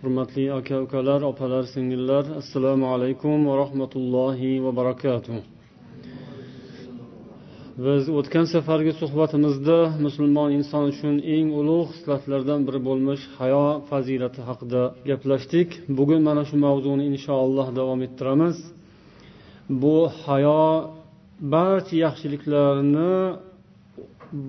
hurmatli 0.00 0.44
aka 0.58 0.76
ukalar 0.86 1.20
opalar 1.30 1.64
singillar 1.74 2.24
assalomu 2.40 2.86
alaykum 2.94 3.38
va 3.48 3.54
rahmatullohi 3.62 4.52
va 4.64 4.70
barakatuh. 4.80 5.36
Biz 7.84 8.02
o'tgan 8.18 8.46
safargi 8.54 8.92
suhbatimizda 9.00 9.78
musulmon 10.06 10.50
inson 10.58 10.84
uchun 10.92 11.14
eng 11.36 11.48
ulug' 11.60 11.90
xislatlardan 11.94 12.60
biri 12.66 12.80
bo'lmish 12.88 13.22
hayo 13.38 13.66
fazilati 13.88 14.40
haqida 14.48 14.82
gaplashdik. 15.10 15.68
Bugun 15.98 16.20
mana 16.28 16.42
shu 16.48 16.56
mavzuni 16.66 17.04
inshaalloh 17.12 17.66
davom 17.78 18.00
ettiramiz. 18.06 18.56
Bu 19.82 19.96
hayo 20.22 20.62
barcha 21.54 21.96
yaxshiliklarni 22.04 23.14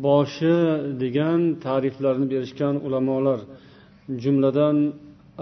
boshi 0.05 0.57
degan 1.01 1.39
ta'riflarni 1.65 2.25
berishgan 2.33 2.75
ulamolar 2.85 3.39
jumladan 4.23 4.77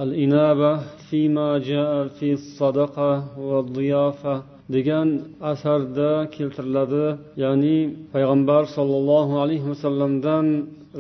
الإنابة 0.04 0.72
فيما 1.10 1.58
جاء 1.58 2.08
في 2.08 2.32
الصدقة 2.32 3.10
والضيافة 3.38 4.42
degan 4.70 5.08
asarda 5.52 6.30
keltiriladi 6.34 7.06
ya'ni 7.42 7.78
payg'ambar 8.14 8.62
sollallohu 8.76 9.34
alayhi 9.42 9.66
vasallamdan 9.72 10.46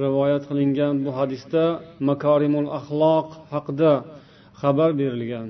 rivoyat 0.04 0.42
qilingan 0.50 0.94
bu 1.04 1.10
hadisda 1.18 1.64
makarimul 2.10 2.68
axloq 2.78 3.28
haqida 3.54 3.92
xabar 4.62 4.90
berilgan 5.00 5.48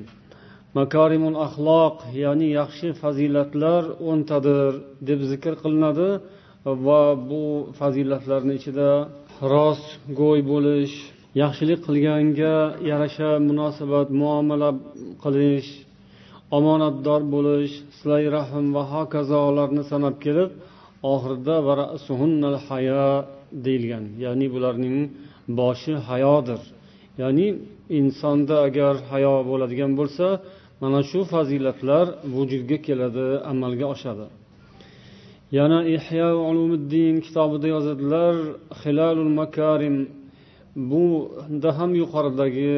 makarimul 0.81 1.37
axloq 1.47 1.97
ya'ni 2.25 2.49
yaxshi 2.61 2.89
fazilatlar 3.03 3.83
o'ntadir 4.11 4.73
deb 5.09 5.21
zikr 5.31 5.53
qilinadi 5.63 6.11
va 6.87 7.03
bu 7.31 7.45
fazilatlarni 7.79 8.55
ichida 8.61 8.91
rostgo'y 9.55 10.41
bo'lish 10.53 10.97
yaxshilik 11.42 11.80
qilganga 11.88 12.56
yarasha 12.92 13.30
munosabat 13.50 14.08
muomala 14.22 14.70
qilish 15.24 15.70
omonatdor 16.58 17.22
bo'lish 17.34 17.74
silay 17.98 18.24
rahm 18.38 18.66
va 18.76 18.84
hokazolarni 18.94 19.84
sanab 19.92 20.16
kelib 20.26 20.50
oxirida 21.14 21.56
haya 22.70 23.06
deyilgan. 23.66 24.06
Ya'ni 24.26 24.48
bularning 24.54 24.98
boshi 25.60 25.94
hayodir. 26.10 26.62
Ya'ni 27.22 27.48
insonda 28.00 28.56
agar 28.68 28.94
hayo 29.12 29.36
bo'ladigan 29.50 29.92
bo'lsa 30.00 30.28
mana 30.82 31.00
shu 31.10 31.20
fazilatlar 31.32 32.06
vujudga 32.36 32.78
keladi 32.88 33.28
amalga 33.52 33.86
oshadi. 33.94 34.28
Yana 35.58 35.80
ihyo 35.96 36.30
ulumuddin 36.50 37.16
kitobida 37.26 37.68
yozadilar 37.76 38.36
hilalul 38.82 39.32
makarim 39.42 39.96
bunda 40.76 41.72
ham 41.78 41.92
yuqoridagi 42.02 42.72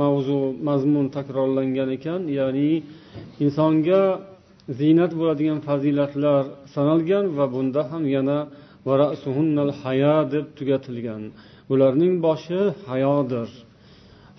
mavzu 0.00 0.40
mazmun 0.68 1.06
takrorlangan 1.16 1.88
ekan. 1.96 2.20
Ya'ni 2.38 2.70
insonga 3.44 4.02
ziynat 4.78 5.12
bo'ladigan 5.20 5.60
fazilatlar 5.68 6.42
sanalgan 6.74 7.24
va 7.36 7.46
bunda 7.54 7.82
ham 7.90 8.04
yana 8.16 8.38
haya 9.82 10.16
deb 10.32 10.46
tugatilgan. 10.56 11.22
Ularning 11.72 12.14
boshi 12.26 12.60
hayodir. 12.88 13.48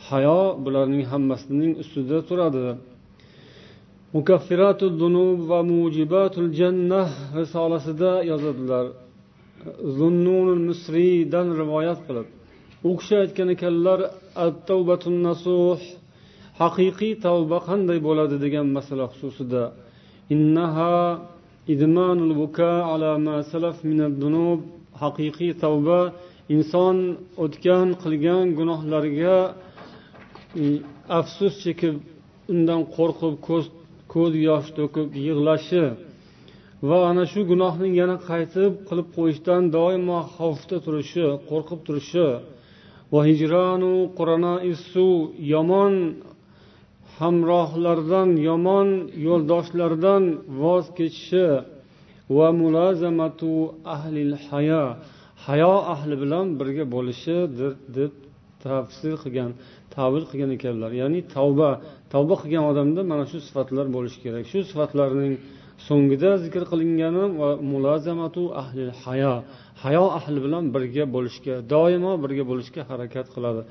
Hayo 0.08 0.42
bularning 0.64 1.04
hammasining 1.12 1.72
ustida 1.82 2.18
turadi. 2.30 2.68
Mukaffiratu 4.16 4.86
dunub 5.02 5.40
va 5.50 5.60
mujibatul 5.72 6.50
jannah 6.60 7.10
risolasida 7.40 8.12
yozadilar. 8.32 8.86
Zunnunul 9.98 10.62
musriydan 10.70 11.48
rivoyat 11.62 12.00
qilib 12.08 12.28
u 12.88 12.92
kishi 13.00 13.16
aytgan 13.24 13.50
ekanlar 13.56 14.00
nasuh 15.28 15.80
haqiqiy 16.62 17.14
tavba 17.26 17.58
qanday 17.68 18.00
bo'ladi? 18.08 18.36
degan 18.46 18.68
masala 18.78 19.06
xususida. 19.12 19.64
Innaha 20.34 20.96
idmanul 21.74 22.34
buka 22.42 22.72
ala 22.94 23.12
ma 23.26 23.38
salaf 23.52 23.78
dunub 24.24 24.60
haqiqiy 25.02 25.52
tavba 25.64 26.00
inson 26.56 26.98
o'tgan 27.44 27.88
qilgan 28.04 28.46
gunohlariga 28.60 29.38
e, 30.64 30.66
afsus 31.20 31.54
chekib 31.64 31.96
undan 32.54 32.82
qo'rqib 32.96 33.36
ko'z 34.12 34.34
yosh 34.48 34.70
to'kib 34.78 35.08
yig'lashi 35.28 35.86
va 36.90 36.98
ana 37.10 37.24
shu 37.32 37.42
gunohning 37.52 37.94
yana 38.02 38.18
qaytib 38.30 38.72
qilib 38.88 39.08
qo'yishdan 39.18 39.64
doimo 39.76 40.20
xavfda 40.36 40.78
turishi 40.86 41.26
qo'rqib 41.50 41.80
turishi 41.88 42.28
yomon 45.54 45.94
hamrohlardan 47.18 48.30
yomon 48.50 48.88
yo'ldoshlardan 49.28 50.24
voz 50.62 50.86
kechishi 50.98 51.48
va 52.38 52.48
mulozamatu 52.62 53.52
ahlil 53.96 54.34
hayo 54.48 54.86
hayo 55.46 55.74
ahli 55.94 56.16
bilan 56.24 56.46
birga 56.60 56.86
bo'lishidir 56.96 57.72
deb 57.98 58.12
tafsir 58.66 59.16
qilgan 59.24 59.52
tavil 59.96 60.24
qilgan 60.30 60.52
ekanlar. 60.58 60.92
Ya'ni 61.02 61.20
tavba 61.36 61.70
tavba 62.14 62.36
qilgan 62.42 62.64
odamda 62.72 63.02
mana 63.12 63.26
shu 63.32 63.38
sifatlar 63.48 63.86
bo'lishi 63.96 64.20
kerak. 64.26 64.44
Shu 64.52 64.60
sifatlarning 64.70 65.34
so'ngida 65.88 66.32
zikr 66.44 66.64
qilingani 66.72 67.24
va 67.40 67.50
mulozamatu 67.72 68.44
ahli 68.62 68.84
hayo 69.04 69.36
hayo 69.84 70.06
ahli 70.18 70.40
bilan 70.46 70.64
birga 70.76 71.06
bo'lishga 71.16 71.56
doimo 71.74 72.12
birga 72.24 72.44
bo'lishga 72.52 72.82
harakat 72.90 73.28
qiladi. 73.36 73.62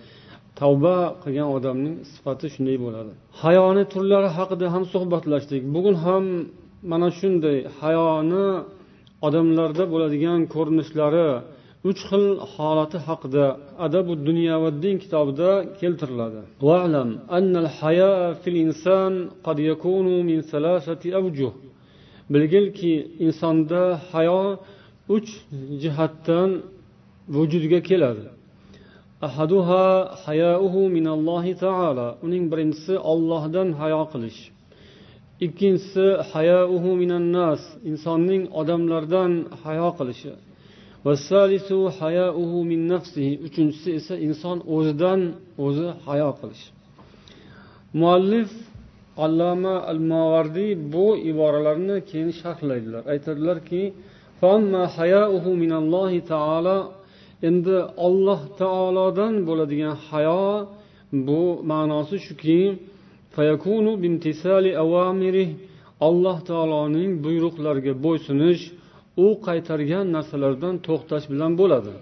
Tavba 0.61 0.97
qilgan 1.23 1.49
odamning 1.57 1.95
sifati 2.13 2.47
shunday 2.55 2.77
bo'ladi. 2.85 3.13
Hayoni 3.43 3.85
turlari 3.93 4.31
haqida 4.39 4.67
ham 4.75 4.85
suhbatlashdik. 4.93 5.63
Bugun 5.75 5.97
ham 6.05 6.25
mana 6.91 7.09
shunday 7.19 7.59
hayoni 7.81 8.47
odamlarda 9.27 9.85
bo'ladigan 9.93 10.41
ko'rinishlari 10.55 11.29
uch 11.91 12.01
xil 12.09 12.25
holati 12.53 12.99
haqida 13.07 13.45
adabu 13.87 14.13
dunyo 14.29 14.57
va 14.63 14.71
din 14.85 14.97
kitobida 15.03 15.51
keltiriladi. 15.81 16.41
Wa'lam 16.69 17.09
annal 17.39 17.69
haya 17.79 18.13
fil 18.43 18.59
inson 18.65 19.13
qad 19.47 19.59
yakunu 19.71 20.15
min 20.29 20.39
salasati 20.53 21.09
avjuh 21.21 21.53
bilgilki 22.33 22.93
insonda 23.27 23.83
hayo 24.13 24.43
uch 25.17 25.31
jihatdan 25.83 26.51
vujudga 27.35 27.81
keladi. 27.89 28.27
Ahaduha 29.27 29.87
hayauhu 30.25 30.81
minallohi 30.97 31.53
taala. 31.65 32.07
Uning 32.27 32.45
birinchisi 32.53 32.95
ollohdan 33.13 33.69
hayo 33.81 34.03
qilish. 34.13 34.41
Ikkinchisi 35.47 36.07
hayauhu 36.33 36.91
minannas. 37.03 37.63
Insonning 37.91 38.43
odamlardan 38.61 39.33
hayo 39.65 39.89
qilishi. 39.99 40.33
Min 42.71 42.81
nafsihi. 42.93 43.33
Uchinchisi 43.47 43.91
esa 43.99 44.15
inson 44.27 44.59
o'zidan 44.75 45.21
o'zi 45.65 45.89
hayo 46.07 46.31
qilish. 46.41 46.65
Muallif 48.01 48.51
alloma 49.17 49.75
al 49.91 50.01
movardiy 50.13 50.73
bu 50.93 51.07
iboralarni 51.31 51.97
keyin 52.11 52.31
sharhlaydilar. 52.41 53.03
Aytadilarki 53.13 53.83
endi 57.49 57.77
olloh 58.07 58.41
taolodan 58.61 59.35
bo'ladigan 59.49 59.97
hayo 60.09 60.47
bu 61.27 61.43
ma'nosi 61.71 62.17
shuki 62.27 62.61
alloh 66.09 66.39
taoloning 66.51 67.11
buyruqlariga 67.25 67.95
bo'ysunish 68.05 68.63
u 69.25 69.27
qaytargan 69.47 70.07
narsalardan 70.17 70.75
to'xtash 70.87 71.27
bilan 71.33 71.53
bo'ladi. 71.61 71.95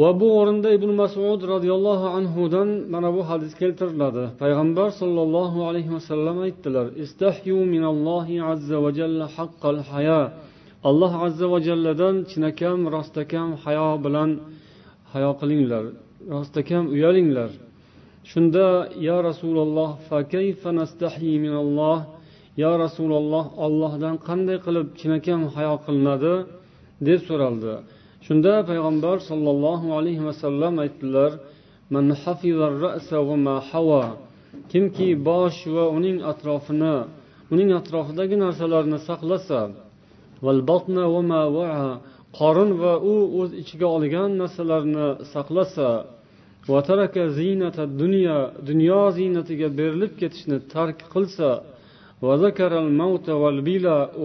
Va 0.00 0.10
bu 0.20 0.28
o'rinda 0.38 0.68
ibn 0.78 0.90
masud 1.02 1.40
roziyallohu 1.52 2.06
anhudan 2.18 2.68
mana 2.92 3.08
bu 3.16 3.22
hadis 3.30 3.52
keltiriladi. 3.60 4.24
Payg'ambar 4.42 4.88
sollallohu 5.00 5.58
alayhi 5.68 5.90
vasallam 5.96 6.36
aytdilar 6.46 6.86
istahyu 7.04 7.58
minallohi 7.74 8.36
azza 8.52 8.76
va 8.84 8.90
jalla 8.98 9.26
haqqal 9.36 9.78
haya. 9.90 10.20
Alloh 10.88 11.12
azza 11.26 11.46
va 11.52 11.58
jalladan 11.68 12.14
chinakam 12.30 12.78
rostakam 12.94 13.48
hayo 13.64 13.88
bilan 14.04 14.30
hayo 15.12 15.30
qilinglar 15.40 15.84
rostakam 16.34 16.84
uyalinglar. 16.94 17.50
Shunda 18.30 18.66
yo 19.08 19.16
rasululloh 19.28 19.90
yo 22.62 22.72
rasululloh 22.84 23.44
ollohdan 23.64 24.14
qanday 24.28 24.58
qilib 24.66 24.86
chinakam 25.00 25.40
hayo 25.54 25.74
qilinadi? 25.84 26.34
deb 27.06 27.20
so'raldi. 27.28 27.74
Shunda 28.26 28.54
payg'ambar 28.70 29.16
sollallohu 29.30 29.88
alayhi 29.98 30.22
vasallam 30.28 30.74
aytdilar 30.84 31.30
kimki 34.72 35.08
bosh 35.28 35.58
va 35.74 35.84
uning 35.96 36.18
atrofini 36.32 36.96
uning 37.54 37.70
atrofidagi 37.80 38.36
narsalarni 38.44 38.98
saqlasa 39.08 39.60
qorin 42.38 42.70
va 42.82 42.94
u 43.12 43.14
o'z 43.40 43.50
ichiga 43.62 43.88
olgan 43.96 44.30
narsalarni 44.42 45.06
saqlasa 45.34 45.88
dunyo 48.70 49.00
ziynatiga 49.18 49.68
berilib 49.78 50.12
ketishni 50.20 50.58
tark 50.74 50.98
qilsa 51.14 51.50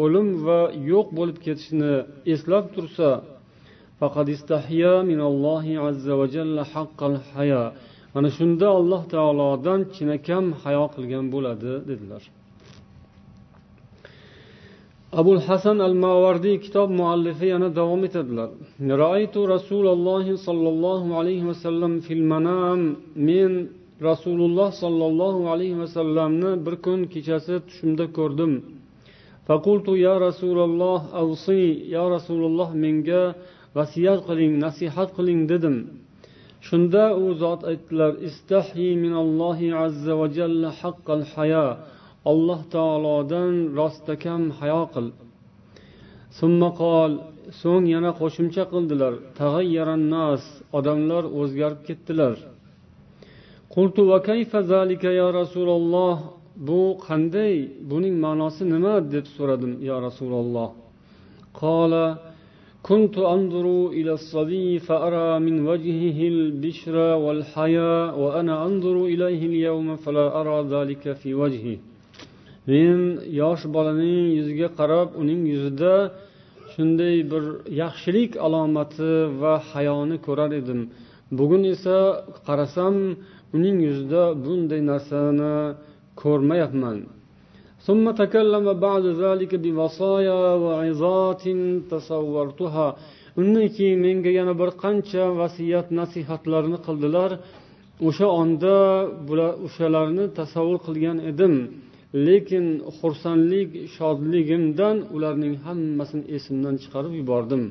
o'lim 0.03 0.27
va 0.45 0.59
yo'q 0.91 1.07
bo'lib 1.17 1.37
ketishni 1.45 1.93
eslab 2.33 2.65
tursa 2.75 3.09
mana 8.15 8.29
shunda 8.37 8.67
alloh 8.79 9.01
taolodan 9.13 9.79
chinakam 9.95 10.45
hayo 10.63 10.85
qilgan 10.95 11.25
bo'ladi 11.33 11.71
dedilar 11.89 12.23
abul 15.19 15.39
hasan 15.47 15.77
al 15.87 15.95
mavardiy 16.03 16.57
kitob 16.65 16.89
muallifi 16.99 17.45
yana 17.53 17.69
davom 17.79 18.01
etadilar. 18.07 18.49
raitu 19.03 19.39
rasululloh 19.55 20.25
sollallohu 20.47 21.09
alayhi 21.19 21.45
vasallam 21.51 21.93
fil 22.05 22.23
manam 22.33 22.79
men 23.27 23.51
rasululloh 24.09 24.69
sollallohu 24.83 25.41
alayhi 25.53 25.77
vasallamni 25.83 26.51
bir 26.65 26.75
kun 26.85 26.99
kechasi 27.13 27.55
tushimda 27.67 28.05
ko'rdim. 28.17 28.53
Faqultu 29.47 29.91
ya 30.07 30.15
rasululloh 30.27 30.99
avsi 31.21 31.61
ya 31.95 32.03
rasululloh 32.15 32.69
menga 32.83 33.23
vasiyat 33.77 34.19
qiling 34.27 34.53
nasihat 34.65 35.09
qiling 35.17 35.41
dedim. 35.51 35.77
Shunda 36.67 37.05
u 37.23 37.25
zot 37.41 37.61
aytdilar 37.71 38.13
istahyi 38.27 38.89
minallohi 39.03 39.67
azza 39.85 40.13
va 40.19 40.27
jalla 40.37 40.69
haqqal 40.81 41.23
haya. 41.33 41.67
Alloh 42.31 42.61
taolodan 42.75 43.53
rostakam 43.79 44.43
hayo 44.59 44.83
qil. 44.93 45.07
So'ng 47.61 47.85
yana 47.93 48.11
qo'shimcha 48.19 48.63
qildilar 48.73 49.13
nas 50.13 50.43
odamlar 50.77 51.23
o'zgarib 51.39 51.81
ketdilar. 51.87 52.35
Qultu 53.73 54.01
va 54.11 54.17
kayfa 54.29 54.59
zalika 54.73 55.09
ya 55.19 55.27
rasululloh? 55.39 56.15
Bu 56.67 56.81
qanday? 57.07 57.55
Buning 57.89 58.15
ma'nosi 58.25 58.63
nima? 58.73 58.95
deb 59.13 59.25
so'radim 59.35 59.73
yo 59.89 59.95
rasululloh. 60.07 60.69
Qola 61.59 62.05
كنت 62.82 63.18
أنظر 63.18 63.66
إلى 63.98 64.12
الصبي 64.12 64.78
فأرى 64.78 65.38
من 65.46 65.66
وجهه 65.70 66.18
البشر 66.34 66.96
والحياء 67.24 68.18
وأنا 68.18 68.54
أنظر 68.66 68.96
إليه 69.12 69.46
اليوم 69.50 69.96
فلا 69.96 70.26
أرى 70.40 70.58
ذلك 70.74 71.12
في 71.20 71.34
وجهه 71.34 71.78
men 72.66 73.18
yosh 73.40 73.64
bolaning 73.74 74.38
yuziga 74.38 74.68
qarab 74.78 75.08
uning 75.20 75.42
yuzida 75.52 75.94
shunday 76.72 77.16
bir 77.30 77.44
yaxshilik 77.82 78.32
alomati 78.46 79.12
va 79.40 79.54
hayoni 79.70 80.16
ko'rar 80.26 80.50
edim 80.60 80.80
bugun 81.38 81.62
esa 81.74 81.98
qarasam 82.46 82.94
uning 83.56 83.76
yuzida 83.86 84.22
bunday 84.44 84.80
narsani 84.90 85.54
ko'rmayapman 86.22 86.96
ثم 87.86 88.04
تكلم 88.22 88.66
بعد 88.86 89.04
ذلك 89.22 89.52
بوصايا 89.64 90.40
وعظات 90.64 91.44
تصورتها 91.92 92.88
undan 93.40 93.66
keyin 93.76 93.98
menga 94.04 94.30
yana 94.38 94.54
bir 94.60 94.70
qancha 94.82 95.24
vasiyat 95.40 95.86
nasihatlarni 96.00 96.78
qildilar 96.86 97.30
o'sha 98.08 98.28
onda 98.40 98.76
bular 99.28 99.52
o'shalarni 99.66 100.24
tasavvur 100.38 100.78
qilgan 100.86 101.18
edim 101.30 101.54
lekin 102.26 102.64
xursandlik 102.98 103.68
shodligimdan 103.96 104.96
ularning 105.16 105.54
hammasini 105.66 106.24
esimdan 106.36 106.74
chiqarib 106.82 107.12
yubordim 107.20 107.62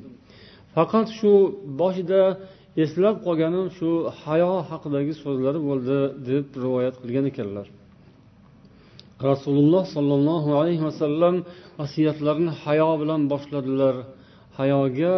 faqat 0.75 1.07
shu 1.19 1.31
boshida 1.81 2.21
eslab 2.83 3.15
qolganim 3.25 3.65
shu 3.77 3.89
hayo 4.23 4.53
haqidagi 4.69 5.13
so'zlari 5.23 5.59
bo'ldi 5.69 5.97
deb 6.29 6.45
rivoyat 6.63 6.95
qilgan 7.01 7.25
ekanlar 7.31 7.67
rasululloh 9.31 9.83
sollallohu 9.95 10.49
alayhi 10.61 10.83
vasallam 10.89 11.35
vasiyatlarini 11.79 12.53
hayo 12.63 12.91
bilan 13.01 13.21
boshladilar 13.33 13.95
hayoga 14.59 15.15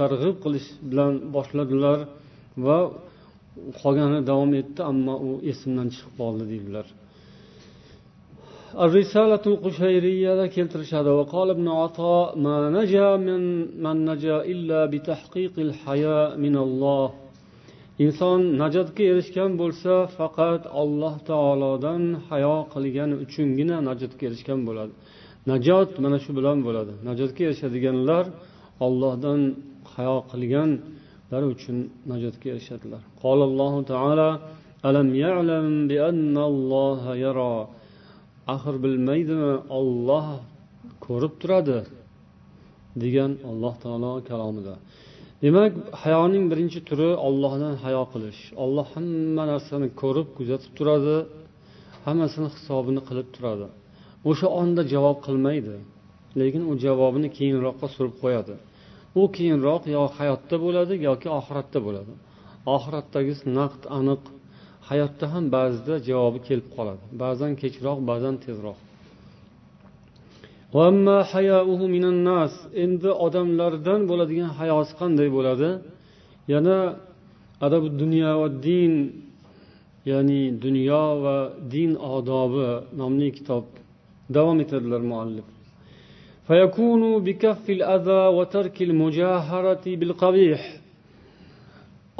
targ'ib 0.00 0.36
qilish 0.44 0.68
bilan 0.90 1.12
boshladilar 1.36 1.98
va 2.66 2.78
qolgani 3.80 4.20
davom 4.30 4.50
etdi 4.60 4.80
ammo 4.92 5.14
u 5.28 5.30
esimdan 5.50 5.88
chiqib 5.94 6.12
qoldi 6.20 6.44
deydilar 6.52 6.86
الرسالة 8.86 9.44
القشيرية 9.46 10.46
keltirishadi 10.46 11.10
وقال 11.18 11.50
ابن 11.50 11.68
عطاء 11.68 12.38
ما 12.38 12.70
نجا 12.70 13.16
من 13.16 13.42
من 13.84 13.96
نجا 14.10 14.36
إلا 14.52 14.80
بتحقيق 14.92 15.54
الحياء 15.58 16.28
من 16.44 16.56
الله 16.56 17.06
inson 18.03 18.41
najotga 18.61 19.03
erishgan 19.11 19.51
bo'lsa 19.61 19.93
faqat 20.17 20.61
alloh 20.81 21.15
taolodan 21.29 22.01
hayo 22.29 22.57
qilgani 22.73 23.15
uchungina 23.23 23.77
najotga 23.89 24.23
erishgan 24.29 24.59
bo'ladi. 24.67 24.93
Najot 25.51 25.89
mana 26.03 26.17
shu 26.23 26.31
bilan 26.37 26.57
bo'ladi. 26.67 26.93
Najotga 27.09 27.41
erishadiganlar 27.49 28.25
ollohdan 28.85 29.41
hayo 29.93 30.17
qilganlari 30.31 31.47
uchun 31.55 31.77
najotga 32.11 32.47
erishadilar. 32.53 33.01
Qolullohu 33.23 33.79
taolo 33.91 34.29
alam 34.89 35.09
ya'lam 35.25 35.67
bi 35.89 35.97
annalloha 36.09 37.11
yara? 37.25 37.53
Axir 38.53 38.75
bilmaydimi 38.83 39.53
olloh 39.79 40.27
ko'rib 41.05 41.33
turadi 41.41 41.79
degan 43.03 43.31
alloh 43.49 43.73
taolo 43.83 44.11
kalomida. 44.29 44.75
Demak 45.43 45.73
hayoning 46.03 46.45
birinchi 46.51 46.79
turi 46.89 47.09
ollohdan 47.27 47.75
hayo 47.83 48.03
qilish. 48.13 48.41
Olloh 48.63 48.87
hamma 48.95 49.43
narsani 49.51 49.87
ko'rib 50.01 50.27
kuzatib 50.37 50.71
turadi 50.77 51.15
hammasini 52.05 52.49
hisobini 52.55 53.01
qilib 53.07 53.27
turadi. 53.35 53.67
O'sha 54.29 54.47
onda 54.61 54.81
javob 54.93 55.17
qilmaydi 55.25 55.75
lekin 56.39 56.63
u 56.71 56.73
javobini 56.85 57.29
keyinroqqa 57.37 57.87
surib 57.95 58.15
qo'yadi. 58.23 58.55
U 59.19 59.23
keyinroq 59.37 59.83
yo 59.95 60.03
hayotda 60.17 60.55
bo'ladi 60.65 60.93
yoki 61.07 61.27
oxiratda 61.39 61.79
bo'ladi. 61.87 62.13
Oxiratdagisi 62.75 63.43
naqd 63.59 63.81
aniq 63.97 64.23
hayotda 64.89 65.25
ham 65.33 65.45
ba'zida 65.55 65.95
javobi 66.09 66.39
kelib 66.47 66.67
qoladi. 66.75 67.03
Ba'zan 67.23 67.51
kechroq 67.61 67.99
ba'zan 68.11 68.35
tezroq. 68.45 68.79
endi 72.84 73.10
odamlardan 73.26 74.00
bo'ladigan 74.10 74.50
hayosi 74.58 74.92
qanday 75.00 75.28
bo'ladi 75.36 75.68
yana 76.52 76.76
adabu 77.66 77.86
dunyo 78.02 78.30
va 78.40 78.48
din 78.66 78.92
ya'ni 80.10 80.42
dunyo 80.64 81.04
va 81.24 81.36
din 81.74 81.90
odobi 82.16 82.68
nomli 83.00 83.28
kitob 83.36 83.64
davom 84.36 84.58
etadilar 84.64 85.02
muallif 85.12 85.46
فيكون 86.50 87.02
بكف 87.26 87.64
الأذى 87.78 88.22
وترك 88.36 88.76
المجاهرة 88.88 89.84
بالقبيح 90.00 90.62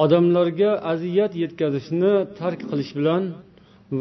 odamlarga 0.04 0.70
aziyat 0.92 1.32
yetkazishni 1.42 2.12
tark 2.38 2.60
qilish 2.70 2.92
bilan 2.98 3.22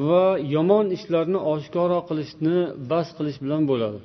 va 0.07 0.25
yomon 0.55 0.85
ishlarni 0.97 1.39
oshkoro 1.53 1.99
qilishni 2.09 2.57
bas 2.91 3.07
qilish 3.17 3.39
bilan 3.43 3.61
bo'ladi 3.71 3.99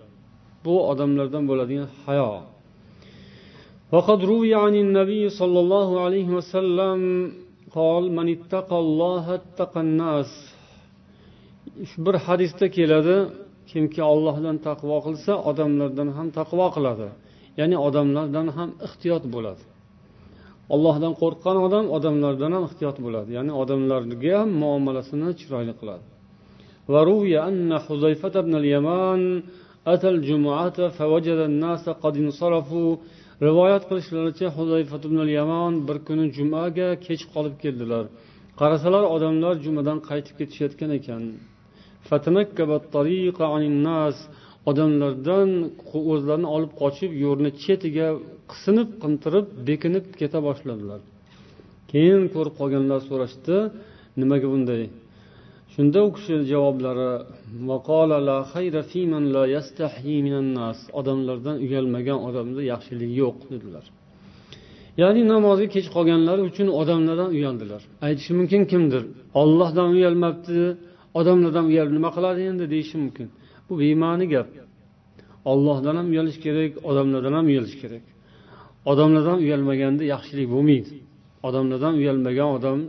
bu 0.64 0.75
odamlardan 0.90 1.43
bo'ladigan 1.50 1.88
hayo 2.07 2.31
وقد 3.95 4.21
روي 4.33 4.52
عن 4.64 4.75
النبي 4.85 5.23
صلى 5.40 5.59
الله 5.64 5.88
عليه 6.04 6.28
وسلم 6.38 6.99
قال 7.78 8.02
من 8.19 8.26
اتقى 8.37 8.76
الله 8.85 9.25
اتقى 9.38 9.81
الناس 9.87 10.31
bir 12.04 12.14
hadisda 12.26 12.66
keladi 12.76 13.16
kimki 13.71 14.02
ollohdan 14.12 14.57
taqvo 14.69 14.97
qilsa 15.07 15.33
odamlardan 15.50 16.09
ham 16.16 16.28
taqvo 16.38 16.66
qiladi 16.76 17.09
ya'ni 17.61 17.76
odamlardan 17.87 18.47
ham 18.57 18.71
ehtiyot 18.87 19.25
bo'ladi 19.35 19.62
ollohdan 20.75 21.12
qo'rqqan 21.23 21.57
odam 21.66 21.85
odamlardan 21.97 22.50
ham 22.57 22.64
ehtiyot 22.69 22.97
bo'ladi 23.04 23.31
ya'ni 23.38 23.52
odamlarga 23.62 24.33
ham 24.40 24.50
muomalasini 24.62 25.31
chiroyli 25.40 25.75
qiladi 25.81 26.04
وروي 26.88 27.35
أن 27.49 27.78
حذيفة 27.78 28.35
بن 28.47 28.54
اليمان 28.54 29.23
atal 29.93 30.17
jumuata 30.27 30.86
favajada 31.00 31.46
nasa 31.63 31.91
qad 32.03 32.13
insarafu 32.24 32.81
rivoyat 33.48 33.84
qilishlaricha 33.89 34.48
huzayfat 34.58 35.01
ibn 35.10 35.19
yaman 35.39 35.74
bir 35.88 35.98
kuni 36.08 36.25
jumaga 36.38 36.89
kech 37.05 37.22
qolib 37.34 37.55
keldilar 37.63 38.05
qarasalar 38.60 39.03
odamlar 39.15 39.53
jumadan 39.65 39.98
qaytib 40.10 40.36
ketishayotgan 40.39 40.91
ekan 41.00 41.24
odamlardan 44.69 45.50
o'zlarini 46.12 46.50
olib 46.55 46.72
qochib 46.81 47.12
yo'lni 47.25 47.51
chetiga 47.63 48.08
qisinib 48.51 48.89
qintirib 49.03 49.46
bekinib 49.69 50.05
keta 50.19 50.39
boshladilar. 50.48 51.00
Keyin 51.91 52.24
ko'rib 52.36 52.55
qolganlar 52.60 53.00
so'rashdi 53.10 53.55
nimaga 54.22 54.48
bunday? 54.53 54.84
Shunda 55.79 56.00
u 56.07 56.09
kishi 56.15 56.36
javoblari 56.51 57.09
odamlardan 61.00 61.57
uyalmagan 61.65 62.19
odamda 62.27 62.62
yaxshilik 62.71 63.12
yo'q 63.21 63.38
dedilar. 63.51 63.86
Ya'ni 65.01 65.21
namozga 65.33 65.67
kech 65.75 65.88
qolganlari 65.95 66.41
uchun 66.50 66.67
odamlardan 66.81 67.29
uyaldilar. 67.38 67.81
Aytishi 68.07 68.33
mumkin 68.39 68.62
kimdir 68.71 69.03
ollohdan 69.41 69.89
uyalmabdi 69.98 70.62
odamlardan 71.19 71.65
uyalib 71.71 71.93
nima 71.98 72.09
qiladi 72.15 72.41
endi? 72.51 72.65
deyishi 72.74 72.95
mumkin. 73.03 73.27
Bu 73.67 73.74
bema'ni 73.81 74.25
gap. 74.33 74.50
Ollohdan 75.51 75.95
ham 76.00 76.07
uyalish 76.13 76.39
kerak 76.45 76.71
odamlardan 76.89 77.33
ham 77.39 77.45
uyalish 77.51 77.77
kerak. 77.81 78.05
Odamlardan 78.91 79.38
uyalmaganda 79.45 80.03
yaxshilik 80.13 80.48
bo'lmaydi. 80.53 80.95
Odamlardan 81.48 81.93
uyalmagan 82.01 82.50
odam 82.57 82.79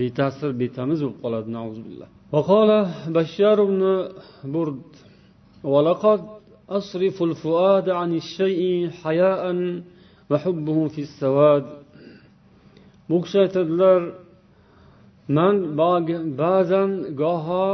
beta'sir 0.00 0.50
betamiz 0.62 0.98
bo'lib 1.04 1.18
qoladi 1.24 1.48
وقال 2.31 2.69
بشار 3.17 3.57
بن 3.71 3.81
برد 4.53 4.91
ولقد 5.63 6.21
أصرف 6.69 7.23
الفؤاد 7.29 7.89
عن 7.89 8.09
الشيء 8.21 8.89
حياء 9.01 9.43
وحبه 10.29 10.77
في 10.93 11.01
السواد 11.07 11.65
bu 13.09 13.17
kishi 13.23 13.37
aytadilar 13.45 14.01
man 15.37 15.55
ba'zan 16.41 16.91
goho 17.21 17.69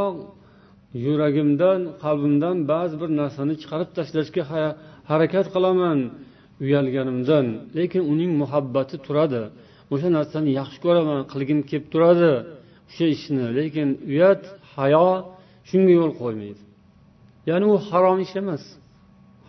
yuragimdan 1.05 1.79
qalbimdan 2.03 2.57
ba'zi 2.71 2.95
bir 3.01 3.09
narsani 3.21 3.53
chiqarib 3.61 3.89
tashlashga 3.97 4.43
harakat 5.09 5.45
qilaman 5.55 5.99
uyalganimdan 6.65 7.45
lekin 7.77 8.03
uning 8.13 8.31
muhabbati 8.41 8.95
turadi 9.05 9.41
o'sha 9.93 10.09
narsani 10.17 10.49
yaxshi 10.59 10.79
ko'raman 10.85 11.19
qilgim 11.31 11.59
kelib 11.69 11.87
turadi 11.93 12.31
Shu 12.94 13.04
ishni 13.14 13.44
lekin 13.58 13.88
uyat 14.12 14.42
hayo 14.74 15.08
shunga 15.68 15.92
yo'l 16.00 16.12
qo'ymaydi. 16.20 16.62
Ya'ni 17.48 17.66
u 17.74 17.76
harom 17.88 18.18
ish 18.24 18.34
emas. 18.42 18.64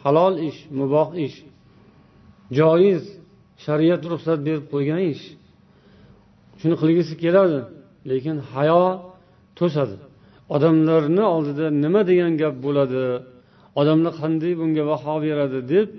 Halol 0.03 0.33
ish 0.49 0.59
muboh 0.79 1.09
ish. 1.25 1.37
Joiz 2.57 3.03
shariat 3.65 4.03
ruxsat 4.11 4.39
berib 4.47 4.65
qo'ygan 4.73 5.01
ish. 5.13 5.25
Shuni 6.59 6.75
qilgisi 6.81 7.13
keladi 7.23 7.59
lekin 8.09 8.37
hayo 8.53 8.83
to'sadi. 9.59 9.97
Odamlarni 10.55 11.23
oldida 11.35 11.65
nima 11.83 12.01
degan 12.09 12.33
gap 12.41 12.55
bo'ladi? 12.65 13.03
Odamlar 13.79 14.13
qanday 14.21 14.53
bunga 14.61 14.83
baho 14.91 15.15
beradi 15.25 15.59
deb 15.73 15.89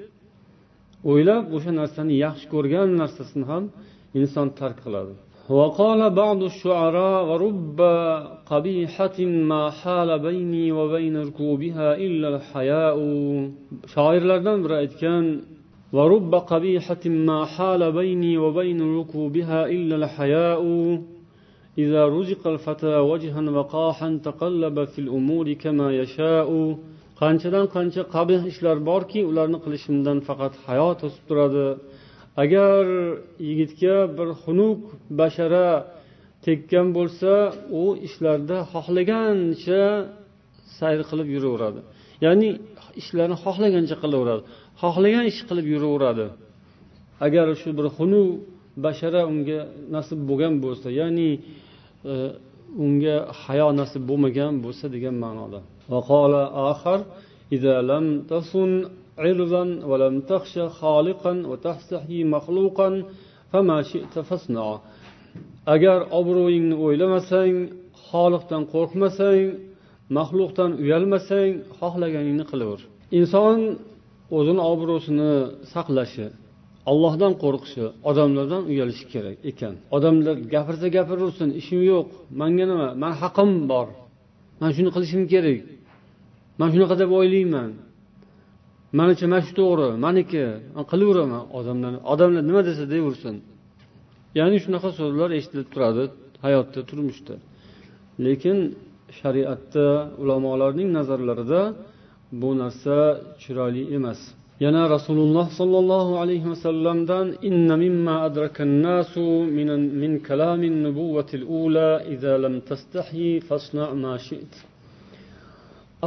o'ylab 1.10 1.44
o'sha 1.56 1.72
narsani 1.80 2.14
yaxshi 2.24 2.46
ko'rgan 2.54 2.88
narsasini 3.00 3.44
ham 3.50 3.64
inson 4.20 4.46
tark 4.58 4.78
qiladi. 4.84 5.14
وقال 5.49 6.09
بعض 6.09 6.43
الشعراء 6.43 7.25
ورب 7.29 7.81
قبيحة 8.45 9.19
ما 9.19 9.69
حال 9.69 10.19
بيني 10.19 10.71
وبين 10.71 11.17
ركوبها 11.17 11.95
إلا 11.95 12.27
الحياء 12.35 12.97
shoirlardan 13.93 14.57
biri 14.63 14.75
aytgan 14.83 15.25
ورب 15.93 16.35
قبيحة 16.35 17.03
ما 17.05 17.45
حال 17.45 17.91
بيني 17.91 18.37
وبين 18.37 18.99
ركوبها 18.99 19.65
إلا 19.65 19.95
الحياء 19.95 20.61
إذا 21.77 22.05
رزق 22.07 22.47
الفتى 22.47 22.95
وجها 22.97 23.41
وقاحا 23.41 24.19
تقلب 24.23 24.83
في 24.83 24.99
الأمور 24.99 25.53
كما 25.53 25.91
يشاء 25.93 26.77
qanchadan 27.21 27.65
qancha 27.75 28.03
qabih 28.15 28.41
ishlar 28.51 28.77
borki 28.89 29.19
ularni 29.29 29.59
qilishimdan 29.65 30.17
faqat 30.27 30.53
hayo 30.65 30.89
to'sib 31.01 31.23
turadi 31.29 31.65
agar 32.43 32.85
yigitga 33.47 33.95
bir 34.17 34.29
xunuk 34.43 34.81
bashara 35.19 35.67
tekkan 36.45 36.87
bo'lsa 36.97 37.33
u 37.81 37.83
ishlarda 38.07 38.57
xohlagancha 38.73 39.83
sayr 40.77 41.01
qilib 41.09 41.27
yuraveradi 41.35 41.79
ya'ni 42.25 42.49
ishlarni 43.01 43.37
xohlagancha 43.43 43.95
qilaveradi 44.03 44.43
xohlagan 44.81 45.23
ish 45.31 45.41
qilib 45.49 45.67
yuraveradi 45.73 46.27
agar 47.25 47.47
shu 47.61 47.69
bir 47.77 47.87
xunuk 47.97 48.29
bashara 48.85 49.21
unga 49.31 49.59
nasib 49.95 50.19
bo'lgan 50.29 50.53
bo'lsa 50.65 50.87
ya'ni 50.99 51.29
e, 52.11 52.13
unga 52.85 53.15
hayo 53.43 53.67
nasib 53.81 54.01
bo'lmagan 54.09 54.53
bo'lsa 54.65 54.85
degan 54.95 55.15
ma'noda 55.23 55.59
إذا 57.55 57.75
لم 57.81 58.05
تصن 58.31 58.71
عرضا 59.23 59.63
ولم 59.89 60.15
تخش 60.31 60.53
خالقا 60.59 61.33
وتستحي 61.49 62.19
مخلوقا 62.35 62.89
فما 63.51 63.77
شئت 63.91 64.13
فاصنع 64.29 64.79
agar 65.75 65.99
obro'yingni 66.19 66.75
o'ylamasang 66.85 67.55
xoliqdan 68.09 68.63
qo'rqmasang 68.73 69.47
maxluqdan 70.17 70.71
uyalmasang 70.83 71.51
xohlaganingni 71.79 72.45
qilaver 72.51 72.81
inson 73.19 73.59
o'zini 74.37 74.61
obro'sini 74.73 75.33
saqlashi 75.73 76.25
allohdan 76.91 77.33
qo'rqishi 77.43 77.85
odamlardan 78.09 78.63
uyalishi 78.71 79.05
kerak 79.13 79.37
ekan 79.51 79.73
odamlar 79.95 80.35
gapirsa 80.53 80.87
gapiraversin 80.95 81.49
ishim 81.61 81.81
yo'q 81.91 82.07
manga 82.41 82.65
nima 82.71 82.87
man 83.03 83.13
haqim 83.21 83.51
bor 83.71 83.87
man 84.61 84.69
shuni 84.75 84.89
qilishim 84.95 85.23
kerak 85.33 85.61
man 86.59 86.67
shunaqa 86.73 86.95
deb 87.01 87.09
o'ylayman 87.19 87.69
Manicha 88.98 89.26
mana 89.32 89.42
shu 89.46 89.52
to'g'ri 89.60 89.88
maniki 90.06 90.42
man 90.74 90.84
qilaveraman 90.90 91.42
odamlar 91.58 91.92
odamlar 92.12 92.42
nima 92.48 92.62
desa 92.68 92.84
deyaversin 92.92 93.36
ya'ni 94.38 94.56
shunaqa 94.64 94.88
so'zlar 94.98 95.30
eshitilib 95.38 95.68
turadi 95.74 96.04
hayotda 96.44 96.80
turmushda. 96.88 97.34
Lekin 98.24 98.58
shariatda 99.18 99.86
ulamolarning 100.22 100.88
nazarlarida 100.98 101.62
bu 102.40 102.50
narsa 102.62 102.98
chiroyli 103.42 103.82
emas. 103.96 104.20
Yana 104.64 104.82
rasululloh 104.96 105.46
sollallohu 105.60 106.12
alayhi 106.22 106.46
vasallamdan 106.52 107.26
inna 107.48 107.74
mimma 107.84 108.14
adrakan 108.26 108.72
nasu 108.86 109.26
min 109.56 109.68
min 110.02 110.12
kalamin 110.28 110.74
nubuwatil 110.86 111.44
ula 111.62 111.90
idza 112.14 112.34
lam 112.44 112.54
tastahi 112.68 113.28
fasna 113.48 113.84
ma 114.02 114.14
shi't 114.26 114.52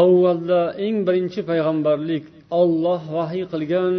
avvalda 0.03 0.61
eng 0.85 0.97
birinchi 1.07 1.41
payg'ambarlik 1.49 2.25
olloh 2.51 3.01
vahiy 3.17 3.45
qilgan 3.53 3.95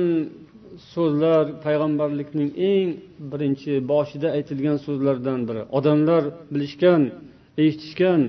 so'zlar 0.93 1.45
payg'ambarlikning 1.65 2.51
eng 2.73 2.89
birinchi 3.33 3.73
boshida 3.93 4.29
aytilgan 4.37 4.79
so'zlardan 4.87 5.41
biri. 5.49 5.63
Odamlar 5.79 6.23
bilishgan 6.53 7.03
eshitishgan 7.63 8.21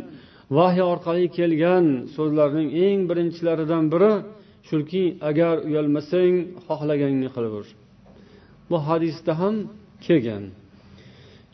vahiy 0.57 0.85
orqali 0.93 1.25
kelgan 1.37 1.85
so'zlarning 2.15 2.69
eng 2.85 2.99
birinchilaridan 3.09 3.83
biri 3.93 4.13
shuki 4.69 5.03
agar 5.29 5.55
uyalmasang 5.67 6.35
xohlaganingni 6.67 7.29
qilaver 7.35 7.65
bu 8.69 8.77
hadisda 8.87 9.31
ham 9.41 9.55
kelgan. 10.05 10.43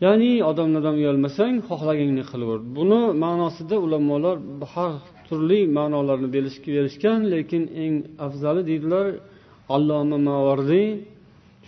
Ya'ni 0.04 0.34
odamlardan 0.50 0.96
uyalmasang 1.02 1.56
xohlaganingni 1.70 2.26
qilaver 2.32 2.60
buni 2.78 3.02
ma'nosida 3.24 3.76
ulamolar 3.86 4.38
har 4.74 4.94
turli 5.28 5.60
ma'nolarni 5.78 6.30
berishgan 6.36 7.20
lekin 7.34 7.64
eng 7.84 7.96
afzali 8.26 8.62
deydilar 8.70 9.06
alloma 9.76 10.18
mavardiy 10.30 10.88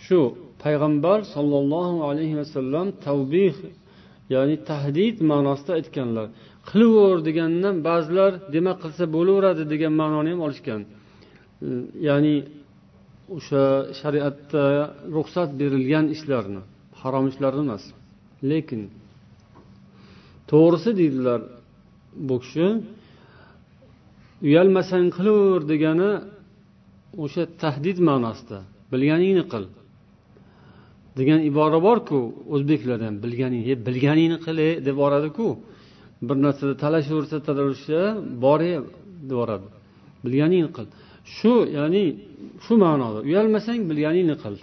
shu 0.06 0.20
payg'ambar 0.62 1.18
sollallohu 1.34 1.96
alayhi 2.10 2.36
vasallam 2.42 2.86
tavbih 3.06 3.54
ya'ni 4.34 4.56
tahdid 4.70 5.16
ma'nosida 5.30 5.72
aytganlar. 5.78 6.26
Qilaver 6.70 7.18
degandan 7.28 7.76
ba'zilar 7.88 8.32
demak 8.54 8.76
qilsa 8.84 9.04
bo'laveradi 9.16 9.64
degan 9.72 9.92
ma'noni 10.00 10.30
ham 10.34 10.40
olishgan. 10.46 10.80
Ya'ni 12.08 12.36
o'sha 13.36 13.64
shariatda 14.00 14.64
ruxsat 15.16 15.50
berilgan 15.60 16.06
ishlarni 16.14 16.62
harom 17.00 17.24
ishlarni 17.32 17.62
emas. 17.66 17.84
Lekin 18.50 18.82
to'g'risi 20.50 20.90
deydilar 21.00 21.40
bu 22.28 22.36
kishi 22.42 22.66
uyalmasang 24.46 25.06
qilaver 25.16 25.62
degani 25.72 26.10
o'sha 27.24 27.42
tahdid 27.62 27.98
ma'nosida. 28.08 28.58
Bilganingni 28.92 29.44
qil. 29.52 29.64
Degan 31.18 31.40
ibora 31.50 31.78
borku 31.88 32.18
o'zbeklarda 32.54 33.04
ham 33.08 33.16
bilganing 33.24 33.62
bilganingni 33.88 34.38
qil 34.46 34.56
e, 34.68 34.70
deb 34.86 34.96
boradiku. 35.02 35.46
Bir 36.28 36.36
narsada 36.46 36.74
talashaversa 36.84 37.36
talasha 37.48 38.02
bor 38.44 38.60
e, 38.70 38.74
deb 39.28 39.36
boradi. 39.40 39.66
Bilganingni 40.24 40.70
qil. 40.76 40.86
Shu 41.36 41.52
ya'ni 41.78 42.04
shu 42.64 42.74
ma'noda. 42.84 43.18
Uyalmasang 43.28 43.80
bilganingni 43.90 44.36
qil. 44.44 44.54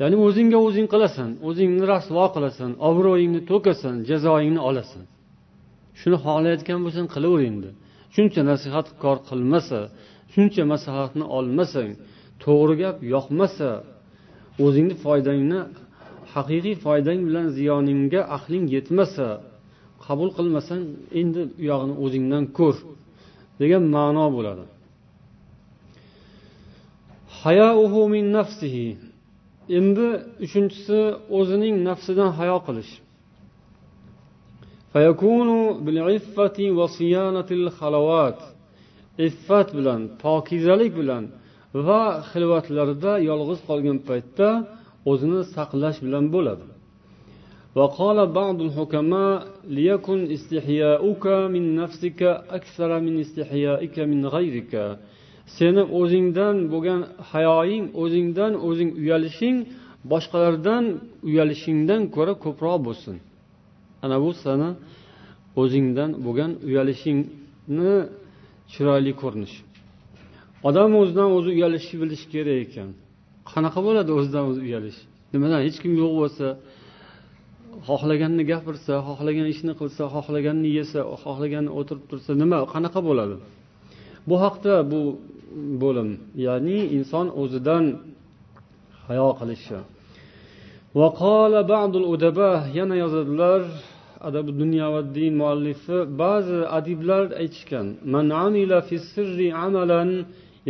Ya'ni 0.00 0.16
o'zingga 0.26 0.58
o'zing 0.66 0.86
qilasan 0.92 1.30
o'zingni 1.48 1.84
rasvo 1.92 2.24
qilasan 2.34 2.70
obro'yingni 2.88 3.40
to'kasan 3.50 3.94
jazoingni 4.10 4.60
olasan. 4.68 5.04
Shuni 6.00 6.16
xohlayotgan 6.24 6.78
bo'lsang 6.84 7.06
qilaver 7.14 7.42
endi. 7.50 7.70
Shuncha 8.14 8.40
nasihatkor 8.50 9.16
qilmasa 9.28 9.80
shuncha 10.34 10.62
maslahatni 10.72 11.24
olmasang 11.38 11.90
to'g'ri 12.44 12.74
gap 12.82 12.96
yoqmasa 13.14 13.70
o'zingni 14.64 14.94
foydangni 15.04 15.60
haqiqiy 16.34 16.76
foydang 16.84 17.20
bilan 17.26 17.46
ziyoningga 17.56 18.20
aqling 18.36 18.64
yetmasa 18.76 19.26
qabul 20.06 20.30
qilmasang 20.38 20.82
endi 21.20 21.42
u 21.60 21.62
yog'ini 21.70 21.94
o'zingdan 22.04 22.44
ko'r 22.58 22.76
degan 23.60 23.84
ma'no 23.94 24.26
bo'ladi. 24.36 24.64
Min 28.14 28.26
nafsihi. 28.38 28.88
Endi 29.78 30.08
uchinchisi 30.44 31.00
o'zining 31.38 31.74
nafsidan 31.88 32.30
hayo 32.38 32.58
qilish. 32.66 32.92
iffat 39.27 39.67
bilan 39.77 40.01
pokizalik 40.23 40.91
bilan 40.99 41.23
va 41.87 42.03
xilvatlarida 42.31 43.13
yolg'iz 43.29 43.59
qolgan 43.67 43.97
paytda 44.07 44.49
o'zini 45.11 45.41
saqlash 45.55 45.99
bilan 46.05 46.25
bo'ladi 46.35 46.65
وقال 47.79 48.17
بعض 48.39 48.57
الحكماء 48.67 49.37
ليكن 49.77 50.19
استحياؤك 50.35 51.25
من 51.53 51.63
نفسك 51.81 52.21
أكثر 52.57 52.89
من 53.05 53.13
استحيائك 53.25 53.95
من 54.11 54.21
غيرك 54.35 54.73
seni 55.57 55.83
o'zingdan 55.99 56.55
bo'lgan 56.71 57.01
hayoying 57.31 57.85
o'zingdan 58.03 58.53
o'zing 58.67 58.91
uyalishing 59.01 59.57
boshqalardan 60.11 60.83
uyalishingdan 61.29 62.01
ko'ra 62.15 62.33
ko'proq 62.45 62.77
bo'lsin 62.87 63.15
Ana 64.04 64.16
bu 64.24 64.30
sani 64.44 64.68
o'zingdan 65.60 66.10
bo'lgan 66.26 66.50
uyalishingni 66.68 67.94
chiroyli 68.72 69.12
ko'rinish. 69.22 69.56
Odam 70.68 70.90
o'zidan 71.00 71.28
o'zi 71.36 71.48
uyalishni 71.56 71.96
bilishi 72.02 72.26
kerak 72.34 72.58
ekan. 72.66 72.88
Qanaqa 73.50 73.80
bo'ladi 73.86 74.10
o'zidan 74.18 74.44
o'zi 74.50 74.60
uyalish? 74.66 74.98
Nimadan? 75.32 75.60
Hech 75.66 75.78
kim 75.82 75.92
yo'q 76.02 76.12
bo'lsa 76.20 76.46
xohlaganini 77.88 78.44
gapirsa 78.52 78.92
xohlagan 79.08 79.46
ishni 79.54 79.72
qilsa 79.80 80.02
xohlaganini 80.14 80.70
yesa 80.78 81.00
xohlaganini 81.22 81.72
o'tirib 81.78 82.04
tursa 82.10 82.30
nima 82.42 82.58
qanaqa 82.72 83.00
bo'ladi? 83.08 83.36
Bu 84.28 84.36
haqda 84.44 84.74
bu 84.90 85.00
bo'lim 85.82 86.10
ya'ni 86.46 86.78
inson 86.96 87.26
o'zidan 87.42 87.84
hayo 89.06 89.28
qilishi. 89.40 89.78
Yana 92.78 92.94
yozadilar 93.02 93.62
adabi 94.28 94.50
dunyo 94.60 94.86
va 94.94 95.02
din 95.16 95.32
muallifi 95.40 95.98
ba'zi 96.22 96.58
adiblar 96.78 97.24
aytishgan 97.42 97.86
man 98.14 98.26
amila 98.46 98.78
fi 98.88 98.96
sirri 99.12 99.48
amalan 99.66 100.10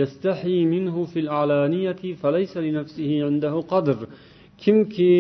yastahi 0.01 0.57
minhu 0.75 1.01
fil 1.13 1.29
alaniyati 1.43 2.09
falaysa 2.23 2.59
li 2.65 2.71
nafsihi 2.79 3.17
indahu 3.31 3.61
qadr 3.73 3.99
kimki 4.63 5.17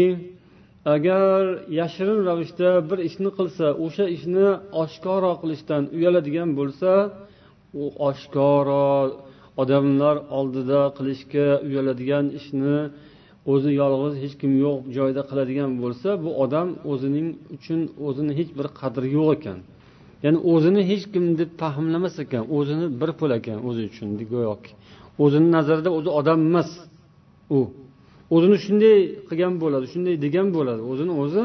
agar 0.95 1.41
yashirin 1.81 2.21
ravishda 2.29 2.71
bir 2.88 2.99
ishni 3.09 3.31
qilsa 3.38 3.67
o'sha 3.85 4.07
ishni 4.17 4.47
oshkoro 4.83 5.33
qilishdan 5.41 5.83
uyaladigan 5.97 6.50
bo'lsa 6.59 6.93
u 7.81 7.85
oshkoro 8.09 8.88
odamlar 9.62 10.17
oldida 10.38 10.81
qilishga 10.99 11.47
uyaladigan 11.67 12.25
ishni 12.38 12.77
o'zi 13.52 13.71
yolg'iz 13.81 14.14
hech 14.23 14.35
kim 14.40 14.52
yo'q 14.64 14.76
joyda 14.97 15.23
qiladigan 15.31 15.71
bo'lsa 15.83 16.09
bu 16.25 16.31
odam 16.45 16.69
o'zining 16.93 17.28
uchun 17.57 17.81
o'zini 18.07 18.33
hech 18.38 18.50
bir 18.59 18.67
qadri 18.81 19.09
yo'q 19.19 19.28
ekan. 19.37 19.59
Ya'ni 20.25 20.38
o'zini 20.52 20.83
hech 20.90 21.05
kim 21.12 21.25
deb 21.40 21.50
fahmlamas 21.62 22.14
ekan 22.25 22.45
o'zini 22.57 22.87
bir 23.00 23.11
pul 23.19 23.31
ekan 23.38 23.59
o'zi 23.69 23.83
uchun 23.90 24.09
go'yoki. 24.33 24.73
O'zini 25.25 25.49
nazarida 25.57 25.90
o'zi 25.99 26.11
odam 26.20 26.38
emas 26.49 26.70
u. 27.57 27.61
O'zini 28.35 28.57
shunday 28.64 28.96
qilgan 29.29 29.55
bo'ladi 29.62 29.87
shunday 29.92 30.14
degan 30.25 30.46
bo'ladi. 30.57 30.83
O'zini 30.92 31.12
o'zi 31.23 31.44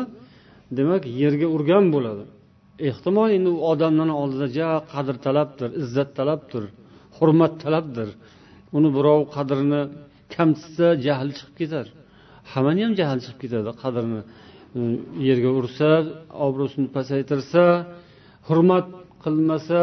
demak 0.78 1.04
yerga 1.22 1.48
urgan 1.56 1.86
bo'ladi. 1.96 2.24
Ehtimol 2.90 3.30
endi 3.38 3.50
u 3.58 3.60
odamlarni 3.72 4.16
oldida 4.22 4.48
ja 4.58 4.70
qadr 4.94 5.16
talabdir 5.26 5.70
izzat 5.82 6.10
talabdir 6.20 6.64
hurmat 7.18 7.54
talabdir. 7.64 8.10
Uni 8.78 8.90
birov 8.98 9.20
qadrini 9.36 9.82
kamsitsa 10.36 10.88
jahli 11.08 11.32
chiqib 11.40 11.56
ketar 11.62 11.88
hammani 12.52 12.82
ham 12.86 12.94
jahli 13.00 13.22
chiqib 13.26 13.40
ketadi. 13.44 13.70
Qadrini 13.82 14.22
e, 14.80 14.82
yerga 15.28 15.50
ursa 15.60 15.90
obro'sini 16.48 16.88
pasaytirsa 16.98 17.64
hurmat 18.48 18.86
qilmasa 19.24 19.82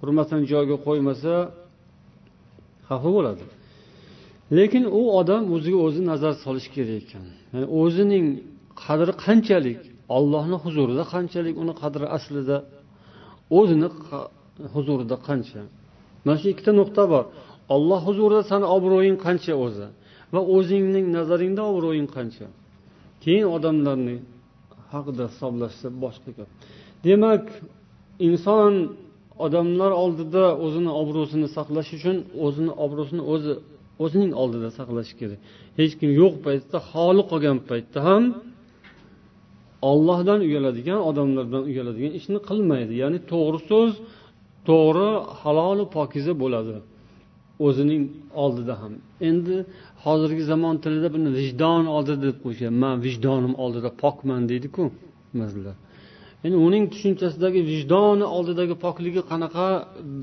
hurmatini 0.00 0.44
joyiga 0.52 0.76
qo'ymasa 0.86 1.34
xafa 2.88 3.08
bo'ladi. 3.16 3.44
Lekin 4.58 4.84
u 4.98 5.00
odam 5.20 5.42
o'ziga 5.54 5.78
o'zi 5.86 6.00
nazar 6.10 6.32
solishi 6.44 6.70
kerak 6.76 6.96
ekan. 7.02 7.24
Yani 7.52 7.66
o'zining 7.80 8.26
qadri 8.84 9.12
qanchalik 9.24 9.80
ollohni 10.16 10.56
huzurida 10.64 11.04
qanchalik 11.14 11.54
uni 11.62 11.74
qadri 11.82 12.06
aslida 12.16 12.56
o'zini 13.58 13.88
huzurida 14.74 15.16
qancha? 15.28 15.60
Mana 16.24 16.36
shu 16.40 16.46
ikkita 16.52 16.72
nuqta 16.80 17.02
bor. 17.12 17.24
Olloh 17.74 18.00
huzurida 18.08 18.42
sani 18.50 18.66
obro'ying 18.76 19.16
qancha 19.26 19.54
o'zi 19.66 19.86
va 20.34 20.40
o'zingning 20.56 21.06
nazaringda 21.16 21.62
obro'ying 21.70 22.08
qancha. 22.16 22.46
Keyin 23.24 23.46
odamlarni 23.56 24.16
haqida 24.92 25.24
hisoblashsa 25.32 25.86
boshqa 26.04 26.30
gap. 26.38 26.48
Demak 27.06 27.44
inson 28.28 28.72
odamlar 29.46 29.92
oldida 30.02 30.44
o'zini 30.64 30.92
obro'sini 31.00 31.48
saqlash 31.56 31.90
uchun 31.98 32.16
o'zini 32.46 32.72
obro'sini 32.84 33.22
o'zi 33.32 33.52
o'zining 34.04 34.32
oldida 34.42 34.68
saqlashi 34.78 35.14
kerak. 35.20 35.40
Hech 35.78 35.92
kim 36.00 36.10
yo'q 36.20 36.34
paytda 36.46 36.78
xoli 36.90 37.22
qolgan 37.30 37.58
paytda 37.70 37.98
ham 38.08 38.24
ollohdan 39.90 40.40
uyaladigan 40.48 41.00
odamlardan 41.10 41.62
uyaladigan 41.70 42.12
ishni 42.18 42.38
qilmaydi. 42.48 42.92
Ya'ni 43.02 43.18
to'g'ri 43.32 43.60
so'z 43.70 43.92
to'g'ri 44.68 45.10
halolu 45.40 45.84
pokiza 45.96 46.32
bo'ladi. 46.42 46.74
O'zining 47.66 48.02
oldida 48.42 48.74
ham. 48.82 48.92
Endi 49.28 49.56
hozirgi 50.04 50.42
zamon 50.52 50.74
tilida 50.84 51.08
buni 51.16 51.28
vijdon 51.38 51.84
oldida 51.96 52.18
deb 52.28 52.36
qo'yishgan. 52.44 52.74
Man 52.84 52.96
vijdonim 53.06 53.54
oldida 53.64 53.90
pokman 54.02 54.42
deydiku 54.50 54.82
ba'zilar 55.40 55.76
endi 56.44 56.56
uning 56.68 56.84
tushunchasidagi 56.92 57.60
vijdoni 57.72 58.26
oldidagi 58.36 58.74
pokligi 58.84 59.22
qanaqa 59.30 59.66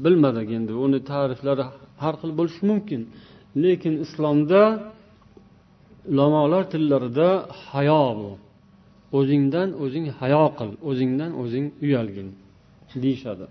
bilmadik 0.03 0.49
endi. 0.57 0.73
Uni 0.85 0.99
ta'riflari 1.11 1.63
har 2.03 2.15
xil 2.21 2.31
bo'lishi 2.39 2.61
mumkin. 2.71 3.01
Lekin 3.63 3.93
islomda 4.05 4.61
ulamolar 6.11 6.63
tillarida 6.73 7.29
hayo 7.69 8.03
bu. 8.19 8.31
O'zingdan 9.19 9.69
o'zing 9.83 10.05
hayo 10.19 10.45
qil 10.57 10.69
o'zingdan 10.89 11.31
o'zing 11.41 11.65
uyalgin 11.85 12.27
deyishadi. 13.03 13.45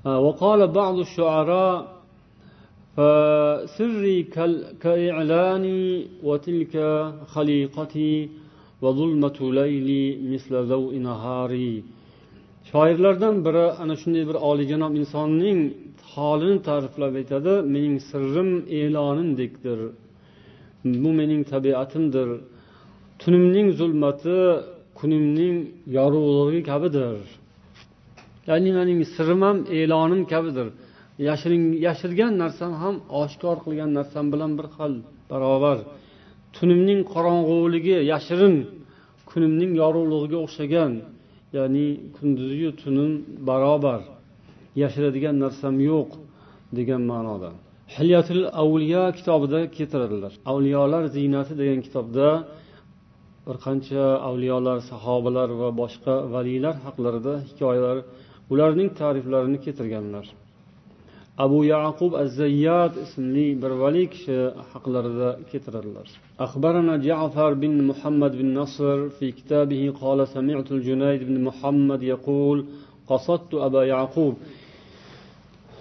وقال 0.06 0.68
بعض 0.68 1.00
الشعراء 1.00 1.96
فسري 2.98 4.24
كإعلاني 4.82 6.08
وتلك 6.24 6.78
خليقتي 7.28 8.30
وظلمة 8.82 9.38
ليلي 9.42 10.34
مثل 10.34 10.68
ضوء 10.68 10.96
نهاري 10.98 11.84
shoirlardan 12.72 13.46
biri 13.46 13.72
ana 13.72 13.96
shunday 13.96 14.28
bir 14.28 14.36
oliyjanob 14.36 14.96
insonning 14.96 15.74
holini 16.16 16.62
ta'riflab 16.62 17.16
aytadi 17.16 17.62
mening 17.62 18.00
sirrim 18.00 18.66
e'lonimdekdir 18.70 19.80
Bu 20.85 21.11
mening 21.13 21.43
tabiatimdir. 21.53 22.29
Tunimning 23.19 23.69
zulmati 23.79 24.39
kunimning 24.99 25.57
yorug'ligi 25.97 26.63
kabidir. 26.71 27.17
Ya'ni 28.49 28.71
mening 28.79 29.01
sirim 29.15 29.41
ham 29.47 29.57
e'lonim 29.79 30.23
kabidir. 30.33 30.69
Yashirgan 31.87 32.33
narsam 32.43 32.73
ham 32.83 32.97
oshkor 33.23 33.57
qilgan 33.65 33.91
narsam 33.99 34.25
bilan 34.33 34.53
bir 34.59 34.67
xil 34.77 34.93
barobar. 35.31 35.79
Tunimning 36.57 37.01
qorong'uligi 37.13 37.97
yashirin 38.13 38.57
kunimning 39.31 39.73
yorug'ligiga 39.83 40.39
o'xshagan. 40.45 40.93
Ya'ni 41.57 41.87
kunduziyu 42.17 42.71
tunim 42.83 43.13
barobar. 43.49 44.01
Yashiradigan 44.83 45.37
narsam 45.45 45.75
yo'q 45.91 46.11
degan 46.77 47.03
ma'noda. 47.13 47.51
hilyatul 47.96 48.44
avliyo 48.64 49.04
kitobida 49.18 49.60
keltiradilar 49.78 50.34
avliyolar 50.52 51.04
ziynati 51.16 51.54
degan 51.62 51.80
kitobda 51.88 52.28
bir 53.48 53.58
qancha 53.66 54.04
avliyolar 54.30 54.78
sahobalar 54.92 55.50
va 55.62 55.70
boshqa 55.82 56.16
valiylar 56.34 56.76
haqlarida 56.86 57.34
hikoyalar 57.50 57.98
ularning 58.54 58.90
ta'riflarini 59.00 59.58
keltirganlar 59.66 60.26
abu 61.46 61.60
yaqub 61.76 62.12
az 62.22 62.30
zayyat 62.42 62.94
ismli 63.06 63.48
bir 63.62 63.72
valiy 63.84 64.08
kishi 64.14 64.38
haqlarida 64.72 65.30
keltiradilar 65.52 66.10
أخبرنا 66.46 66.94
جعفر 67.08 67.52
بن 67.64 67.74
محمد 67.90 68.32
بن 68.42 68.48
نصر 68.60 68.98
في 69.18 69.32
كتابه 69.40 69.84
قال 70.02 70.20
سمعت 70.36 70.72
الجنيد 70.72 71.22
بن 71.30 71.36
محمد 71.48 72.02
يقول 72.04 72.58
قصدت 73.10 73.54
أبا 73.68 73.82
يعقوب 73.94 74.34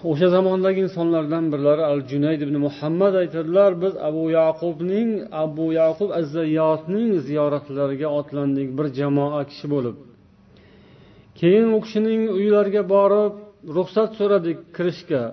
o'sha 0.04 0.28
zamondagi 0.36 0.80
insonlardan 0.88 1.46
birlari 1.54 1.84
al 1.92 2.00
junayd 2.12 2.42
ibn 2.46 2.56
muhammad 2.68 3.14
aytadilar 3.22 3.72
biz 3.84 3.94
abu 4.10 4.24
yaqubning 4.40 5.10
abu 5.44 5.66
yaqub 5.82 6.10
azzayotning 6.20 7.10
ziyoratlariga 7.28 8.08
otlandik 8.20 8.70
bir 8.78 8.88
jamoa 9.00 9.42
kishi 9.50 9.68
bo'lib. 9.74 9.96
Keyin 11.40 11.66
u 11.76 11.80
kishining 11.86 12.22
uylariga 12.38 12.84
borib 12.96 13.34
ruxsat 13.76 14.10
so'radik 14.20 14.60
kirishga. 14.76 15.24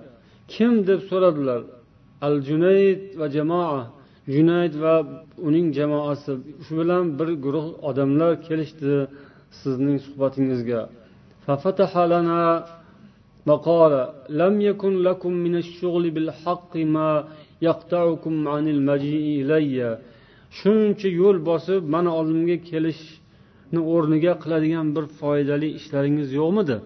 Kim? 0.53 0.71
deb 0.89 1.01
so'radilar. 1.09 1.61
Al 2.25 2.35
junayd 2.49 3.01
va 3.19 3.27
jamoa 3.37 3.81
junayd 4.35 4.73
va 4.83 4.95
uning 5.47 5.67
jamoasi. 5.79 6.33
Shu 6.65 6.73
bilan 6.79 7.03
bir 7.19 7.29
guruh 7.45 7.67
odamlar 7.89 8.31
kelishdi 8.47 8.93
sizning 9.61 9.97
suhbatingizga. 10.05 10.81
وقال 13.46 13.92
لم 14.42 14.54
يكن 14.68 14.92
لكم 15.08 15.32
من 15.44 15.54
الشغل 15.62 16.04
بالحق 16.14 16.72
ما 16.76 17.10
يقطعكم 17.68 18.34
عن 18.48 18.64
المجيء 18.74 19.24
إلي 19.42 19.98
shuncha 20.60 21.08
yo'l 21.20 21.38
bosib 21.48 21.82
mani 21.94 22.10
oldimga 22.18 22.56
kelishni 22.70 23.80
o'rniga 23.94 24.32
qiladigan 24.42 24.86
bir 24.96 25.04
foydali 25.20 25.68
ishlaringiz 25.78 26.28
yo'qmidi 26.40 26.76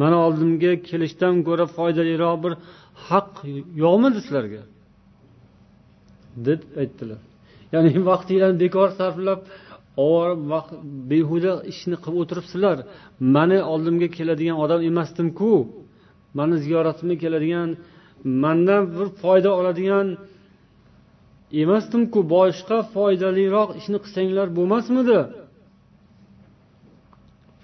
mani 0.00 0.16
oldimga 0.26 0.72
kelishdan 0.88 1.34
ko'ra 1.48 1.66
foydaliroq 1.76 2.36
bir 2.44 2.52
haq 3.08 3.30
yo'qmidi 3.84 4.18
sizlarga 4.26 4.62
deb 6.46 6.60
aytdilar 6.82 7.20
ya'ni 7.74 7.90
vaqtinglarni 8.10 8.58
bekor 8.64 8.88
sarflab 8.98 9.40
ovora 10.04 10.34
vaqt 10.52 10.72
behuda 11.10 11.52
ishni 11.72 11.96
qilib 12.02 12.18
o'tiribsizlar 12.22 12.76
mani 13.34 13.58
oldimga 13.72 14.08
keladigan 14.16 14.56
odam 14.64 14.80
emasdimku 14.90 15.52
mani 16.38 16.56
ziyoratimga 16.64 17.16
keladigan 17.22 17.68
mandan 18.42 18.82
bir 18.94 19.08
foyda 19.22 19.50
oladigan 19.60 20.06
emasdimku 21.62 22.20
boshqa 22.34 22.78
foydaliroq 22.94 23.70
ishni 23.80 23.98
qilsanglar 24.04 24.46
bo'lmasmidi 24.58 25.20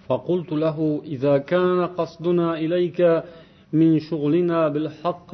فقلت 0.09 0.51
له 0.65 0.79
إذا 1.15 1.35
كان 1.53 1.81
قصدنا 1.99 2.49
إليك 2.65 3.01
من 3.73 3.91
شغلنا 4.09 4.69
بالحق 4.69 5.31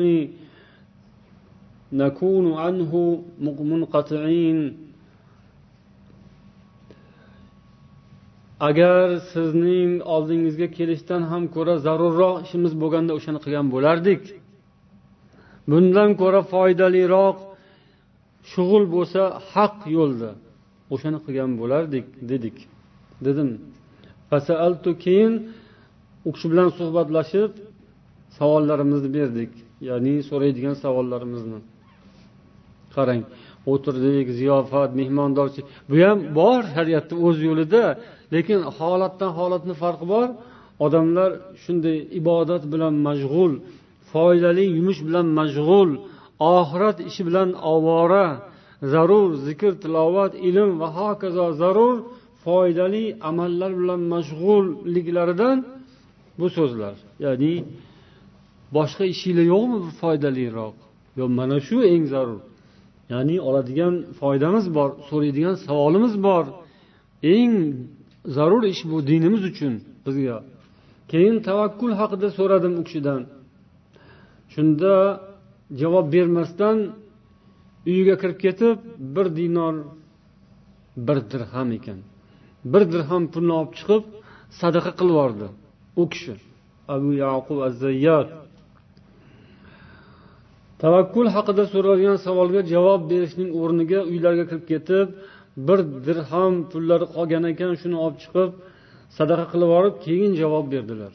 نكون 1.92 2.46
عنه 2.62 2.92
منقطعين 3.72 4.58
agar 8.59 9.19
sizning 9.33 9.91
oldingizga 10.15 10.67
kelishdan 10.77 11.21
ham 11.31 11.43
ko'ra 11.55 11.75
zarurroq 11.85 12.35
ishimiz 12.45 12.73
bo'lganda 12.81 13.11
o'shani 13.17 13.39
qilgan 13.45 13.67
bo'lardik. 13.75 14.21
Bundan 15.71 16.09
ko'ra 16.21 16.41
foydaliroq 16.53 17.37
shug'ul 18.51 18.83
bo'lsa 18.95 19.21
haq 19.53 19.75
yo'lda 19.97 20.29
o'shani 20.93 21.19
qilgan 21.25 21.51
bo'lardik 21.61 22.05
dedik. 22.31 22.57
Dedim 23.25 23.49
keyin 25.05 25.33
u 26.27 26.29
kishi 26.35 26.47
bilan 26.51 26.69
suhbatlashib 26.79 27.51
savollarimizni 28.37 29.09
berdik 29.17 29.51
ya'ni 29.89 30.15
so'raydigan 30.29 30.75
savollarimizni. 30.83 31.59
Qarang 32.95 33.21
o'tirdik 33.71 34.27
ziyofat 34.39 34.91
mehmondorchilik 34.99 35.67
bu 35.89 35.95
ham 36.05 36.19
bor 36.39 36.61
shariatda 36.75 37.15
o'z 37.25 37.37
yo'lida. 37.49 37.83
Lekin 38.33 38.59
holatdan 38.77 39.31
holatni 39.37 39.73
farqi 39.81 40.05
bor. 40.13 40.27
Odamlar 40.85 41.31
shunday 41.63 41.97
ibodat 42.19 42.63
bilan 42.73 42.95
mashg'ul 43.07 43.53
foydali 44.11 44.65
yumush 44.77 45.01
bilan 45.07 45.27
mashg'ul 45.39 45.89
oxirat 46.53 46.97
ishi 47.09 47.21
bilan 47.27 47.49
ovora 47.73 48.27
zarur 48.93 49.29
zikr 49.47 49.71
tilovat 49.83 50.33
ilm 50.49 50.69
va 50.81 50.87
hokazo 50.97 51.45
zarur 51.61 51.95
foydali 52.43 53.05
amallar 53.29 53.71
bilan 53.81 54.01
mashg'ulliklaridan 54.13 55.57
bu 56.39 56.47
so'zlar. 56.57 56.95
Ya'ni 57.25 57.53
boshqa 58.75 59.03
ishinglar 59.13 59.45
yo'qmi 59.53 59.77
foydaliroq? 60.01 60.75
Yo 61.19 61.25
mana 61.39 61.57
shu 61.67 61.77
eng 61.93 62.05
zarur. 62.13 62.41
Ya'ni 63.13 63.35
oladigan 63.47 63.93
foydamiz 64.19 64.65
bor 64.77 64.89
so'raydigan 65.09 65.55
savolimiz 65.65 66.15
bor. 66.27 66.45
Eng 67.35 67.53
zarur 68.35 68.63
ish 68.73 68.81
bu 68.91 68.97
dinimiz 69.09 69.43
uchun 69.51 69.73
bizga. 70.05 70.37
Keyin 71.11 71.35
tavakkul 71.47 71.91
haqida 71.99 72.27
so'radim 72.37 72.73
u 72.79 72.83
kishidan. 72.87 73.21
Shunda 74.53 74.93
javob 75.81 76.05
bermasdan 76.15 76.77
uyiga 77.89 78.15
kirib 78.21 78.39
ketib 78.45 78.77
bir 79.15 79.27
dinor 79.39 79.75
bir 81.07 81.17
dirham 81.31 81.69
ekan. 81.77 81.99
Bir 82.71 82.83
dirham 82.93 83.23
pulni 83.33 83.53
olib 83.59 83.73
chiqib 83.79 84.03
sadaqa 84.61 84.91
qilib 84.99 85.13
yubordi 85.15 85.47
u 86.01 86.03
kishi. 86.13 86.33
Abu 86.93 87.09
yaqub 87.23 87.59
azzayyat 87.67 88.27
tavakkul 90.83 91.27
haqida 91.35 91.63
so'ralgan 91.73 92.17
savolga 92.25 92.61
javob 92.73 93.01
berishning 93.11 93.49
o'rniga 93.61 93.99
uylariga 94.11 94.45
kirib 94.49 94.65
ketib 94.71 95.07
bir 95.66 95.78
dirham 96.06 96.54
pullari 96.70 97.06
qolgan 97.14 97.44
ekan 97.52 97.72
shuni 97.80 97.96
olib 98.04 98.18
chiqib 98.22 98.50
sadaqa 99.18 99.44
qilib 99.52 99.68
yuborib 99.70 99.96
keyin 100.04 100.32
javob 100.42 100.66
berdilar 100.74 101.12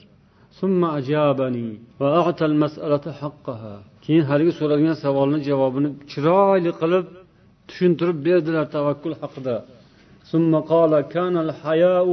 keyin 4.06 4.24
haligi 4.30 4.54
so'ralgan 4.60 4.96
savolni 5.04 5.40
javobini 5.50 5.90
chiroyli 6.12 6.72
qilib 6.82 7.06
tushuntirib 7.70 8.18
berdilar 8.28 8.66
tavakkul 8.76 9.16
haqida 9.24 9.58
ثم 10.32 10.52
قال 10.72 10.94
كان 11.16 11.36
الحياء 11.46 12.08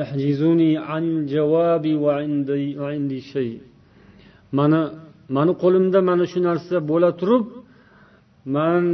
يحجزني 0.00 0.70
عن 0.88 1.02
الجواب 1.14 1.84
وعندي, 2.04 2.64
وعندي 2.80 3.20
شيء 3.34 3.58
mana 4.52 4.80
mani 5.28 5.52
qo'limda 5.62 5.98
mana 6.10 6.24
shu 6.32 6.38
narsa 6.48 6.76
bo'la 6.90 7.10
turib 7.20 7.44
man 8.56 8.84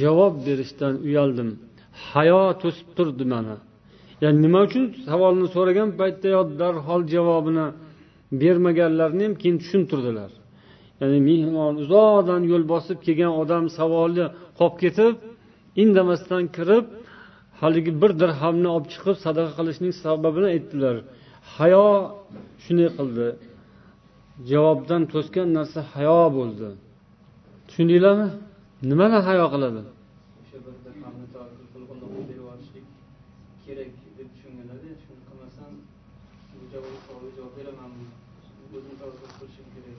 javob 0.00 0.34
berishdan 0.46 0.94
uyaldim. 1.06 1.50
Hayo 2.10 2.42
to'sib 2.62 2.88
turdi 2.96 3.24
mani. 3.32 3.56
Ya'ni 4.22 4.38
nima 4.44 4.60
uchun 4.66 4.84
savolni 5.08 5.46
so'ragan 5.54 5.88
paytdayoq 6.00 6.48
darhol 6.60 7.02
javobini 7.14 7.66
bermaganlarini 8.40 9.24
ham 9.26 9.34
keyin 9.42 9.56
tushuntirdilar. 9.62 10.30
Ya'ni 11.00 11.18
mehmon 11.28 11.74
uzoqdan 11.82 12.42
yo'l 12.52 12.64
bosib 12.72 12.98
kelgan 13.06 13.32
odam 13.42 13.64
savolni 13.78 14.26
qolib 14.58 14.76
ketib 14.82 15.14
indamasdan 15.82 16.44
kirib 16.56 16.86
haligi 17.60 17.92
bir 18.02 18.10
dirhamni 18.22 18.68
olib 18.74 18.86
chiqib 18.92 19.16
sadaqa 19.24 19.52
qilishning 19.58 19.92
sababini 20.04 20.48
aytdilar. 20.54 20.96
Hayo 21.56 21.86
shunday 22.64 22.88
qildi. 22.98 23.28
Javobdan 24.50 25.02
to'sgan 25.12 25.48
narsa 25.56 25.80
hayo 25.94 26.20
bo'ldi. 26.38 26.68
Tushundinglarmi? 27.68 28.28
Nimadan 28.90 29.22
hayo 29.28 29.46
qiladi? 29.54 29.82
Kerak 33.64 33.92
deb 34.18 34.28
tushunganlarda 34.34 34.90
shuni 35.04 35.20
qilmasam 35.28 35.72
bu 36.50 36.64
javobga 36.72 36.98
savolga 37.06 37.30
javob 37.38 37.52
beraman 37.58 37.90
o'zim 38.76 38.94
tavakkul 39.00 39.30
qilishim 39.38 39.66
kerak 39.74 39.98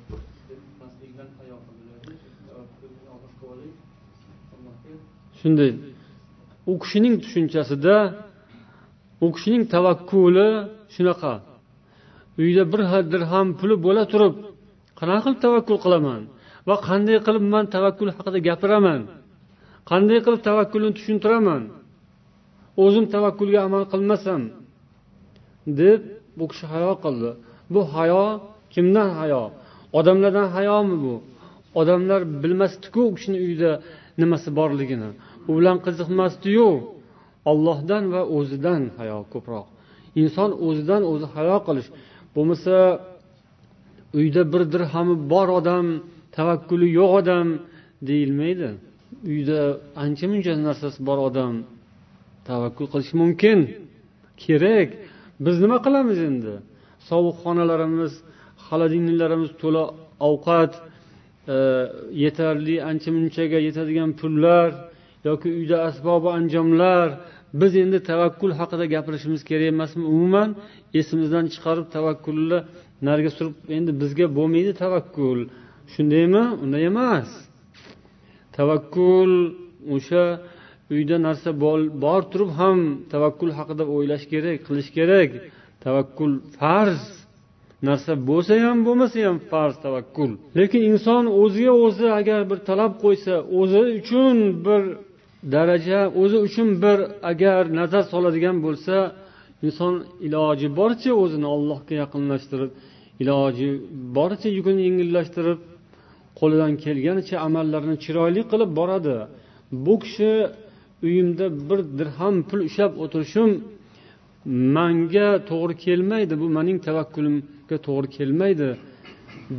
deb 0.49 0.61
maslikdan 0.81 1.29
hayo 1.39 1.55
qildilarda 1.65 2.13
tavakkulni 2.47 3.01
og'ir 3.15 3.31
qilib 3.37 3.51
olaylik 3.53 3.77
allohga 4.53 4.93
shunday 5.39 5.71
u 6.71 6.73
kishining 6.83 7.15
tushunchasida 7.23 7.95
u 9.25 9.27
kishining 9.35 9.63
tavakkuli 9.73 10.47
shunaqa. 10.95 11.33
Uyda 12.41 12.63
bir 12.71 12.81
dirham 13.13 13.47
puli 13.59 13.75
bo'la 13.85 14.03
turib 14.11 14.33
qanaqa 14.99 15.21
qilib 15.25 15.39
tavakkul 15.45 15.77
qilaman 15.85 16.21
va 16.67 16.75
qanday 16.87 17.17
qilib 17.25 17.45
man 17.53 17.65
tavakkul 17.75 18.09
haqida 18.17 18.39
gapiraman? 18.47 19.01
Qanday 19.89 20.19
qilib 20.25 20.41
tavakkulni 20.47 20.91
tushuntiraman? 20.97 21.63
O'zim 22.83 23.05
tavakkulga 23.13 23.59
amal 23.67 23.83
qilmasam 23.93 24.41
deb 25.79 25.99
bu 26.37 26.43
kishi 26.51 26.65
hayo 26.73 26.93
qildi. 27.03 27.29
Bu 27.73 27.81
hayo 27.95 28.25
kimdan 28.73 29.09
hayo? 29.19 29.43
Odamlardan 29.99 30.47
hayomi 30.55 30.95
bu? 31.05 31.15
Odamlar 31.79 32.21
bilmasdiku 32.43 33.01
u 33.09 33.11
kishini 33.15 33.37
uyida 33.45 33.71
nimasi 34.21 34.49
borligini. 34.59 35.09
U 35.47 35.51
bilan 35.57 35.77
qiziqmasdiyu. 35.85 36.69
Ollohdan 37.51 38.03
va 38.13 38.21
o'zidan 38.37 38.81
hayo 38.97 39.19
ko'proq. 39.33 39.65
Inson 40.21 40.49
o'zidan 40.67 41.01
o'zi 41.11 41.27
hayo 41.35 41.57
qilish. 41.67 41.89
Bo'lmasa 42.35 42.75
uyda 44.19 44.41
bir 44.53 44.61
dirhami 44.73 45.15
bor 45.31 45.47
odam 45.59 45.85
tavakkuli 46.37 46.87
yo'q 46.99 47.11
odam 47.19 47.47
deyilmaydi. 48.09 48.69
Uyda 49.31 49.59
ancha 50.03 50.25
muncha 50.31 50.53
narsasi 50.67 50.99
bor 51.07 51.19
odam 51.29 51.53
tavakkul 52.49 52.87
qilishi 52.93 53.15
mumkin. 53.21 53.59
Kerak. 54.43 54.89
Biz 55.45 55.55
nima 55.63 55.77
qilamiz 55.85 56.19
endi? 56.29 56.53
Sovuq 57.09 57.35
xonalarimiz 57.43 58.13
xolodilniklarimiz 58.65 59.51
to'la 59.61 59.83
ovqat 60.29 60.73
e, 61.53 61.55
yetarli 62.23 62.75
ancha 62.89 63.09
munchaga 63.17 63.59
yetadigan 63.67 64.11
pullar 64.19 64.69
yoki 65.27 65.47
uyda 65.59 65.77
asbobi 65.89 66.29
anjomlar. 66.37 67.07
Biz 67.61 67.71
endi 67.83 67.97
tavakkul 68.11 68.51
haqida 68.59 68.85
gapirishimiz 68.93 69.41
kerak 69.49 69.67
emasmi? 69.73 70.03
Umuman 70.13 70.49
esimizdan 70.99 71.45
chiqarib 71.53 71.87
tavakkulni 71.95 72.59
nariga 73.07 73.31
surib 73.37 73.55
endi 73.77 73.91
bizga 74.01 74.25
bo'lmaydi 74.37 74.71
tavakkul. 74.83 75.39
Shundaymi? 75.95 76.43
Unday 76.63 76.83
emas. 76.91 77.29
Tavakkul 78.57 79.33
o'sha 79.95 80.25
uyda 80.93 81.17
narsa 81.27 81.49
bor 82.03 82.21
turib 82.31 82.51
ham 82.59 82.79
tavakkul 83.13 83.51
haqida 83.57 83.83
o'ylash 83.95 84.25
kerak 84.33 84.57
qilish 84.67 84.89
kerak. 84.97 85.29
Tavakkul 85.85 86.33
farz. 86.57 87.03
Narsa 87.89 88.11
bo'lsa 88.29 88.53
ham 88.65 88.77
bo'lmasa 88.87 89.17
ham 89.27 89.37
farz 89.51 89.75
tavakkul. 89.85 90.31
Lekin 90.59 90.81
inson 90.91 91.23
o'ziga 91.41 91.73
o'zi 91.85 92.07
agar 92.19 92.41
bir 92.49 92.59
talab 92.69 92.93
qo'ysa 93.03 93.33
o'zi 93.59 93.81
uchun 93.99 94.35
bir 94.65 94.81
daraja 95.55 95.99
o'zi 96.21 96.37
uchun 96.47 96.69
bir 96.83 96.97
agar 97.31 97.61
nazar 97.79 98.03
soladigan 98.13 98.57
bo'lsa 98.65 98.95
inson 99.67 99.93
iloji 100.27 100.67
boricha 100.79 101.11
o'zini 101.23 101.47
allohga 101.55 101.93
yaqinlashtirib 102.03 102.71
iloji 103.21 103.69
boricha 104.17 104.49
yukini 104.57 104.81
yengillashtirib 104.87 105.59
qo'lidan 106.39 106.73
kelganicha 106.83 107.35
amallarni 107.47 107.95
chiroyli 108.05 108.41
qilib 108.51 108.71
boradi. 108.79 109.17
Bu 109.85 109.95
kishi 110.03 110.31
uyimda 111.05 111.45
bir 111.69 111.79
dirham 111.99 112.35
pul 112.49 112.59
ushlab 112.67 112.91
o'tirishim 113.03 113.49
manga 114.75 115.29
to'g'ri 115.49 115.75
kelmaydi 115.85 116.33
bu 116.41 116.47
mening 116.57 116.77
tavakkulimga 116.87 117.77
to'g'ri 117.87 118.07
kelmaydi 118.17 118.69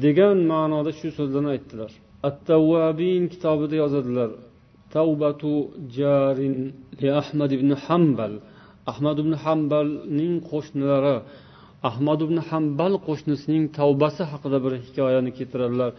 degan 0.05 0.37
ma'noda 0.53 0.91
shu 0.99 1.09
so'zlarni 1.19 1.51
aytdilar. 1.55 1.91
At 2.29 2.37
tavvabin 2.51 3.23
kitobida 3.33 3.77
yozadilar 3.83 4.31
tavbatu 4.97 5.53
jarin 5.99 6.57
li 7.01 7.09
ahmad 7.23 7.51
ibn 7.59 7.71
hambal 7.85 8.33
ahmad 8.93 9.17
ibn 9.23 9.33
hambalning 9.45 10.35
qo'shnilari 10.51 11.17
ahmad 11.89 12.21
ibn 12.27 12.39
hambal 12.51 12.93
qo'shnisining 13.07 13.65
tavbasi 13.79 14.23
haqida 14.33 14.59
bir 14.65 14.73
hikoyani 14.87 15.31
keltiradilar. 15.39 15.91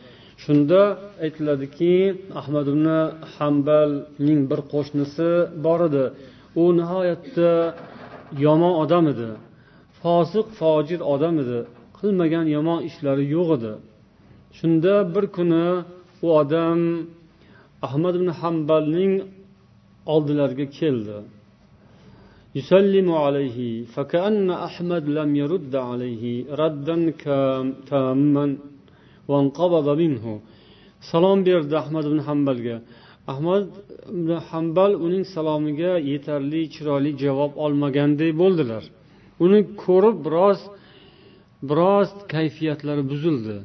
shunda 0.42 0.82
aytiladiki 1.24 1.94
ahmad 2.40 2.66
ibn 2.72 2.86
hambalning 3.34 4.40
bir 4.50 4.60
qo'shnisi 4.72 5.28
bor 5.64 5.80
edi 5.88 6.04
u 6.62 6.64
nihoyatda 6.78 7.50
yomon 8.46 8.74
odam 8.82 9.04
edi 9.12 9.28
fosiq 10.00 10.46
fojir 10.58 11.00
odam 11.14 11.34
edi 11.42 11.58
qilmagan 11.98 12.46
yomon 12.56 12.78
ishlari 12.88 13.24
yo'q 13.36 13.48
edi 13.58 13.72
shunda 14.58 14.94
bir 15.14 15.24
kuni 15.36 15.66
u 16.26 16.28
odam 16.40 16.80
ahmad 17.86 18.14
ibn 18.18 18.28
hambalning 18.40 19.12
oldilariga 20.14 20.66
keldi 20.78 21.18
يسلم 22.58 23.08
عليه 23.24 23.58
فكأن 23.94 24.50
أحمد 24.50 25.04
لم 25.18 25.30
يرد 25.42 25.74
عليه 25.90 26.24
ردا 26.62 26.96
تاما 27.90 28.46
وانقبض 28.46 28.46
منه 28.46 28.73
salom 31.09 31.39
berdi 31.47 31.75
ahmad 31.83 32.03
ibn 32.09 32.19
hambalga 32.27 32.77
ahmad 33.31 33.63
ibn 34.17 34.29
hambal 34.49 34.91
uning 35.05 35.25
salomiga 35.35 35.91
yetarli 36.11 36.61
chiroyli 36.73 37.11
javob 37.23 37.51
olmaganday 37.65 38.31
bo'ldilar 38.41 38.83
uni 39.45 39.59
ko'rib 39.83 40.17
biroz 40.25 40.59
biroz 41.69 42.09
kayfiyatlari 42.33 43.03
buzildi 43.11 43.57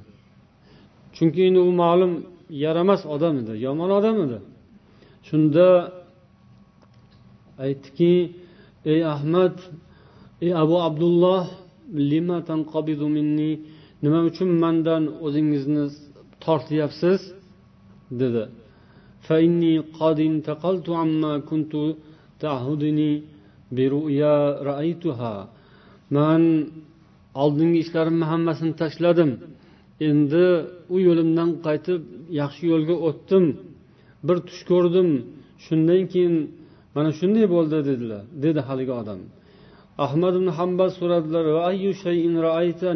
chunki 1.16 1.40
endi 1.48 1.60
u 1.68 1.72
ma'lum 1.82 2.12
yaramas 2.64 3.02
odam 3.14 3.34
edi 3.42 3.54
yomon 3.66 3.90
odam 3.98 4.16
edi 4.24 4.38
shunda 5.28 5.66
aytdiki 7.64 8.14
ey 8.92 9.00
ahmad 9.14 9.54
ey 10.44 10.52
abu 10.62 10.76
abdulloh 10.88 11.44
minni 13.16 13.50
nima 14.03 14.19
uchun 14.29 14.49
mandan 14.63 15.03
o'zingizni 15.25 15.83
tortyapsiz 16.43 17.19
dedi 18.21 18.43
فإني 19.27 19.73
قد 19.99 20.17
انتقلت 20.29 20.87
عما 21.01 21.33
كنت 21.49 21.73
تعهدني 22.43 23.11
برؤيا 23.75 24.35
رأيتها 24.69 25.35
man 26.17 26.43
oldingi 27.43 27.79
ishlarimni 27.83 28.25
hammasini 28.31 28.73
tashladim 28.81 29.31
endi 30.09 30.45
u 30.95 30.97
yo'limdan 31.07 31.49
qaytib 31.65 32.01
yaxshi 32.41 32.63
yo'lga 32.73 32.95
o'tdim 33.07 33.45
bir 34.27 34.37
tush 34.47 34.63
ko'rdim 34.71 35.09
shundan 35.65 36.01
keyin 36.13 36.35
mana 36.95 37.09
shunday 37.19 37.45
bo'ldi 37.55 37.77
dedilar 37.89 38.23
dedi 38.43 38.59
haligi 38.67 38.93
odam 39.01 39.19
ahmad 40.05 40.33
ibn 40.39 40.49
hambal 40.59 40.89
so'radilar 40.99 41.45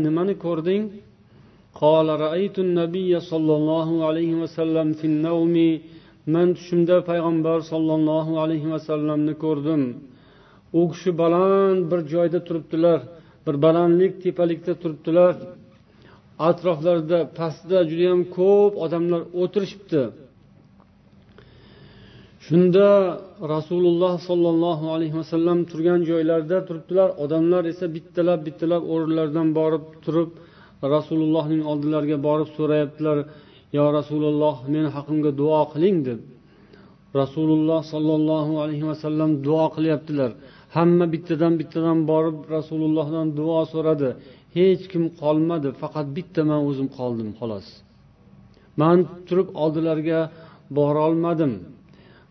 nimani 0.07 0.35
ko'rding 0.45 0.85
قال 1.83 2.07
رأيت 2.25 2.57
النبي 2.65 3.11
صلى 3.31 3.53
الله 3.59 3.89
عليه 4.07 4.31
وسلم 4.41 4.87
في 4.99 5.05
النوم 5.11 5.55
man 6.35 6.47
tushimda 6.57 6.97
payg'ambar 7.09 7.57
sollallohu 7.71 8.33
alayhi 8.43 8.71
vasallamni 8.75 9.33
ko'rdim 9.43 9.81
u 10.79 10.81
kishi 10.91 11.11
baland 11.21 11.81
bir 11.91 11.99
joyda 12.13 12.39
turibdilar 12.47 12.99
bir 13.45 13.55
balandlik 13.65 14.13
tepalikda 14.23 14.73
turibdilar 14.81 15.33
atroflarida 16.49 17.19
pastda 17.37 17.79
judayam 17.89 18.21
ko'p 18.37 18.73
odamlar 18.85 19.21
o'tirishibdi 19.41 20.01
Shunda 22.46 22.88
rasululloh 23.54 24.14
sollallohu 24.28 24.86
alayhi 24.94 25.16
vasallam 25.20 25.58
turgan 25.70 26.00
joylarida 26.10 26.58
turibdilar. 26.68 27.08
Odamlar 27.24 27.62
esa 27.72 27.86
bittalab 27.96 28.40
bittalab 28.46 28.82
o'rinlaridan 28.92 29.48
borib 29.58 29.84
turib 30.04 30.30
rasulullohning 30.94 31.62
oldilariga 31.70 32.18
borib 32.28 32.48
so'rayaptilar 32.56 33.18
yo 33.76 33.84
rasululloh 33.98 34.56
meni 34.74 34.88
haqimga 34.96 35.30
duo 35.40 35.60
qiling 35.72 35.98
deb. 36.08 36.20
Rasululloh 37.20 37.80
sollallohu 37.92 38.52
alayhi 38.64 38.84
vasallam 38.92 39.30
duo 39.46 39.66
qilyaptilar. 39.76 40.30
Hamma 40.76 41.06
bittadan 41.14 41.52
bittadan 41.60 41.98
borib 42.12 42.38
rasulullohdan 42.56 43.26
duo 43.38 43.60
so'radi. 43.72 44.10
Hech 44.56 44.82
kim 44.92 45.04
qolmadi 45.22 45.68
faqat 45.82 46.06
bitta 46.16 46.42
man 46.50 46.60
o'zim 46.68 46.88
qoldim 46.98 47.30
xolos. 47.38 47.66
Man 48.80 48.98
turib 49.28 49.48
oldilariga 49.62 50.20
borolmadim. 50.78 51.54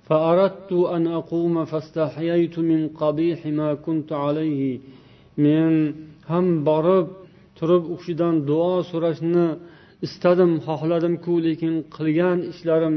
فأردت 0.09 0.73
أن 0.73 1.03
أقوم 1.21 1.55
فاستحييت 1.71 2.57
من 2.71 2.81
قبيح 3.01 3.47
ما 3.47 3.75
كنت 3.75 4.11
عليه 4.13 4.81
men 5.45 5.73
ham 6.31 6.47
borib 6.69 7.07
turib 7.59 7.83
u 7.93 7.95
kishidan 8.01 8.35
duo 8.49 8.73
so'rashni 8.91 9.47
istadim 10.07 10.53
xohladimku 10.67 11.33
lekin 11.47 11.75
qilgan 11.97 12.39
ishlarim 12.53 12.97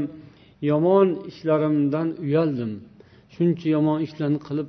yomon 0.70 1.08
ishlarimdan 1.30 2.08
uyaldim 2.24 2.72
shuncha 3.34 3.66
yomon 3.76 3.98
ishlarni 4.06 4.40
qilib 4.46 4.68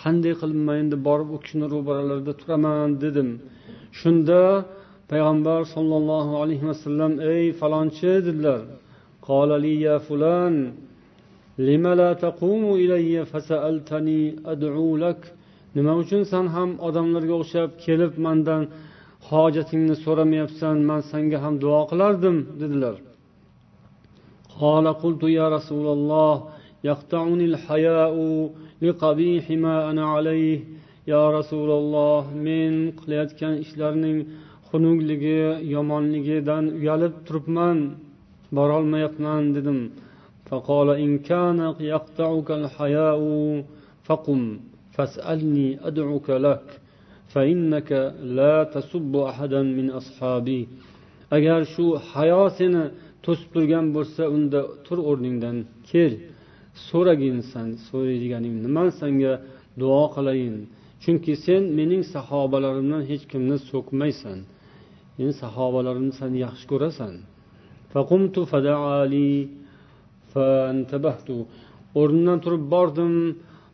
qanday 0.00 0.34
qilib 0.40 0.60
man 0.66 0.76
endi 0.82 0.96
borib 1.08 1.28
u 1.36 1.38
kishini 1.44 1.66
ro'baralarida 1.74 2.32
turaman 2.40 2.88
dedim 3.04 3.28
shunda 4.00 4.40
payg'ambar 5.10 5.60
sollallohu 5.74 6.32
alayhi 6.42 6.64
vasallam 6.70 7.12
ey 7.32 7.44
falonchi 7.60 8.10
dedilar 8.26 8.60
nima 15.76 15.92
uchun 16.02 16.22
san 16.32 16.46
ham 16.54 16.70
odamlarga 16.88 17.34
o'xshab 17.42 17.70
kelib 17.84 18.12
mandan 18.24 18.62
hojatingni 19.28 19.94
so'ramayapsan 20.04 20.76
man 20.88 21.00
sanga 21.10 21.38
ham 21.44 21.54
duo 21.62 21.80
qilardim 21.90 22.36
dedilar 22.60 22.96
قال 24.60 24.86
قلت 25.02 25.22
يا 25.40 25.46
رسول 25.56 25.86
الله 25.96 26.32
يقطعني 26.90 27.44
الحياء 27.52 28.14
لقبيح 28.82 29.44
ما 29.64 29.76
أنا 29.90 30.04
عليه 30.14 30.58
يا 31.12 31.24
رسول 31.38 31.70
الله 31.80 32.20
men 32.46 32.74
qilayotgan 32.98 33.54
ishlarning 33.64 34.18
xunukligi 34.68 35.40
yomonligidan 35.74 36.64
uyalib 36.78 37.14
turibman 37.26 37.78
borolmayapman 38.56 39.42
dedim 39.56 39.78
فقال 40.48 40.88
إن 41.04 41.10
كان 41.18 41.58
يقطعك 41.80 42.50
الحياء 42.60 43.20
فقم 44.06 44.40
فاسألني 44.94 45.68
أدعك 45.88 46.28
لك 46.30 46.66
فإنك 47.32 47.90
لا 48.38 48.64
تسب 48.74 49.16
أحدا 49.16 49.62
من 49.62 49.86
أصحابي 49.90 50.62
agar 51.36 51.64
shu 51.74 51.84
hayo 52.12 52.42
seni 52.58 52.82
to'sib 53.24 53.48
turgan 53.54 53.86
bo'lsa 53.96 54.22
unda 54.36 54.60
tur 54.86 54.98
o'rningdan 55.10 55.56
kel 55.88 56.12
so'ragin 56.88 57.38
san 57.52 57.68
so'raydiganing 57.88 58.54
nimani 58.64 58.92
sanga 59.00 59.32
duo 59.80 60.02
qilayin 60.14 60.56
chunki 61.02 61.32
sen 61.44 61.62
mening 61.78 62.02
sahobalarimdan 62.14 63.02
hech 63.10 63.24
kimni 63.32 63.56
so'kmaysan 63.70 64.38
meni 65.18 65.32
sahobalarimni 65.42 66.14
san 66.20 66.32
yaxshi 66.44 66.64
ko'rasan 66.72 67.14
o'rnimdan 71.99 72.39
turib 72.45 72.63
bordim. 72.73 73.13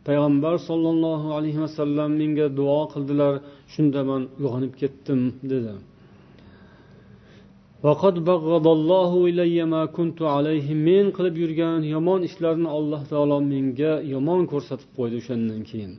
Payg'ambar 0.07 0.55
sollallohu 0.69 1.27
alayhi 1.37 1.59
vasallam 1.65 2.11
menga 2.21 2.47
duo 2.59 2.81
qildilar. 2.93 3.33
Shunda 3.73 4.01
man 4.09 4.21
uyg'onib 4.39 4.73
ketdim 4.81 5.21
dedi. 5.51 5.73
Men 10.87 11.05
qilib 11.17 11.35
yurgan 11.43 11.81
yomon 11.93 12.21
ishlarni 12.29 12.69
alloh 12.77 13.01
taolo 13.11 13.37
menga 13.53 13.93
yomon 14.13 14.41
ko'rsatib 14.51 14.89
qo'ydi 14.97 15.15
o'shandan 15.21 15.61
keyin. 15.69 15.93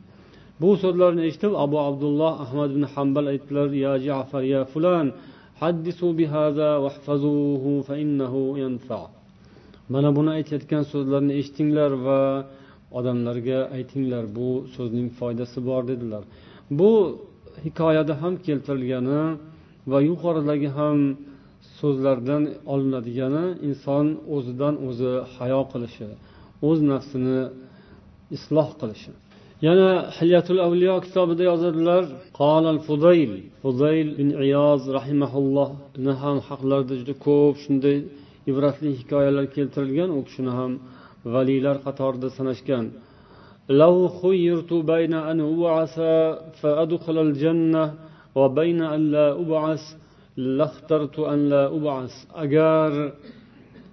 Bu 0.61 0.70
so'zlarni 0.83 1.22
eshitib 1.29 1.53
abu 1.64 1.77
abdulloh 1.88 2.33
ahmad 2.44 2.68
ibn 2.74 2.85
hambal 2.94 3.27
aytdilar 3.33 3.68
ya 3.85 3.92
jafar 4.07 4.42
ya 4.55 4.62
fulan 4.72 5.07
haddisu 5.62 6.07
bihaza 6.18 6.70
wahfazuhu 6.85 7.70
fa 7.87 7.94
innahu 8.05 8.40
yanfa. 8.62 9.00
Mana 9.92 10.09
buni 10.16 10.31
aytayotgan 10.38 10.83
so'zlarni 10.92 11.33
eshitinglar 11.40 11.90
va 12.07 12.20
odamlarga 12.99 13.59
aytinglar 13.77 14.25
bu 14.38 14.49
so'zning 14.77 15.09
foydasi 15.18 15.59
bor 15.68 15.83
dedilar. 15.90 16.23
Bu 16.79 16.90
hikoyada 17.64 18.14
ham 18.23 18.35
keltirilgani 18.47 19.23
va 19.90 19.99
yuqoridagi 20.11 20.68
ham 20.79 20.99
so'zlardan 21.81 22.42
olinadigani 22.73 23.44
inson 23.68 24.07
o'zidan 24.35 24.75
o'zi 24.88 25.12
hayo 25.37 25.62
qilishi 25.73 26.09
o'z 26.68 26.79
nafsini 26.92 27.40
isloh 28.37 28.68
qilishi. 28.81 29.12
Yana 29.66 29.90
hilyatul 30.16 30.61
avliyo 30.66 30.97
kitobida 31.07 31.42
yozadilar 31.51 32.03
qolal 32.40 32.79
fudayl 32.87 33.33
fudayl 33.62 34.09
bin 34.18 34.29
iyoz 34.47 34.83
rahimaullohni 34.99 36.12
ham 36.23 36.37
haqlarida 36.49 36.94
juda 37.01 37.14
ko'p 37.27 37.57
shunday 37.64 37.99
ibratli 38.52 38.89
hikoyalar 38.99 39.45
keltirilgan 39.56 40.10
u 40.17 40.19
kishini 40.28 40.52
ham 40.60 40.71
valiylar 41.34 41.78
qatorida 41.86 42.30
sanashgan 42.38 42.86
لو 43.82 43.95
خيرت 44.21 44.71
بين 44.93 45.13
أن 45.13 45.39
أبعث 45.54 45.95
فأدخل 46.62 47.17
الجنة 47.28 47.84
وبين 48.36 48.82
أن 48.95 49.02
لا 49.15 49.28
أبعث 49.43 49.84
لاخترت 50.38 51.19
أن 51.19 51.39
لا 51.49 51.63
أبعث 51.78 52.13
أجار 52.43 52.93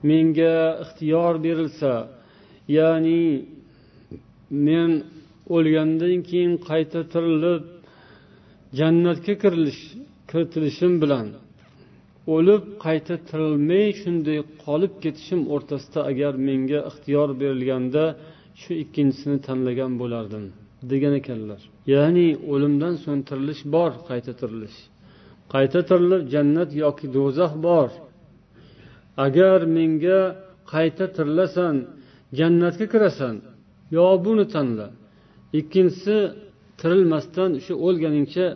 menga 0.03 0.79
ixtiyor 0.85 1.35
berilsa 1.45 1.95
ya'ni 2.79 3.25
men 4.67 4.91
o'lgandan 5.57 6.19
keyin 6.29 6.53
qayta 6.69 7.01
tirilib 7.13 7.65
jannatga 8.79 9.35
kirilish 9.43 9.83
kiritilishim 10.31 10.93
bilan 11.03 11.27
o'lib 12.34 12.64
qayta 12.86 13.16
tirilmay 13.30 13.88
shunday 14.02 14.40
qolib 14.66 14.94
ketishim 15.04 15.42
o'rtasida 15.54 16.00
agar 16.12 16.34
menga 16.48 16.80
ixtiyor 16.90 17.30
berilganda 17.42 18.04
shu 18.62 18.72
ikkinchisini 18.84 19.38
tanlagan 19.48 19.92
bo'lardim 20.02 20.46
degan 20.92 21.14
ekanlar. 21.22 21.62
Ya'ni 21.94 22.28
o'limdan 22.52 22.96
so'ng 23.04 23.22
tirilish 23.30 23.64
bor 23.76 23.92
qayta 24.10 24.32
tirilish. 24.42 24.78
Qayta 25.54 25.80
tirilib 25.90 26.24
jannat 26.34 26.70
yoki 26.84 27.08
do'zax 27.16 27.54
bor. 27.68 27.90
Agar 29.26 29.60
menga 29.78 30.20
qayta 30.74 31.06
tirilasan 31.16 31.76
jannatga 32.40 32.86
kirasan 32.94 33.36
yo 33.96 34.06
buni 34.26 34.46
tanla. 34.54 34.88
Ikkinchisi 35.60 36.18
tirilmasdan 36.82 37.52
shu 37.66 37.74
o'lganingcha 37.88 38.48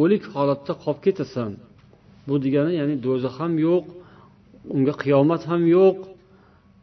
o'lik 0.00 0.24
holatda 0.34 0.72
qolib 0.84 1.00
ketasan. 1.06 1.52
Bu 2.28 2.34
degani 2.44 2.72
ya'ni 2.80 2.96
do'zax 3.06 3.34
ham 3.40 3.52
yo'q 3.66 3.84
unga 4.74 4.94
qiyomat 5.02 5.42
ham 5.50 5.62
yo'q 5.76 5.98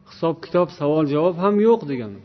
hisob 0.10 0.36
kitob 0.45 0.67
savol 0.80 1.06
javob 1.13 1.36
ham 1.43 1.56
yo'q 1.67 1.82
degani. 1.91 2.21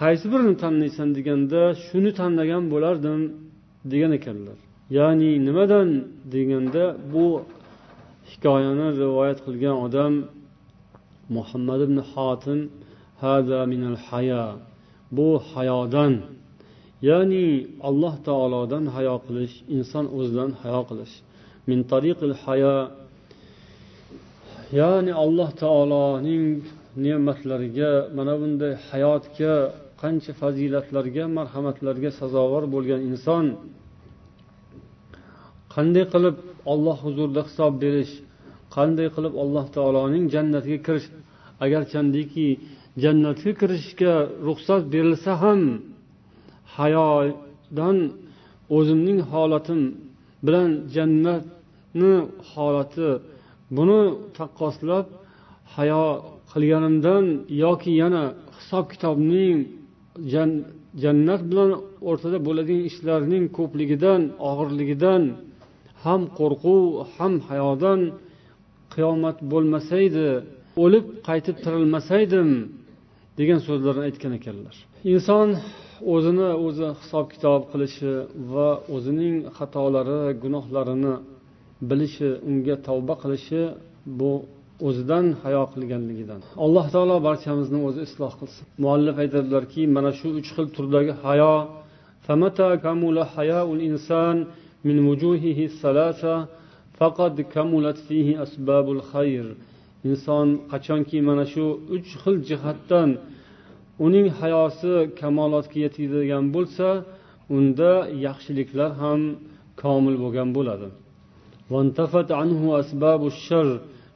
Qaysi 0.00 0.26
birini 0.32 0.54
tanlaysan 0.62 1.08
deganda 1.18 1.60
shuni 1.86 2.10
tanlagan 2.18 2.64
bo'lardim 2.72 3.20
degan 3.92 4.12
ekanlar. 4.18 4.58
Ya'ni 4.98 5.30
nimadan 5.46 5.88
deganda 6.34 6.84
bu 7.12 7.26
hikoyani 8.30 8.86
rivoyat 9.00 9.38
qilgan 9.46 9.76
odam 9.86 10.12
muhammad 11.36 11.80
ibn 11.86 11.98
xotin 12.12 12.60
hada 13.22 13.60
minal 13.72 13.98
haya 14.08 14.44
bu 15.16 15.28
hayodan 15.52 16.14
ya'ni 17.08 17.46
alloh 17.88 18.14
taolodan 18.28 18.84
hayo 18.94 19.16
qilish 19.26 19.54
inson 19.76 20.04
o'zidan 20.16 20.50
hayo 20.62 20.80
qilish. 20.90 21.14
Min 21.70 21.80
tariqil 21.92 22.34
hayo 22.44 22.76
ya'ni 24.80 25.12
alloh 25.24 25.48
taoloning 25.62 26.44
ne'matlariga 27.04 27.92
mana 28.16 28.34
bunday 28.40 28.72
hayotga 28.88 29.54
qancha 30.02 30.32
fazilatlarga 30.40 31.24
marhamatlarga 31.38 32.10
sazovor 32.20 32.64
bo'lgan 32.74 33.00
inson 33.10 33.46
qanday 35.74 36.04
qilib 36.12 36.36
olloh 36.72 36.96
huzurida 37.04 37.42
hisob 37.48 37.72
berish 37.84 38.12
qanday 38.76 39.08
qilib 39.16 39.34
alloh 39.42 39.64
taoloning 39.76 40.24
jannatiga 40.34 40.78
kirish 40.86 41.08
agarchandiki 41.64 42.48
jannatga 43.04 43.52
kirishga 43.60 44.12
ruxsat 44.46 44.82
berilsa 44.92 45.32
ham 45.42 45.60
hayodan 46.76 47.98
o'zimning 48.76 49.20
holatim 49.32 49.80
bilan 50.46 50.70
jannat 50.94 51.44
ni 51.98 52.12
holati 52.50 53.08
buni 53.76 54.00
taqqoslab 54.36 55.06
hayo 55.74 56.04
qilganimdan 56.52 57.24
yoki 57.64 57.92
yana 58.02 58.24
hisob 58.56 58.84
kitobning 58.92 59.56
jannat 61.02 61.42
bilan 61.50 61.70
o'rtada 62.08 62.38
bo'ladigan 62.46 62.82
ishlarning 62.90 63.44
ko'pligidan 63.58 64.20
og'irligidan 64.48 65.22
ham 66.04 66.22
qo'rquv 66.38 66.82
ham 67.16 67.32
hayodan 67.48 68.00
qiyomat 68.94 69.38
bo'lmasaydi 69.52 70.26
o'lib 70.84 71.04
qaytib 71.28 71.56
tirilmasaydim 71.64 72.48
degan 73.38 73.58
so'zlarni 73.66 74.02
aytgan 74.08 74.32
ekanlar. 74.38 74.74
Inson 75.14 75.48
o'zini 76.14 76.50
o'zi 76.66 76.88
hisob 77.00 77.26
kitob 77.34 77.60
qilishi 77.72 78.12
va 78.52 78.68
o'zining 78.94 79.36
xatolari 79.56 80.20
gunohlarini 80.42 81.14
bilishi 81.89 82.29
unga 82.49 82.75
tavba 82.87 83.13
qilishi 83.21 83.61
bu 84.19 84.31
o'zidan 84.87 85.25
hayo 85.43 85.63
qilganligidan 85.73 86.41
alloh 86.65 86.85
taolo 86.95 87.15
barchamizni 87.27 87.79
o'zi 87.87 88.01
isloh 88.07 88.33
qilsin 88.39 88.63
muallif 88.83 89.15
aytadilarki 89.23 89.81
mana 89.95 90.11
shu 90.19 90.27
uch 90.39 90.49
xil 90.55 90.67
turdagi 90.75 91.13
hayo 91.25 91.55
من 94.87 94.97
وجوهه 95.09 95.59
الثلاثة 95.71 96.35
فقد 96.99 97.41
كملت 97.41 97.97
فيه 98.07 98.43
أسباب 98.43 98.85
الخير 98.97 99.45
inson 100.05 100.47
qachonki 100.71 101.17
mana 101.29 101.45
shu 101.53 101.65
uch 101.95 102.09
xil 102.21 102.35
jihatdan 102.49 103.09
uning 104.05 104.27
hayosi 104.39 104.93
kamolotga 105.19 105.77
yetadigan 105.85 106.45
bo'lsa 106.55 106.87
unda 107.57 107.91
yaxshiliklar 108.25 108.91
ham 109.01 109.21
komil 109.81 110.15
bo'lgan 110.23 110.49
bo'ladi 110.57 110.87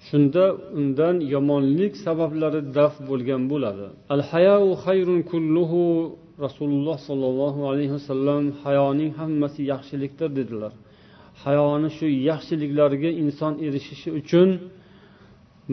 Shunda 0.08 0.44
undan 0.78 1.16
yomonlik 1.34 1.92
sabablari 2.06 2.60
daf 2.78 2.94
bo'lgan 3.08 3.42
bo'ladi 3.52 3.86
al 4.14 4.22
hayau 4.30 4.64
xayrun 4.84 5.20
kulluhu 5.30 5.82
rasululloh 6.44 6.96
sollallohu 7.08 7.60
alayhi 7.70 7.92
vasallam 7.98 8.42
hayoning 8.64 9.10
hammasi 9.20 9.60
yaxshilikdir 9.72 10.30
dedilar 10.38 10.72
hayoni 11.44 11.90
shu 11.96 12.06
yaxshiliklarga 12.30 13.10
inson 13.22 13.52
erishishi 13.66 14.08
uchun 14.20 14.48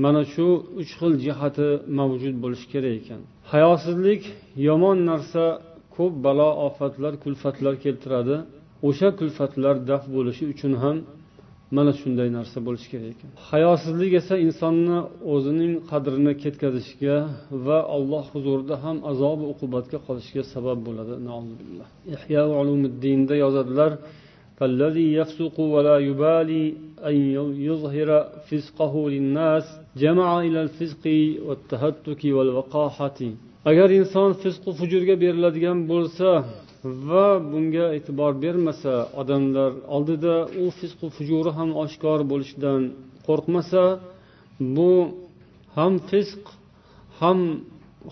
mana 0.04 0.24
shu 0.34 0.48
uch 0.82 0.92
xil 1.00 1.14
jihati 1.26 1.70
mavjud 2.00 2.36
bo'lishi 2.44 2.68
kerak 2.74 2.94
ekan 3.02 3.22
hayosizlik 3.54 4.22
yomon 4.68 4.98
narsa 5.10 5.44
ko'p 5.96 6.14
balo 6.26 6.50
ofatlar 6.68 7.14
kulfatlar 7.24 7.74
keltiradi 7.84 8.36
o'sha 8.88 9.10
kulfatlar 9.20 9.76
daf 9.90 10.04
bo'lishi 10.16 10.44
uchun 10.54 10.74
ham 10.84 10.98
mana 11.77 11.93
shunday 12.01 12.29
narsa 12.39 12.59
bo'lishi 12.67 12.89
kerak 12.93 13.09
ekan 13.15 13.31
hayosizlik 13.51 14.13
esa 14.21 14.35
insonni 14.47 14.99
o'zining 15.35 15.73
qadrini 15.91 16.33
ketkazishiga 16.43 17.17
va 17.67 17.79
alloh 17.97 18.25
huzurida 18.35 18.75
ham 18.85 18.97
azobi 19.11 19.45
uqubatga 19.53 19.99
qolishiga 20.07 20.45
sabab 20.55 20.79
bo'ladi 20.87 21.15
ihyo 22.15 22.43
ulumuddinda 22.61 23.35
yozadilar 23.45 23.93
فالذي 24.59 25.07
يفسق 25.21 25.57
ولا 25.75 25.97
يبالي 26.09 26.65
أن 27.09 27.17
يظهر 27.69 28.09
فسقه 28.49 28.95
للناس 29.15 29.65
جمع 30.03 30.29
إلى 30.47 30.61
الفسق 30.67 31.05
والتهتك 31.47 32.23
والوقاحة 32.37 33.21
agar 33.71 33.91
inson 34.01 34.31
fisqu 34.43 34.71
fujurga 34.79 35.15
beriladigan 35.23 35.79
bo'lsa 35.91 36.29
va 36.84 37.28
bunga 37.52 37.86
e'tibor 37.98 38.34
bermasa 38.44 38.94
odamlar 39.22 39.72
oldida 39.96 40.36
u 40.64 40.66
fisqu 40.80 41.08
fujuri 41.16 41.52
ham 41.58 41.70
oshkor 41.84 42.20
bo'lishidan 42.32 42.82
qo'rqmasa 43.28 43.84
bu 44.76 44.92
ham 45.78 45.94
fisq 46.10 46.44
ham 47.20 47.40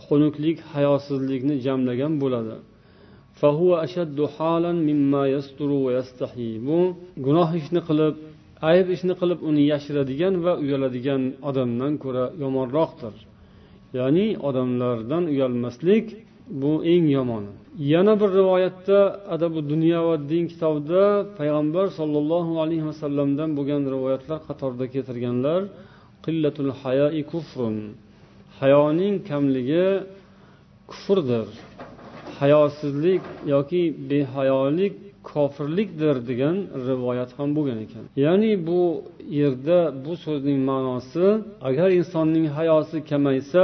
xunuklik 0.05 0.57
hayosizlikni 0.73 1.55
jamlagan 1.65 2.13
bo'ladi. 2.23 2.55
Bu 6.67 6.79
gunoh 7.25 7.49
ishni 7.61 7.81
qilib 7.89 8.15
ayb 8.71 8.87
ishni 8.95 9.13
qilib 9.21 9.39
uni 9.49 9.63
yashiradigan 9.73 10.33
va 10.45 10.53
uyaladigan 10.63 11.21
odamdan 11.49 11.93
ko'ra 12.03 12.25
yomonroqdir. 12.43 13.13
Ya'ni 13.97 14.27
odamlardan 14.47 15.23
uyalmaslik 15.33 16.05
bu 16.61 16.71
eng 16.93 17.07
yomoni. 17.17 17.51
Yana 17.77 18.19
bir 18.21 18.29
rivoyatda 18.39 18.99
adabu 19.29 19.69
dunyo 19.69 19.99
va 20.09 20.15
din 20.29 20.47
kitobida 20.51 21.03
payg'ambar 21.37 21.85
sollallohu 21.99 22.53
alayhi 22.63 22.85
vasallamdan 22.91 23.49
bo'lgan 23.57 23.81
rivoyatlar 23.93 24.39
qatorida 24.47 24.85
keltirganlar 24.93 25.61
qillatul 26.25 26.71
hayoi 26.81 27.21
kufrun 27.31 27.75
hayoning 28.59 29.15
kamligi 29.29 29.87
kufrdir 30.91 31.47
hayosizlik 32.39 33.21
yoki 33.53 33.83
behayolik 34.09 34.93
kofirlikdir 35.31 36.15
degan 36.29 36.55
rivoyat 36.87 37.31
ham 37.37 37.49
bo'lgan 37.57 37.79
ekan. 37.85 38.03
Ya'ni 38.25 38.51
bu 38.67 38.81
yerda 39.39 39.79
bu 40.05 40.13
so'zning 40.25 40.59
ma'nosi 40.69 41.25
agar 41.69 41.89
insonning 41.99 42.45
hayosi 42.57 42.97
kamaysa 43.09 43.63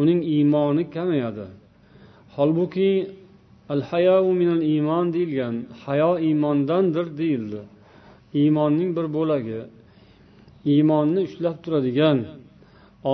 uning 0.00 0.20
iymoni 0.34 0.84
kamayadi. 0.96 1.46
Holbuki 2.36 2.92
al 3.72 3.82
hayau 3.90 4.26
minal 4.40 4.62
iymon 4.72 5.06
deyilgan 5.14 5.54
hayo 5.84 6.12
iymondandir 6.26 7.06
deyildi. 7.20 7.60
Iymonning 8.40 8.90
bir 8.96 9.06
bo'lagi 9.16 9.60
iymonni 10.72 11.20
ushlab 11.28 11.56
turadigan 11.64 12.18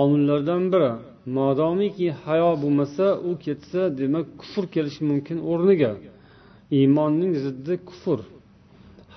omillardan 0.01 0.63
biri. 0.73 0.91
Modomiki 1.37 2.07
hayo 2.25 2.51
bo'lmasa 2.63 3.05
u 3.29 3.31
ketsa 3.45 3.81
demak 3.99 4.25
kufr 4.41 4.65
kelishi 4.73 5.01
mumkin 5.09 5.37
o'rniga. 5.51 5.91
Iymonning 6.77 7.33
ziddi 7.43 7.73
kufr. 7.89 8.19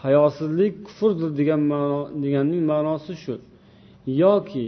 Hayosizlik 0.03 0.74
kufrdir 0.86 1.30
degan 1.40 1.62
ma'no 1.72 2.01
deganning 2.24 2.62
ma'nosi 2.70 3.14
shu. 3.22 3.34
Yoki 4.22 4.64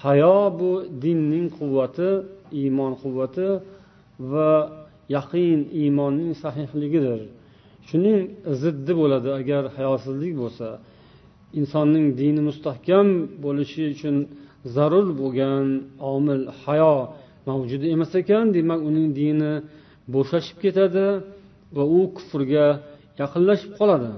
hayo 0.00 0.38
bu 0.58 0.70
dinning 1.02 1.46
quvvati 1.58 2.10
iymon 2.60 2.92
quvvati 3.02 3.48
va 4.32 4.50
yaqin 5.16 5.60
iymonning 5.80 6.32
sahihligidir. 6.42 7.20
Shuning 7.88 8.18
ziddi 8.62 8.92
bo'ladi 9.00 9.28
agar 9.40 9.62
hayosizlik 9.76 10.34
bo'lsa. 10.42 10.68
Insonning 11.60 12.06
dini 12.20 12.42
mustahkam 12.48 13.08
bo'lishi 13.44 13.82
uchun 13.94 14.16
zarur 14.74 15.06
bo'lgan 15.20 15.66
omil 16.14 16.42
hayo 16.62 16.94
mavjud 17.48 17.82
emas 17.94 18.12
ekan 18.20 18.46
demak 18.56 18.80
uning 18.88 19.08
dini 19.20 19.52
bo'shashib 20.14 20.58
ketadi 20.64 21.06
va 21.76 21.84
u 21.98 22.00
kufrga 22.16 22.66
yaqinlashib 23.20 23.72
qoladi. 23.78 24.12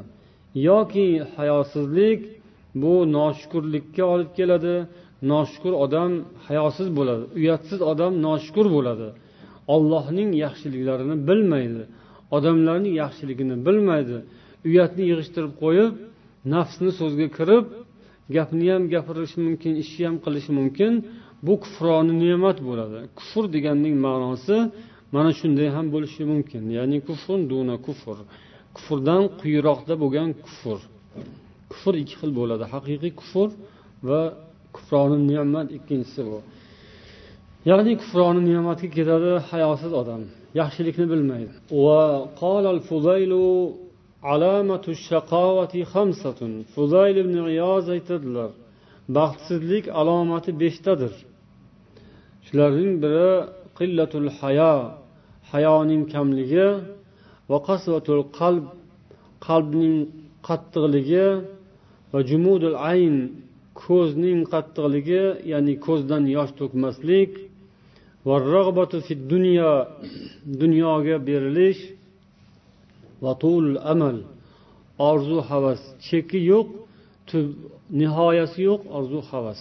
Yoki 0.68 1.08
hayosizlik 1.36 2.20
bu 2.82 2.92
noshukurlikka 3.16 4.04
olib 4.14 4.30
keladi 4.38 4.74
noshukur 5.32 5.72
odam 5.84 6.10
hayosiz 6.48 6.88
bo'ladi 6.98 7.24
uyatsiz 7.40 7.80
odam 7.92 8.12
noshukur 8.26 8.66
bo'ladi. 8.76 9.08
Ollohning 9.74 10.30
yaxshiliklarini 10.44 11.16
bilmaydi 11.28 11.82
odamlarning 12.36 12.94
yaxshiligini 13.02 13.56
bilmaydi. 13.66 14.16
Uyatni 14.68 15.04
yig'ishtirib 15.10 15.52
qo'yib 15.62 15.92
nafsni 16.54 16.90
so'zga 17.00 17.26
kirib 17.38 17.64
gapni 18.36 18.66
ham 18.72 18.82
gapirishi 18.94 19.38
mumkin 19.46 19.72
ishni 19.82 20.02
ham 20.08 20.16
qilishi 20.24 20.52
mumkin 20.60 20.92
bu 21.46 21.54
kufroni 21.64 22.14
ne'mat 22.22 22.58
bo'ladi. 22.68 22.98
Kufr 23.18 23.44
deganning 23.54 23.96
ma'nosi 24.06 24.56
mana 25.14 25.30
shunday 25.40 25.68
ham 25.76 25.86
bo'lishi 25.94 26.22
mumkin. 26.32 26.62
Ya'ni 26.78 26.98
kufrun 27.08 27.40
duna 27.52 27.76
kufr. 27.86 28.16
Kufrdan 28.76 29.22
quyiroqda 29.40 29.94
bo'lgan 30.02 30.30
kufr. 30.44 30.78
Kufr 31.72 31.94
ikki 32.02 32.14
xil 32.20 32.30
bo'ladi 32.40 32.64
haqiqiy 32.74 33.12
kufr 33.20 33.48
va 34.08 34.20
kufroni 34.76 35.18
ne'mat 35.30 35.68
ikkinchisi 35.78 36.22
bu. 36.28 36.38
Ya'ni 37.70 37.92
kufroni 38.02 38.40
ne'matga 38.50 38.88
ketadi 38.96 39.32
hayosiz 39.50 39.92
odam. 40.00 40.22
Yaxshilikni 40.60 41.06
bilmaydi. 41.12 41.52
Alamatu 44.32 44.90
shaqovati 45.08 45.80
xamsatun 45.92 46.52
fuzayl 46.74 47.16
ibn 47.24 47.34
iyoz 47.54 47.86
aytadilar 47.94 48.50
baxtsizlik 49.16 49.84
alomati 50.00 50.50
beshtadir. 50.62 51.14
Shularning 52.46 52.94
biri 53.04 53.30
qillatul 53.78 54.28
hayo 54.38 54.74
hayoning 55.52 56.02
kamligi 56.12 56.68
va 57.50 57.58
qasvatul 57.68 58.22
qalb 58.38 58.64
qalbning 59.46 59.96
qattiqligi 60.48 61.28
va 62.12 62.18
jumudul 62.30 62.76
ayn 62.92 63.16
ko'zning 63.82 64.40
qattiqligi 64.52 65.24
ya'ni 65.52 65.74
ko'zdan 65.86 66.24
yosh 66.36 66.52
to'kmaslik 66.60 67.32
va 68.26 68.36
rag'batu 68.54 68.96
fi 69.06 69.12
dunyo 69.32 69.72
dunyoga 70.62 71.16
berilish 71.28 71.80
vatul 73.24 73.68
amal. 73.92 74.16
Orzu 75.10 75.38
havas. 75.50 75.80
Cheki 76.06 76.40
yo'q 76.52 76.68
nihoyasi 78.00 78.60
yo'q 78.68 78.82
orzu 78.98 79.20
havas. 79.30 79.60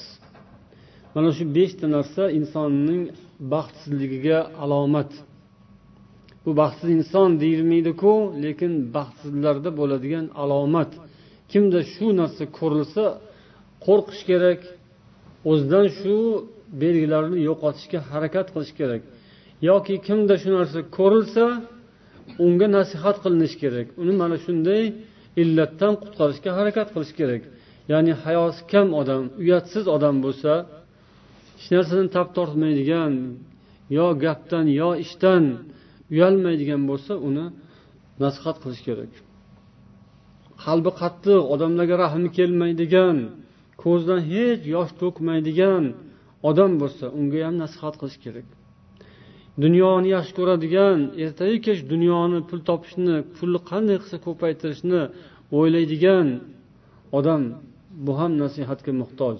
Mana 1.14 1.30
shu 1.38 1.44
beshta 1.58 1.86
narsa 1.96 2.24
insonning 2.40 3.04
baxtsizligiga 3.54 4.40
alomat. 4.64 5.12
Bu 6.44 6.52
baxtsiz 6.62 6.90
inson 6.98 7.30
deyilmaydiku 7.42 8.14
lekin 8.44 8.74
baxtsizlarda 8.96 9.70
bo'ladigan 9.80 10.26
alomat. 10.44 10.92
Kimda 11.52 11.80
shu 11.94 12.08
narsa 12.20 12.44
ko'rilsa 12.58 13.06
qo'rqish 13.86 14.24
kerak 14.30 14.60
o'zidan 15.52 15.88
shu 16.00 16.16
belgilarni 16.82 17.40
yo'qotishga 17.50 18.00
harakat 18.12 18.48
qilish 18.54 18.74
kerak. 18.80 19.02
Yoki 19.70 19.96
kimda 20.08 20.36
shu 20.44 20.50
narsa 20.58 20.80
ko'rilsa 20.98 21.46
unga 22.46 22.68
nasihat 22.78 23.18
qilinishi 23.24 23.58
kerak. 23.64 23.88
Uni 24.02 24.14
mana 24.22 24.38
shunday 24.46 24.84
illatdan 25.42 25.94
qutqarishga 26.02 26.52
harakat 26.60 26.88
qilish 26.96 27.14
kerak. 27.20 27.44
Ya'ni 27.92 28.14
hayosi 28.24 28.62
kam 28.72 28.88
odam 29.02 29.24
uyatsiz 29.42 29.86
odam 29.96 30.16
bo'lsa 30.26 30.52
hech 31.60 31.70
narsadan 31.76 32.08
tap 32.16 32.28
tortmaydigan 32.38 33.14
yo 33.98 34.08
gapdan 34.24 34.66
yo 34.82 34.90
ishdan 35.06 35.44
uyalmaydigan 36.14 36.82
bo'lsa 36.90 37.14
uni 37.28 37.46
nasihat 38.24 38.58
qilish 38.64 38.84
kerak. 38.88 39.12
Qalbi 40.64 40.92
qattiq 41.02 41.42
odamlarga 41.54 41.96
rahmi 42.04 42.30
kelmaydigan 42.38 43.18
ko'zidan 43.84 44.22
hech 44.32 44.62
yosh 44.76 44.92
to'kmaydigan 45.02 45.84
odam 46.50 46.72
bo'lsa 46.82 47.06
unga 47.20 47.40
ham 47.48 47.56
nasihat 47.64 47.96
qilish 48.02 48.20
kerak. 48.26 48.48
Dunyoni 49.64 50.08
yaxshi 50.16 50.34
ko'radigan 50.40 51.00
ertayu 51.24 51.58
kech 51.66 51.80
dunyoni 51.94 52.40
pul 52.50 52.60
topishni 52.70 53.16
pulni 53.36 53.60
qanday 53.70 53.98
qilsa 54.02 54.18
ko'paytirishni 54.28 55.02
o'ylaydigan 55.58 56.28
odam 57.18 57.42
bu 58.06 58.12
ham 58.20 58.32
nasihatga 58.44 58.92
muhtoj. 59.02 59.38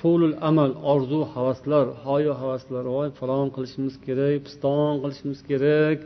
To'lul 0.00 0.34
amal 0.48 0.70
orzu 0.92 1.20
havaslar 1.34 1.86
hoyu 2.04 2.32
havaslar 2.40 2.84
voy 2.96 3.08
falon 3.18 3.48
qilishimiz 3.54 3.94
kerak 4.06 4.36
piston 4.46 4.92
qilishimiz 5.02 5.40
kerak 5.50 5.98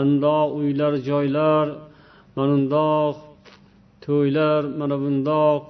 andoq 0.00 0.48
uylar 0.60 0.92
joylar 1.08 1.66
mana 2.36 2.52
bundoq 2.52 3.16
to'ylar 4.04 4.60
mana 4.80 4.96
bundoq 5.02 5.64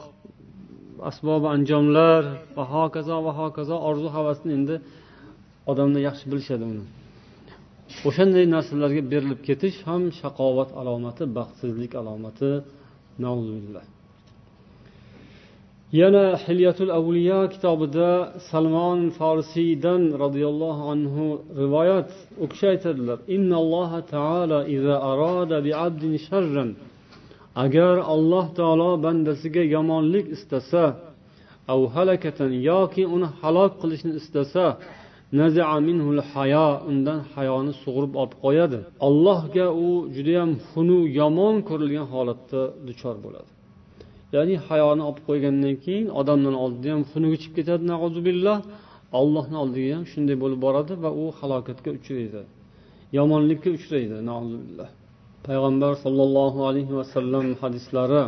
asbob 1.11 1.43
anjomlar 1.55 2.23
va 2.57 2.65
hokazo 2.75 3.17
va 3.27 3.33
hokazo 3.41 3.77
orzu 3.89 4.09
havasni 4.17 4.53
endi 4.59 4.77
odamlar 5.71 6.01
yaxshi 6.09 6.27
bilishadi 6.31 6.65
uni. 6.73 6.85
O'shanday 8.09 8.45
narsalarga 8.55 9.03
berilib 9.13 9.41
ketish 9.49 9.79
ham 9.89 10.03
shaqovat 10.21 10.71
alomati 10.81 11.25
baxtsizlik 11.37 11.93
alomati 12.01 12.51
yana 16.01 16.25
hilyatul 16.45 16.91
avliyo 16.99 17.41
kitobida 17.55 18.11
salmon 18.51 19.01
forsiydan 19.19 20.03
roziyallohu 20.23 20.83
anhu 20.93 21.25
rivoyat 21.63 22.11
u 22.43 22.45
kishi 22.51 22.67
aytadilar 22.73 23.19
agar 27.65 27.97
alloh 28.15 28.47
taolo 28.59 28.91
bandasiga 29.05 29.63
yomonlik 29.77 30.27
istasa 30.37 30.85
av 31.73 31.81
halakatan 31.95 32.53
yoki 32.71 33.03
uni 33.15 33.29
halok 33.41 33.73
qilishni 33.83 34.13
istasa 34.21 34.65
undan 36.91 37.19
hayoni 37.35 37.73
sug'urib 37.83 38.13
olib 38.21 38.35
qo'yadi. 38.45 38.79
Allohga 39.09 39.67
u 39.85 39.89
judayam 40.17 40.51
xunuk 40.71 41.05
yomon 41.21 41.55
ko'rilgan 41.69 42.07
holatda 42.15 42.61
duchor 42.89 43.17
bo'ladi. 43.25 43.51
Ya'ni 44.35 44.55
hayoni 44.69 45.03
olib 45.09 45.21
qo'ygandan 45.29 45.75
keyin 45.85 46.07
odamlarni 46.21 46.59
oldida 46.65 46.89
ham 46.95 47.03
xunugi 47.13 47.37
chiqib 47.43 47.55
ketadi 47.59 47.85
billah. 48.29 48.59
Allohni 49.21 49.57
oldiga 49.63 49.89
ham 49.97 50.05
shunday 50.13 50.37
bo'lib 50.43 50.61
boradi 50.67 50.93
va 51.05 51.11
u 51.23 51.25
halokatga 51.39 51.91
uchraydi. 51.99 52.43
Yomonlikka 53.19 53.69
uchraydi 53.79 54.17
billah. 54.69 54.89
payg'ambar 55.48 55.94
sollallohu 56.06 56.60
alayhi 56.70 56.94
vasallam 57.00 57.46
hadislari 57.62 58.24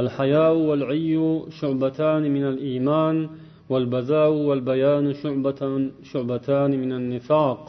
al 0.00 0.08
hayau 0.16 0.56
val 0.68 0.84
iyu 1.02 1.30
shu'batan 1.58 2.22
minal 2.36 2.58
iymon 2.70 3.16
والبذاء 3.72 4.30
والبيان 4.48 5.06
شعبة 5.22 5.60
شعبتان 6.10 6.70
من 6.82 6.90
النفاق 7.00 7.60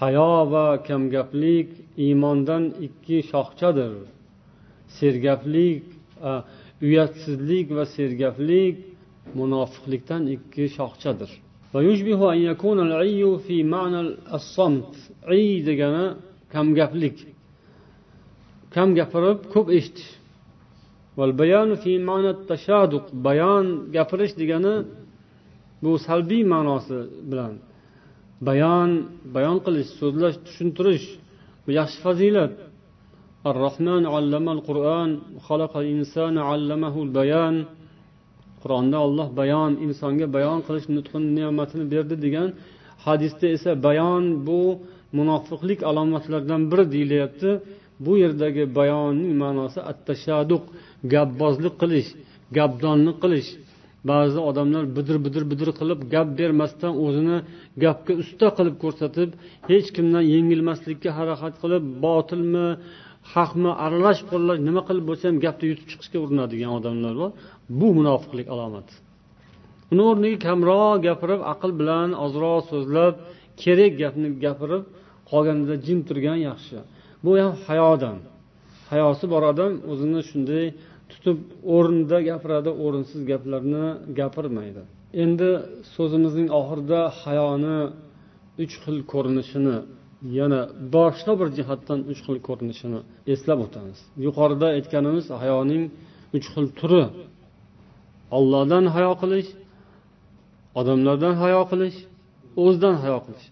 hayo 0.00 0.50
va 0.52 0.82
kamgaplik 0.82 1.68
iymondan 1.96 2.64
ikki 2.86 3.18
shoxchadir 3.30 3.92
sergaplik 4.98 5.84
uyatsizlik 6.86 7.66
va 7.76 7.84
sergaplik 7.96 8.76
munofiqlikdan 9.38 10.22
ikki 10.36 10.64
shoxchadir 10.76 11.30
degani 15.68 16.06
kamgaplik 16.54 17.16
kam 18.74 18.88
gapirib 18.98 19.38
ko'p 19.54 19.66
eshitish 19.78 20.10
bayon 23.26 23.66
gapirish 23.96 24.34
degani 24.40 24.74
bu 25.82 25.90
salbiy 26.06 26.42
ma'nosi 26.54 26.98
bilan 27.30 27.54
bayon 28.48 28.90
bayon 29.36 29.58
qilish 29.64 29.90
so'zlash 30.00 30.36
tushuntirish 30.46 31.06
bu 31.64 31.70
yaxshi 31.80 31.98
fazilat 32.06 32.54
الرحمن 33.52 34.02
علم 34.14 34.46
القرآن 34.56 35.10
خلق 35.48 35.72
الإنسان 35.82 36.34
علمه 36.50 36.94
البيان 37.06 37.56
qur'onda 38.62 38.98
olloh 39.06 39.28
bayon 39.40 39.72
insonga 39.86 40.26
bayon 40.36 40.58
qilish 40.66 40.86
nutqini 40.96 41.28
ne'matini 41.38 41.84
berdi 41.92 42.16
degan 42.24 42.48
hadisda 43.06 43.46
esa 43.56 43.70
bayon 43.86 44.24
bu 44.46 44.60
munofiqlik 45.18 45.80
alomatlaridan 45.90 46.62
biri 46.70 46.84
deyilyapti 46.94 47.50
Bu 48.05 48.11
yerdagi 48.23 48.63
bayonning 48.77 49.33
ma'nosi 49.43 49.79
attashaduq 49.91 50.63
gapbozlik 51.13 51.75
qilish 51.81 52.09
gapdonlik 52.57 53.17
qilish. 53.23 53.49
Ba'zi 54.11 54.39
odamlar 54.49 54.83
bidir 54.97 55.17
bidir 55.25 55.43
bidir 55.51 55.69
qilib 55.79 55.99
gap 56.13 56.27
bermasdan 56.39 56.93
o'zini 57.05 57.37
gapga 57.83 58.13
usta 58.23 58.47
qilib 58.57 58.75
ko'rsatib 58.83 59.29
hech 59.71 59.87
kimdan 59.95 60.23
yengilmaslikka 60.33 61.09
harakat 61.19 61.53
qilib 61.63 61.83
botilmi 62.05 62.67
haqmi 63.33 63.71
aralash 63.85 64.21
qo'llash 64.31 64.59
nima 64.67 64.81
qilib 64.87 65.05
bo'lsa 65.09 65.23
ham 65.29 65.37
gapni 65.45 65.65
yutib 65.71 65.87
chiqishga 65.91 66.17
urinadigan 66.25 66.71
odamlar 66.79 67.13
bor. 67.21 67.31
Bu 67.79 67.87
munofiqlik 67.99 68.47
alomati. 68.53 68.93
Uni 69.91 70.03
o'rniga 70.09 70.39
kamroq 70.47 70.95
gapirib 71.07 71.41
aql 71.53 71.71
bilan 71.79 72.09
ozroq 72.25 72.61
so'zlab 72.71 73.13
kerak 73.61 73.93
gapni 74.01 74.27
gapirib 74.45 74.83
qolganida 75.31 75.75
jim 75.85 75.99
turgan 76.07 76.39
yaxshi. 76.49 76.77
Bu 77.23 77.31
ham 77.41 77.53
hayodan. 77.67 78.17
Hayosi 78.91 79.25
bor 79.33 79.43
odam 79.51 79.73
o'zini 79.91 80.21
shunday 80.29 80.65
tutib 81.11 81.37
o'rnida 81.75 82.17
gapiradi 82.29 82.71
o'rinsiz 82.85 83.21
gaplarni 83.31 83.85
gapirmaydi. 84.19 84.81
Endi 85.23 85.49
so'zimizning 85.95 86.47
oxirida 86.59 86.99
hayoni 87.21 87.79
uch 88.63 88.73
xil 88.83 88.97
ko'rinishini 89.11 89.77
yana 90.39 90.61
boshqa 90.95 91.33
bir 91.39 91.47
jihatdan 91.57 91.99
uch 92.11 92.21
xil 92.25 92.37
ko'rinishini 92.47 92.99
eslab 93.33 93.59
o'tamiz. 93.65 93.99
Yuqorida 94.25 94.67
aytganimiz 94.77 95.25
hayoning 95.41 95.83
uch 96.37 96.47
xil 96.53 96.65
turi. 96.79 97.05
Ollohdan 98.37 98.85
hayo 98.95 99.13
qilish 99.21 99.49
odamlardan 100.79 101.33
hayo 101.43 101.61
qilish 101.71 101.97
o'zidan 102.63 102.95
hayo 103.03 103.19
qilish. 103.25 103.47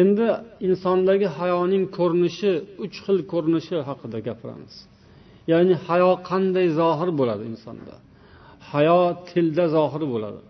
Endi 0.00 0.26
insondagi 0.66 1.26
hayoning 1.38 1.84
ko'rinishi 1.98 2.52
uch 2.84 2.96
xil 3.04 3.18
ko'rinishi 3.32 3.76
haqida 3.88 4.18
gapiramiz. 4.28 4.74
Ya'ni 5.52 5.74
hayo 5.86 6.10
qanday 6.30 6.66
zohir 6.80 7.08
bo'ladi 7.20 7.42
insonda? 7.52 7.94
Hayo 8.70 9.00
tilda 9.28 9.64
zohir 9.76 10.02
bo'ladi. 10.12 10.40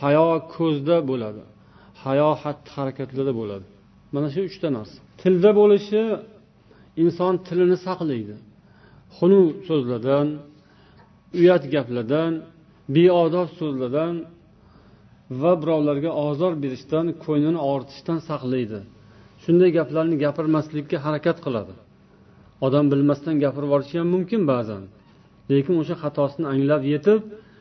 Hayo 0.00 0.28
ko'zda 0.54 0.96
bo'ladi. 1.10 1.42
Hayo 2.04 2.30
xatti 2.42 2.68
harakatlarda 2.76 3.32
bo'ladi. 3.40 3.66
Mana 4.14 4.28
shu 4.34 4.40
uchta 4.50 4.68
narsa. 4.76 4.96
Tilda 5.20 5.50
bo'lishi 5.60 6.02
inson 7.02 7.34
tilini 7.46 7.76
saqlaydi. 7.86 8.36
Xunuk 9.16 9.46
so'zlardan 9.68 10.26
uyat 11.40 11.64
gaplardan 11.74 12.32
beodob 12.94 13.48
so'zlardan 13.58 14.14
va 15.40 15.52
birovlarga 15.62 16.10
ozor 16.28 16.52
berishdan 16.62 17.06
ko'nglini 17.24 17.60
og'ritishdan 17.70 18.18
saqlaydi. 18.28 18.80
Shunday 19.42 19.70
gaplarni 19.78 20.16
gapirmaslikka 20.24 20.96
harakat 21.06 21.38
qiladi. 21.44 21.74
Odam 22.66 22.84
bilmasdan 22.92 23.36
gapirib 23.44 23.68
yuborishi 23.68 23.94
ham 24.00 24.08
mumkin 24.14 24.42
ba'zan 24.52 24.82
lekin 25.52 25.74
o'sha 25.82 25.94
xatosini 26.02 26.46
anglab 26.54 26.82
yetib 26.92 27.20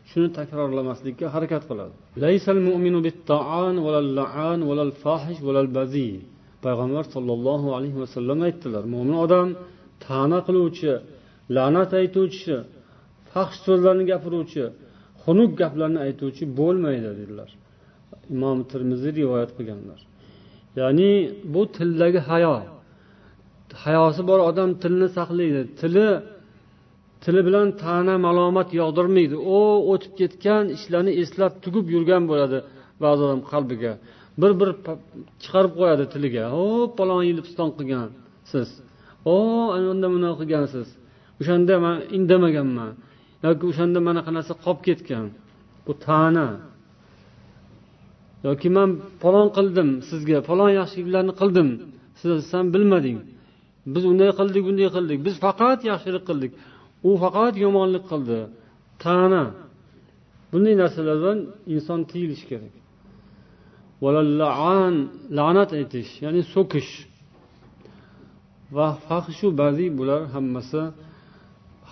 shuni 0.10 0.30
takrorlamaslikka 0.38 1.26
harakat 1.36 1.64
qiladi. 1.70 1.94
Payg'ambar 6.66 7.06
sollallohu 7.16 7.68
alayhi 7.78 7.98
vasallam 8.04 8.40
aytdilar 8.48 8.84
mo'min 8.94 9.16
odam 9.26 9.48
ta'na 10.06 10.40
qiluvchi 10.48 10.92
la'nat 11.56 11.92
aytuvchi 12.02 12.56
faxsh 13.32 13.60
so'zlarni 13.66 14.04
gapiruvchi 14.12 14.64
xunuk 15.24 15.52
gaplarni 15.62 16.00
aytuvchi 16.08 16.44
bo'lmaydi 16.60 17.10
dedilar. 17.20 17.50
Imom 18.36 18.58
termiziy 18.72 19.12
rivoyat 19.20 19.52
qilganlar. 19.58 20.00
Ya'ni 20.80 21.12
bu 21.54 21.62
tildagi 21.76 22.20
hayo. 22.30 22.56
Hayosi 23.84 24.22
bor 24.30 24.40
odam 24.50 24.70
tilni 24.84 25.08
saqlaydi. 25.18 25.62
Tili 25.80 26.08
tili 27.24 27.42
bilan 27.48 27.68
ta'na 27.84 28.16
malomat 28.28 28.70
yog'dirmaydi. 28.82 29.36
U 29.56 29.60
o'tib 29.92 30.14
ketgan 30.20 30.64
ishlarni 30.78 31.12
eslab 31.22 31.54
tugib 31.64 31.86
yurgan 31.96 32.24
bo'ladi 32.32 32.58
ba'zi 33.04 33.22
odam 33.28 33.42
qalbiga. 33.52 33.94
Bir 34.42 34.52
bir 34.60 34.70
chiqarib 35.44 35.74
qo'yadi 35.80 36.06
tiliga. 36.14 36.44
O 36.62 36.66
palon 36.98 37.24
yil 37.30 37.40
piston 37.46 37.70
qilgansiz 37.78 38.70
o 39.26 39.36
ana 39.76 39.88
unda 39.94 40.08
bunaqa 40.14 40.36
qilgansiz 40.42 40.88
o'shanda 41.42 41.76
man 41.86 41.96
indamaganman. 42.18 42.92
Yoki 43.46 43.64
o'shanda 43.72 44.00
manaqa 44.08 44.32
narsa 44.38 44.54
qolib 44.64 44.82
ketgan. 44.88 45.26
Bu 45.86 45.92
ta'na. 46.08 46.48
Yoki 48.48 48.70
man 48.78 48.90
falon 49.22 49.48
qildim 49.58 49.90
sizga 50.10 50.38
falon 50.50 50.72
yaxshiliklarni 50.80 51.34
qildim 51.42 51.70
siz 52.22 52.38
san 52.52 52.66
bilmading. 52.74 53.20
Biz 53.94 54.04
unday 54.12 54.32
qildik 54.40 54.64
bunday 54.68 54.90
qildik. 54.98 55.20
Biz 55.28 55.36
faqat 55.46 55.80
yaxshilik 55.92 56.24
qildik. 56.30 56.52
U 57.08 57.10
faqat 57.24 57.54
yomonlik 57.66 58.04
qildi. 58.12 58.40
Ta'na. 59.04 59.44
Bunday 60.52 60.76
narsalardan 60.82 61.38
inson 61.74 62.00
tiyilishi 62.12 62.46
kerak. 62.52 62.74
La'nat 65.38 65.70
aytish 65.80 66.12
ya'ni 66.24 66.42
so'kish. 66.54 66.92
Va 68.76 68.88
fahshu 69.08 69.48
bazi 69.62 69.88
bular 69.98 70.22
hammasi 70.34 70.82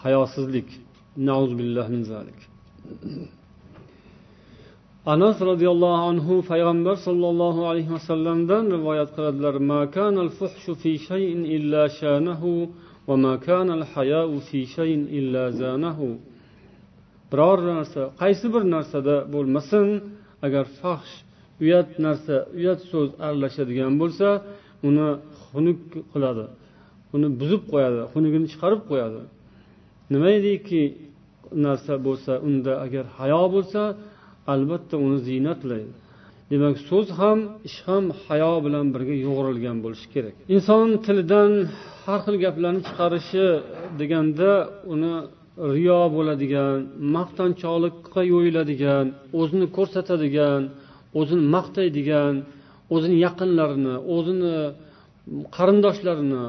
hayosizlik. 0.02 0.70
Min 1.94 2.02
zalik. 2.12 2.40
Anas 5.06 5.38
roziyallohu 5.42 6.04
anhu 6.12 6.44
payg'ambar 6.52 6.96
sollallohu 7.08 7.62
alayhi 7.70 7.92
vasallamdan 7.98 8.64
rivoyat 8.76 9.10
qiladilar 9.16 9.56
biror 17.32 17.60
narsa 17.72 18.02
qaysi 18.22 18.48
bir 18.54 18.64
narsada 18.76 19.16
bo'lmasin 19.34 19.88
agar 20.46 20.66
fahsh 20.82 21.14
uyat 21.64 21.90
narsa 22.06 22.36
uyat 22.58 22.80
so'z 22.92 23.10
aralashadigan 23.26 23.94
bo'lsa 24.02 24.28
uni 24.88 25.10
xunuk 25.46 25.80
qiladi 26.14 26.46
uni 27.16 27.28
buzib 27.40 27.62
qo'yadi 27.72 28.02
xunugini 28.14 28.48
chiqarib 28.54 28.82
qo'yadi. 28.90 29.22
Nimaiki 30.14 30.82
narsa 31.66 31.94
bo'lsa 32.08 32.34
unda 32.48 32.74
agar 32.86 33.06
hayo 33.20 33.44
bo'lsa 33.56 33.82
albatta 34.54 34.96
uni 35.06 35.20
ziynatlaydi. 35.28 35.92
Demak 36.52 36.76
so'z 36.90 37.08
ham 37.20 37.40
ish 37.68 37.80
ham 37.88 38.04
hayo 38.26 38.54
bilan 38.66 38.86
birga 38.94 39.16
yo'g'rilgan 39.28 39.78
bo'lishi 39.84 40.08
kerak. 40.14 40.36
Inson 40.56 40.88
tilidan 41.06 41.52
har 42.06 42.20
xil 42.26 42.36
gaplarni 42.46 42.82
chiqarishi 42.88 43.46
deganda 44.00 44.52
uni 44.94 45.14
riyo 45.76 46.02
bo'ladigan 46.16 46.78
maqtanchoqlikqa 47.16 48.22
yo'yiladigan 48.34 49.06
o'zini 49.40 49.68
ko'rsatadigan 49.78 50.62
o'zini 51.20 51.44
maqtaydigan 51.56 52.34
o'zini 52.96 53.18
yaqinlarini 53.26 53.96
o'zini 54.16 54.56
qarindoshlarini 55.58 56.44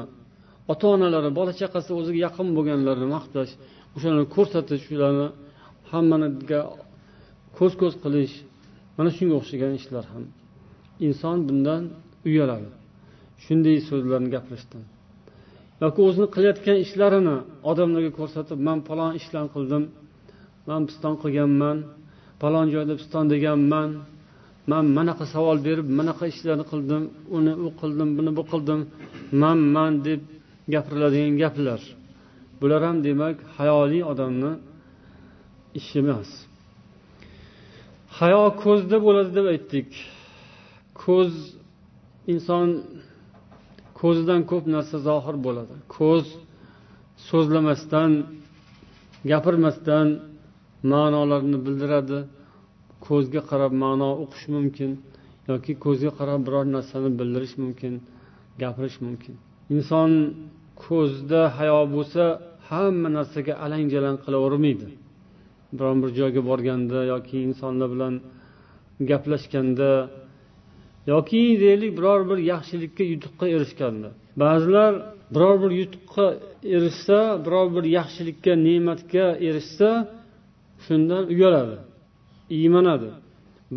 ota 0.71 0.85
onalari 0.95 1.29
bola 1.39 1.53
chaqasi 1.61 1.89
o'ziga 1.99 2.19
yaqin 2.27 2.47
bo'lganlarni 2.57 3.07
maqtash 3.15 3.51
o'shalarni 3.95 4.27
ko'rsatish 4.35 4.85
ularni 4.95 5.27
hammaniga 5.91 6.59
ko'z 7.57 7.73
ko'z 7.81 7.93
qilish 8.03 8.35
mana 8.97 9.09
shunga 9.17 9.35
o'xshagan 9.39 9.73
ishlar 9.79 10.05
ham. 10.13 10.23
Inson 11.07 11.37
bundan 11.47 11.83
uyaladi. 12.27 12.69
Shunday 13.43 13.77
so'zlarni 13.89 14.29
gapirishdan 14.35 14.83
yoki 15.83 15.99
o'zini 16.07 16.27
qilayotgan 16.35 16.77
ishlarini 16.85 17.35
odamlarga 17.71 18.11
ko'rsatib 18.19 18.59
man 18.67 18.79
falon 18.87 19.11
ishlarni 19.19 19.49
qildim 19.55 19.83
man 20.69 20.81
piston 20.89 21.13
qilganman 21.23 21.77
falon 22.41 22.67
joyda 22.73 22.93
piston 23.01 23.25
deganman 23.33 23.89
man 24.71 24.85
manaqa 24.97 25.25
savol 25.33 25.57
berib 25.67 25.87
manaqa 25.99 26.25
ishlarni 26.33 26.65
qildim 26.71 27.03
uni 27.37 27.53
u 27.65 27.67
qildim 27.81 28.09
buni 28.17 28.31
bu 28.37 28.43
qildim 28.51 28.79
man 29.41 29.57
man 29.75 29.91
deb 30.07 30.21
gapiriladigan 30.73 31.33
gaplar. 31.41 31.81
Bular 32.59 32.81
ham 32.87 32.97
demak 33.07 33.37
hayoliy 33.57 34.03
odamni 34.11 34.51
ishi 35.79 35.95
emas. 36.03 36.29
Hayo 38.21 38.43
ko'zda 38.63 38.97
bo'ladi 39.05 39.31
deb 39.37 39.45
aytdik. 39.53 39.89
Ko'z 41.03 41.33
inson 42.33 42.67
ko'zidan 43.99 44.41
ko'p 44.51 44.65
narsa 44.75 44.97
zohir 45.07 45.35
bo'ladi. 45.45 45.75
Ko'z 45.97 46.25
so'zlamasdan 47.29 48.11
gapirmasdan 49.31 50.07
ma'nolarni 50.91 51.57
bildiradi. 51.65 52.19
Ko'zga 53.07 53.41
qarab 53.49 53.73
ma'no 53.83 54.09
o'qish 54.23 54.45
mumkin 54.55 54.91
yoki 55.49 55.71
ko'zga 55.85 56.11
qarab 56.19 56.39
biror 56.47 56.65
narsani 56.75 57.09
bildirish 57.19 57.55
mumkin 57.63 57.93
gapirish 58.61 58.97
mumkin. 59.05 59.35
Inson 59.75 60.11
ko'zda 60.85 61.41
hayo 61.57 61.79
bo'lsa 61.95 62.23
hamma 62.69 63.09
narsaga 63.17 63.53
alang 63.63 63.85
jalang 63.93 64.17
qilavermaydi. 64.25 64.87
Biron 65.77 65.97
bir 66.03 66.09
joyga 66.19 66.41
borganda 66.49 66.99
yoki 67.13 67.37
insonlar 67.47 67.89
bilan 67.93 68.13
gaplashganda 69.09 69.91
yoki 71.13 71.41
deylik 71.63 71.91
biror 71.97 72.21
bir 72.29 72.39
yaxshilikka 72.53 73.03
yutuqqa 73.13 73.45
erishganda. 73.55 74.09
Ba'zilar 74.43 74.93
biror 75.33 75.55
bir 75.63 75.71
yutuqqa 75.81 76.25
erishsa 76.75 77.19
biror 77.45 77.67
bir 77.75 77.83
yaxshilikka 77.97 78.53
ne'matga 78.67 79.25
erishsa 79.47 79.89
shundan 80.85 81.23
uyaladi 81.33 81.77
iymanadi. 82.57 83.09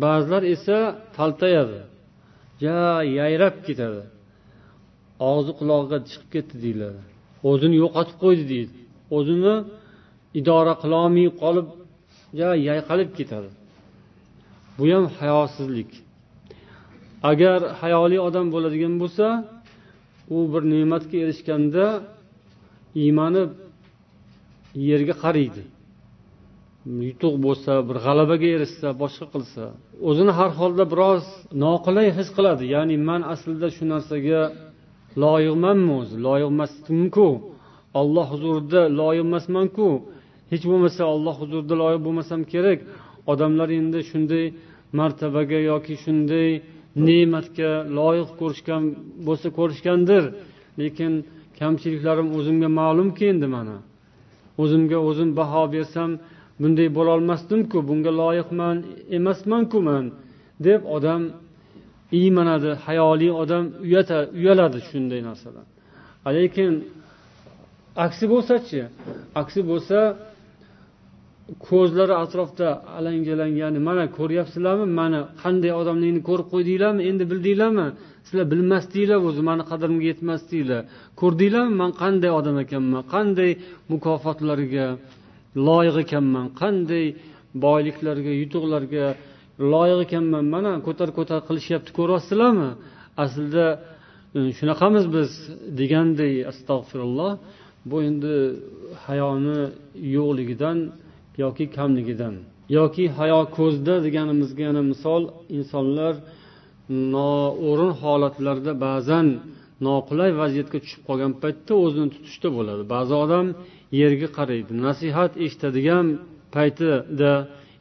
Ba'zilar 0.03 0.43
esa 0.55 0.77
taltayadi 1.17 1.79
ja 2.63 2.77
yayrab 3.19 3.55
ketadi. 3.67 4.03
Og'zi 5.31 5.51
qulog'iga 5.59 5.97
chiqib 6.09 6.29
ketdi 6.35 6.55
deyiladi. 6.65 7.01
O'zini 7.49 7.75
yo'qotib 7.83 8.17
qo'ydi 8.23 8.43
deydi. 8.53 8.77
O'zini 9.17 9.55
idora 10.39 10.73
qilolmay 10.83 11.27
qolib 11.41 11.67
yayqalib 12.69 13.09
ketadi. 13.17 13.49
Bu 14.77 14.83
ham 14.93 15.05
hayosizlik. 15.19 15.91
Agar 17.31 17.59
hayoli 17.81 18.17
odam 18.27 18.47
bo'ladigan 18.53 18.93
bo'lsa 19.01 19.27
u 20.35 20.37
bir 20.53 20.63
ne'matga 20.73 21.17
erishganda 21.23 21.85
iymanib 23.01 23.49
yerga 24.89 25.15
qaraydi 25.23 25.63
yutuq 26.85 27.35
bo'lsa 27.45 27.71
bir 27.87 27.97
g'alabaga 28.05 28.47
erishsa 28.55 28.87
boshqa 29.01 29.25
qilsa 29.33 29.63
o'zini 30.09 30.33
har 30.39 30.51
holda 30.59 30.83
biroz 30.93 31.23
noqulay 31.63 32.07
his 32.17 32.29
qiladi. 32.37 32.63
Ya'ni 32.75 32.95
man 33.09 33.21
aslida 33.33 33.67
shu 33.75 33.83
narsaga 33.93 34.41
loyiqmanmi 35.23 35.91
o'zi? 36.01 36.15
Loyiq 36.27 36.49
emasdimku 36.53 37.27
olloh 37.99 38.27
huzurida 38.33 38.81
loyiq 38.99 39.25
emasmanku? 39.27 39.89
Hech 40.51 40.63
bo'lmasa 40.71 41.01
olloh 41.13 41.35
huzurida 41.41 41.75
loyiq 41.81 42.01
bo'lmasam 42.05 42.41
kerak. 42.53 42.79
Odamlar 43.31 43.69
endi 43.79 43.99
shunday 44.11 44.45
martabaga 44.99 45.59
yoki 45.71 45.95
shunday 46.03 46.49
ne'matga 47.07 47.71
loyiq 47.99 48.29
ko'rishgan 48.39 48.83
bo'lsa 49.27 49.47
ko'rishgandir. 49.57 50.23
Lekin 50.79 51.13
kamchiliklarim 51.59 52.27
o'zimga 52.37 52.69
ma'lumki 52.79 53.25
endi 53.33 53.47
mana. 53.55 53.77
O'zimga 54.63 54.97
o'zim 55.09 55.29
baho 55.39 55.63
bersam 55.75 56.09
bunday 56.61 56.87
bo'lolmasdimku 56.97 57.77
bunga 57.89 58.11
loyiqman 58.21 58.77
emasmanku 59.17 59.79
man 59.89 60.05
deb 60.67 60.81
odam 60.95 61.21
iymanadi 62.19 62.71
hayoliy 62.85 63.31
odam 63.41 63.63
uyaladi 64.39 64.79
shunday 64.89 65.21
narsadan. 65.29 65.65
Lekin 66.37 66.71
aksi 68.05 68.25
bo'lsachi 68.33 68.79
aksi 69.41 69.61
bo'lsa 69.69 69.97
ko'zlari 71.67 72.13
atrofda 72.23 72.67
alangalangani 72.97 73.79
mana 73.89 74.05
ko'ryapsizlarmi? 74.17 74.87
Mana 75.01 75.19
qanday 75.43 75.71
odamligini 75.81 76.21
ko'rib 76.29 76.47
qo'ydinglarmi? 76.53 77.01
Endi 77.09 77.23
bildinglarmi? 77.31 77.87
Sizlar 78.27 78.45
bilmasdinglar 78.53 79.19
o'zi 79.29 79.41
mani 79.49 79.63
qadrimga 79.71 80.05
yetmasdinglar. 80.11 80.81
Ko'rdinglarmi? 81.21 81.73
Man 81.81 81.91
qanday 82.01 82.31
odam 82.39 82.57
ekanman? 82.65 83.03
Qanday 83.15 83.51
mukofotlarga 83.93 84.87
loyiq 85.67 85.97
ekanman? 86.05 86.47
Qanday 86.61 87.05
boyliklarga 87.65 88.31
yutuqlarga 88.41 89.05
loyiq 89.73 89.99
ekanman? 90.07 90.43
Mana 90.55 90.71
ko'tar 90.87 91.09
ko'tar 91.17 91.39
qilishyapti 91.47 91.91
ko'ryapsizlarmi? 91.97 92.69
Aslida 93.23 93.65
e, 94.37 94.39
shunaqamiz 94.57 95.05
biz 95.15 95.29
deganday 95.79 96.33
astag'firulloh 96.51 97.31
bu 97.89 97.97
endi 98.09 98.35
hayoni 99.05 99.59
yo'qligidan 100.15 100.77
yoki 101.43 101.65
kamligidan 101.77 102.35
yoki 102.77 103.05
hayo 103.17 103.39
ko'zda 103.57 103.93
deganimizga 104.05 104.61
yana 104.69 104.83
misol 104.91 105.21
insonlar 105.57 106.13
noo'rin 107.13 107.93
holatlarda 108.01 108.71
ba'zan 108.85 109.27
noqulay 109.87 110.31
vaziyatga 110.41 110.77
tushib 110.83 111.01
qolgan 111.07 111.31
paytda 111.41 111.73
o'zini 111.85 112.07
tutishda 112.15 112.49
bo'ladi. 112.57 112.83
Ba'zi 112.93 113.13
odam 113.23 113.45
yerga 114.01 114.27
qaraydi 114.37 114.71
nasihat 114.87 115.31
eshitadigan 115.45 116.05
paytida 116.55 117.33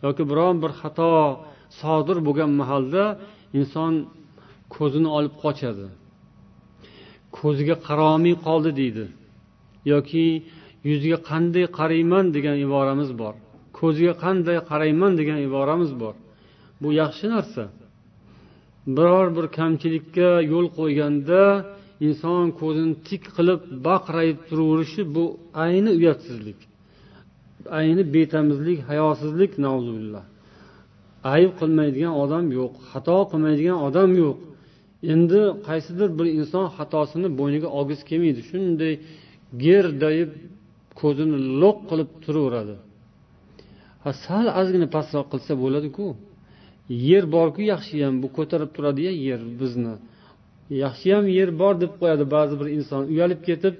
yoki 0.05 0.23
biron 0.31 0.57
bir 0.63 0.73
xato 0.81 1.11
sodir 1.81 2.19
bo'lgan 2.27 2.51
mahalda 2.61 3.05
inson 3.59 3.93
ko'zini 4.75 5.09
olib 5.19 5.35
qochadi. 5.43 5.87
Ko'ziga 7.39 7.77
qaromiy 7.87 8.37
qoldi 8.47 8.71
deydi 8.81 9.05
yoki 9.93 10.25
yuziga 10.89 11.19
qanday 11.31 11.65
qarayman 11.79 12.25
degan 12.37 12.57
iboramiz 12.67 13.11
bor. 13.23 13.35
Ko'ziga 13.85 14.15
qanday 14.25 14.59
qarayman 14.71 15.13
degan 15.21 15.39
iboramiz 15.49 15.93
bor. 16.03 16.15
Bu 16.83 16.89
yaxshi 17.03 17.27
narsa. 17.35 17.65
Biror 18.97 19.29
bir 19.37 19.47
kamchilikka 19.59 20.31
yo'l 20.53 20.67
qo'yganda 20.79 21.43
inson 22.07 22.45
ko'zini 22.61 22.95
tik 23.09 23.23
qilib 23.37 23.61
baqrayib 23.89 24.39
turaverishi 24.49 25.03
bu 25.15 25.25
ayni 25.65 25.91
uyatsizlik 25.99 26.61
ayni 27.81 28.03
betamizlik 28.15 28.79
hayosizlik 28.91 29.53
ayb 31.35 31.51
qilmaydigan 31.61 32.15
odam 32.25 32.45
yo'q 32.59 32.73
xato 32.91 33.19
qilmaydigan 33.33 33.79
odam 33.89 34.11
yo'q. 34.23 34.37
Endi 35.13 35.41
qaysidir 35.69 36.09
bir 36.19 36.27
inson 36.39 36.67
xatosini 36.77 37.29
bo'yniga 37.39 37.69
olgisi 37.79 38.03
kelmaydi. 38.11 38.41
Shunday 38.51 38.93
gerdayib 39.65 40.31
ko'zini 41.01 41.37
lo'q 41.63 41.79
qilib 41.89 42.11
turaveradi. 42.25 42.75
Sal 44.25 44.47
ozgina 44.61 44.87
pastroq 44.97 45.27
qilsa 45.33 45.53
bo'ladiku. 45.63 46.07
Yer 47.09 47.25
borku 47.37 47.63
yaxshiyam 47.73 48.15
bu 48.23 48.29
ko'tarib 48.37 48.71
turadiya 48.77 49.13
yer 49.27 49.41
bizni. 49.61 49.95
Yaxshiyam 50.85 51.25
yer 51.39 51.51
bor 51.61 51.75
deb 51.83 51.93
qo'yadi 52.01 52.25
ba'zi 52.35 52.55
bir 52.61 52.69
inson. 52.77 53.03
Uyalib 53.13 53.41
ketib 53.49 53.75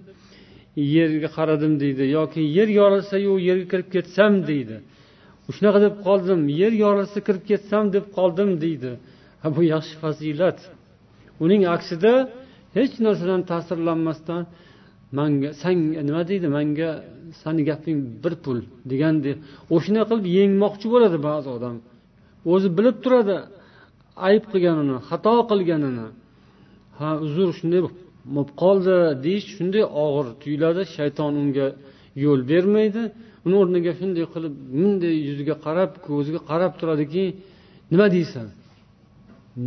yerga 0.97 1.29
qaradim 1.37 1.73
deydi 1.83 2.05
yoki 2.19 2.41
yer 2.57 2.69
yorilsayu 2.81 3.33
yerga 3.49 3.67
kirib 3.73 3.89
ketsam 3.95 4.33
deydi. 4.51 4.77
Shunaqa 5.57 5.81
deb 5.87 5.95
qoldim 6.07 6.41
yer 6.61 6.73
yorilsa 6.85 7.19
kirib 7.27 7.45
ketsam 7.51 7.85
deb 7.97 8.05
qoldim 8.17 8.51
deydi. 8.65 8.93
Ha 9.43 9.49
bu 9.57 9.63
yaxshi 9.75 9.95
fazilat. 10.03 10.59
Uning 11.45 11.63
aksida 11.77 12.13
hech 12.79 12.95
narsadan 13.07 13.41
ta'sirlanmasdan 13.51 14.43
manga 15.19 15.49
sanga 15.63 16.01
nima 16.09 16.23
deydi 16.31 16.49
manga? 16.57 16.91
Sani 17.43 17.63
gaping 17.71 17.99
bir 18.23 18.35
pul 18.45 18.59
degandek 18.91 19.37
o'shanaqa 19.75 20.07
qilib 20.11 20.27
yengmoqchi 20.39 20.87
bo'ladi 20.95 21.19
ba'zi 21.29 21.49
odam. 21.57 21.77
O'zi 22.53 22.69
bilib 22.79 22.97
turadi 23.05 23.37
ayb 24.29 24.45
qilganini 24.53 24.97
xato 25.09 25.35
qilganini. 25.51 26.07
Ha 26.99 27.09
uzr 27.27 27.49
shunday 27.59 27.81
bo'lib 27.85 28.51
qoldi 28.63 28.97
deyish 29.25 29.47
shunday 29.57 29.85
og'ir 30.05 30.27
tuyuladi. 30.43 30.83
Shayton 30.97 31.33
unga 31.43 31.67
yo'l 32.25 32.41
bermaydi. 32.51 33.03
Uni 33.47 33.57
o'rniga 33.63 33.93
shunday 34.01 34.25
qilib 34.35 34.55
bunday 34.75 35.15
yuziga 35.29 35.55
qarab 35.67 35.91
ko'ziga 36.07 36.41
qarab 36.51 36.73
turadiki 36.81 37.25
nima 37.93 38.07
deysan? 38.17 38.47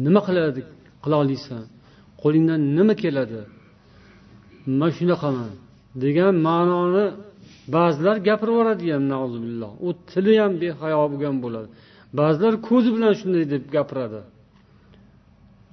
Nima 0.05 0.21
qiladi 0.27 0.61
qila 1.03 1.15
olasan 1.23 1.63
qo'lingdan 2.21 2.61
nima 2.77 2.93
keladi? 3.03 3.41
Man 4.79 4.91
shunaqaman 4.97 5.51
degan 6.03 6.33
ma'noni 6.47 7.05
ba'zilar 7.75 8.17
gapirib 8.27 8.53
yuboradi 8.53 8.85
ham 8.95 9.03
u 9.87 9.89
tili 10.11 10.33
ham 10.41 10.53
behayo 10.61 11.03
bo'lgan 11.11 11.35
bo'ladi. 11.43 11.67
Ba'zilar 12.19 12.53
ko'zi 12.69 12.89
bilan 12.95 13.13
shunday 13.19 13.43
deb 13.53 13.63
gapiradi. 13.75 14.21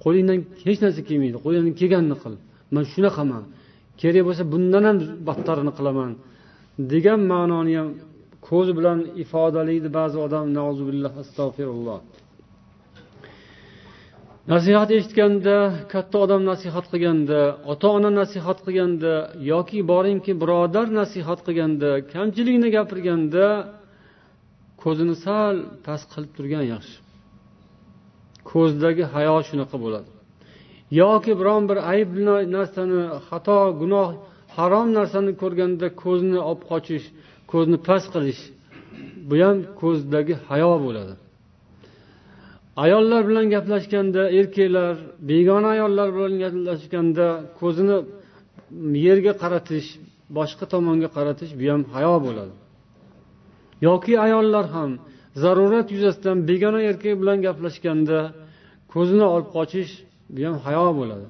Qo'lingdan 0.03 0.39
hech 0.65 0.79
narsa 0.83 1.01
kelmaydi 1.09 1.37
qo'lingdan 1.45 1.73
kelganini 1.81 2.17
qil. 2.23 2.33
Man 2.73 2.83
shunaqaman 2.93 3.43
kerak 4.01 4.23
bo'lsa 4.27 4.43
bundan 4.53 4.83
ham 4.87 4.97
battarini 5.27 5.73
qilaman 5.77 6.11
degan 6.91 7.19
ma'noni 7.31 7.73
ham 7.79 7.89
ko'zi 8.47 8.71
bilan 8.77 8.99
ifodalaydi 9.23 9.89
ba'zi 9.99 10.17
odam 10.25 10.45
astag'firulloh. 11.23 11.99
Nasihat 14.53 14.89
eshitganda 14.97 15.57
katta 15.93 16.17
odam 16.25 16.41
nasihat 16.51 16.85
qilganda 16.91 17.39
ota 17.71 17.87
ona 17.97 18.09
nasihat 18.21 18.59
qilganda 18.65 19.13
yoki 19.51 19.79
boringki 19.91 20.33
birodar 20.41 20.87
nasihat 21.01 21.39
qilganda 21.47 21.89
kamchilikni 22.13 22.69
gapirganda 22.77 23.45
ko'zini 24.83 25.15
sal 25.25 25.55
past 25.85 26.05
qilib 26.13 26.31
turgan 26.37 26.65
yaxshi. 26.73 26.97
Ko'zdagi 28.51 29.03
hayo 29.13 29.35
shunaqa 29.49 29.77
bo'ladi. 29.83 30.09
Yoki 31.01 31.31
biron 31.39 31.63
bir 31.69 31.77
ayb 31.93 32.09
narsani 32.55 33.01
xato 33.27 33.59
gunoh 33.81 34.09
harom 34.57 34.87
narsani 34.97 35.31
ko'rganda 35.41 35.87
ko'zni 36.03 36.39
olib 36.49 36.61
qochish 36.71 37.05
ko'zni 37.51 37.77
past 37.87 38.07
qilish 38.15 38.41
bu 39.27 39.35
ham 39.43 39.57
ko'zdagi 39.81 40.33
hayo 40.49 40.73
bo'ladi. 40.85 41.13
Ayollar 42.83 43.21
bilan 43.29 43.45
gaplashganda 43.55 44.21
erkaklar 44.39 44.95
begona 45.29 45.67
ayollar 45.75 46.07
bilan 46.15 46.33
gaplashganda 46.43 47.27
ko'zini 47.59 47.97
yerga 49.07 49.33
qaratish 49.43 49.87
boshqa 50.37 50.65
tomonga 50.73 51.09
qaratish 51.17 51.51
bu 51.59 51.65
ham 51.73 51.81
hayo 51.95 52.15
bo'ladi. 52.25 52.53
Yoki 53.87 54.13
ayollar 54.25 54.65
ham 54.75 54.91
zarurat 55.43 55.87
yuzasidan 55.95 56.37
begona 56.49 56.79
erkak 56.89 57.15
bilan 57.21 57.37
gaplashganda 57.47 58.19
ko'zini 58.93 59.25
olib 59.33 59.49
qochish 59.57 59.91
bu 60.35 60.41
ham 60.47 60.57
hayo 60.65 60.87
bo'ladi. 60.99 61.27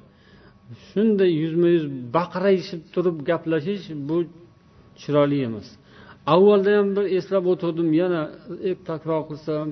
Shunday 0.88 1.32
yuzma 1.44 1.68
yuz 1.76 1.86
baqrayishib 2.18 2.82
turib 2.94 3.18
gaplashish 3.30 3.86
bu 4.10 4.18
chiroyli 5.02 5.38
emas. 5.48 5.68
Avvalda 6.34 6.72
ham 6.78 6.88
bir 6.96 7.06
eslab 7.18 7.46
o'tirdim 7.54 7.90
yana 8.02 8.22
takror 8.90 9.22
qilsam 9.30 9.68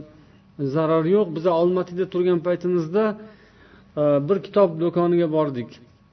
zarari 0.59 1.09
yo'q. 1.17 1.27
Biza 1.35 1.51
olmatida 1.61 2.05
turgan 2.09 2.39
paytimizda 2.47 3.03
e, 3.97 4.03
bir 4.27 4.37
kitob 4.45 4.69
do'koniga 4.81 5.27
bordik. 5.31 5.69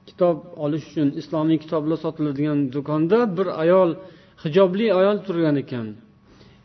Kitob 0.09 0.37
olish 0.63 0.85
uchun 0.91 1.09
islomiy 1.21 1.57
kitoblar 1.63 1.97
sotiladigan 2.05 2.59
do'konda 2.73 3.19
bir 3.37 3.47
ayol 3.63 3.89
hijobli 4.43 4.93
ayol 4.99 5.17
turgan 5.27 5.55
ekan. 5.63 5.87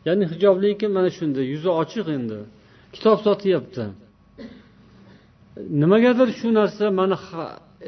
Ya'ni 0.05 0.25
hijobli 0.33 0.67
ekan 0.75 0.91
mana 0.97 1.09
shunday 1.17 1.45
yuzi 1.53 1.69
ochiq 1.81 2.07
endi. 2.17 2.39
Kitob 2.95 3.17
sotyapti. 3.27 3.85
Nimagadir 5.81 6.29
shu 6.39 6.47
narsa 6.59 6.85
mani 6.99 7.17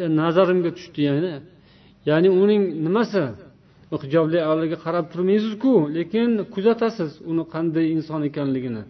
e, 0.01 0.05
nazarimga 0.21 0.71
tushdi 0.77 1.01
ya'ni 1.09 1.33
ya'ni 2.09 2.29
uning 2.43 2.63
nimasi? 2.85 3.23
Hijobli 4.03 4.37
ayolga 4.45 4.77
qarab 4.85 5.05
turmaysizku 5.13 5.71
lekin 5.97 6.29
kuzatasiz 6.53 7.11
uni 7.31 7.43
qanday 7.53 7.85
inson 7.95 8.21
ekanligini. 8.29 8.83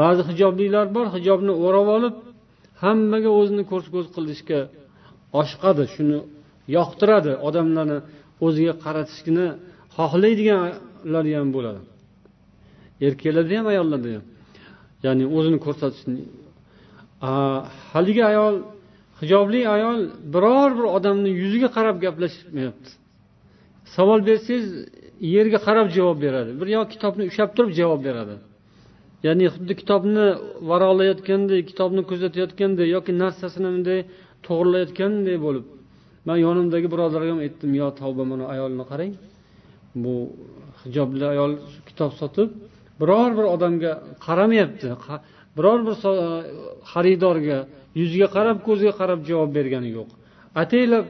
Ba'zi 0.00 0.22
hijoblilar 0.30 0.86
bor 0.96 1.06
hijobni 1.16 1.52
o'rab 1.66 1.88
olib 1.96 2.14
hammaga 2.82 3.30
o'zini 3.40 3.64
ko'z 3.70 3.84
ko'z 3.94 4.06
qilishga 4.16 4.60
oshiqadi 5.40 5.84
shuni 5.94 6.18
yoqtiradi. 6.76 7.32
Odamlarni 7.48 7.98
o'ziga 8.46 8.74
qaratishni 8.84 9.46
xohlaydiganlar 9.96 11.24
ham 11.38 11.48
bo'ladi. 11.56 11.80
Erkaklarda 13.06 13.54
ham 13.58 13.66
ayollarda 13.72 14.08
ham. 14.14 14.24
Ya'ni 15.04 15.24
o'zini 15.36 15.58
ko'rsatishni. 15.66 16.22
Haligi 17.92 18.22
ayol 18.32 18.54
hijobli 19.20 19.60
ayol 19.76 19.98
biror 20.34 20.70
bir 20.78 20.86
odamni 20.96 21.30
yuziga 21.42 21.68
qarab 21.76 21.96
gaplashmayapti. 22.04 22.90
Savol 23.94 24.20
bersangiz 24.28 24.66
yerga 25.34 25.58
qarab 25.66 25.88
javob 25.96 26.18
beradi. 26.26 26.50
Bir 26.60 26.68
yo 26.76 26.80
kitobni 26.92 27.22
ushlab 27.30 27.50
turib 27.56 27.72
javob 27.80 28.00
beradi. 28.08 28.34
Ya'ni 29.26 29.44
xuddi 29.54 29.72
kitobni 29.80 30.26
varoqlayotganday 30.70 31.60
kitobni 31.70 32.02
kuzatayotganday 32.10 32.86
yoki 32.96 33.12
narsasini 33.22 33.68
bunday 33.74 34.00
to'g'irlayotganday 34.46 35.36
bo'lib 35.46 35.66
man 36.28 36.38
yonimdagi 36.46 36.86
birodarga 36.94 37.30
ham 37.34 37.40
aytdim 37.46 37.72
yo 37.80 37.88
tavba 38.00 38.24
mana 38.30 38.44
ayolni 38.54 38.84
qarang. 38.90 39.12
Bu 40.02 40.14
hijobli 40.82 41.24
ayol 41.34 41.52
kitob 41.88 42.12
sotib 42.20 42.48
biror 43.00 43.30
bir 43.38 43.46
odamga 43.54 43.92
qaramayapti 44.26 44.86
biror 45.56 45.80
bir 45.86 45.94
xaridorga 46.92 47.58
yuziga 48.00 48.28
qarab 48.36 48.58
ko'ziga 48.66 48.92
qarab 49.00 49.20
javob 49.30 49.50
bergani 49.58 49.90
yo'q. 49.98 50.08
Ataylab 50.62 51.06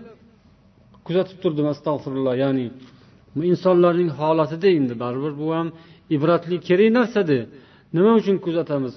kuzatib 1.06 1.38
turdim 1.42 1.66
astag'firulloh 1.74 2.34
ya'ni 2.44 2.66
insonlarning 3.52 4.10
holatida 4.20 4.68
endi 4.78 4.94
baribir 5.02 5.32
bu 5.42 5.46
ham 5.56 5.68
ibratli 6.16 6.56
kerak 6.68 6.90
narsada. 6.98 7.38
Nima 7.96 8.12
uchun 8.20 8.36
kuzatamiz? 8.44 8.94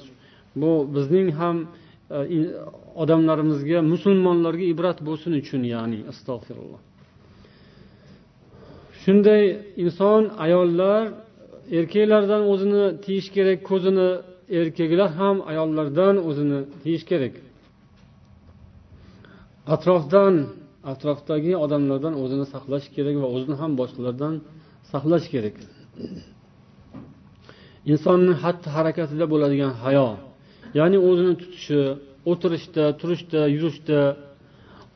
Bu 0.61 0.71
bizning 0.95 1.27
ham 1.39 1.57
e, 2.11 2.17
odamlarimizga 3.03 3.79
musulmonlarga 3.93 4.65
ibrat 4.73 4.97
bo'lsin 5.07 5.31
uchun 5.41 5.61
ya'ni 5.73 5.99
astag'firulloh 6.11 6.81
shunday 9.07 9.43
inson 9.83 10.23
ayollar 10.45 11.03
erkaklardan 11.77 12.41
o'zini 12.51 12.83
tiyish 13.05 13.29
kerak 13.35 13.59
ko'zini 13.69 14.09
erkaklar 14.59 15.09
ham 15.19 15.37
ayollardan 15.51 16.15
o'zini 16.29 16.59
tiyish 16.83 17.05
kerak. 17.11 17.33
Atrofdan 19.75 20.35
atrofdagi 20.91 21.53
odamlardan 21.63 22.13
o'zini 22.23 22.45
saqlash 22.53 22.87
kerak 22.95 23.15
va 23.23 23.27
o'zini 23.35 23.55
ham 23.61 23.71
boshqalardan 23.79 24.33
saqlash 24.91 25.27
kerak. 25.33 25.55
Insonni 27.91 28.33
xatti 28.43 28.67
harakatida 28.75 29.25
bo'ladigan 29.33 29.73
hayo 29.83 30.07
ya'ni 30.79 30.97
o'zini 31.09 31.33
tutishi 31.41 31.81
o'tirishda 32.31 32.83
turishda 33.01 33.41
yurishda 33.55 33.99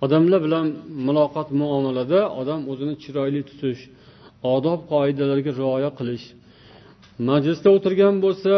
odamlar 0.06 0.40
bilan 0.46 0.66
muloqot 1.08 1.48
muomalada 1.62 2.20
odam 2.42 2.60
o'zini 2.72 2.96
chiroyli 3.04 3.42
tutish 3.50 3.82
odob 4.56 4.80
qoidalarga 4.92 5.52
rioya 5.60 5.92
qilish. 6.00 6.26
Majlisda 7.30 7.70
o'tirgan 7.76 8.16
bo'lsa 8.26 8.54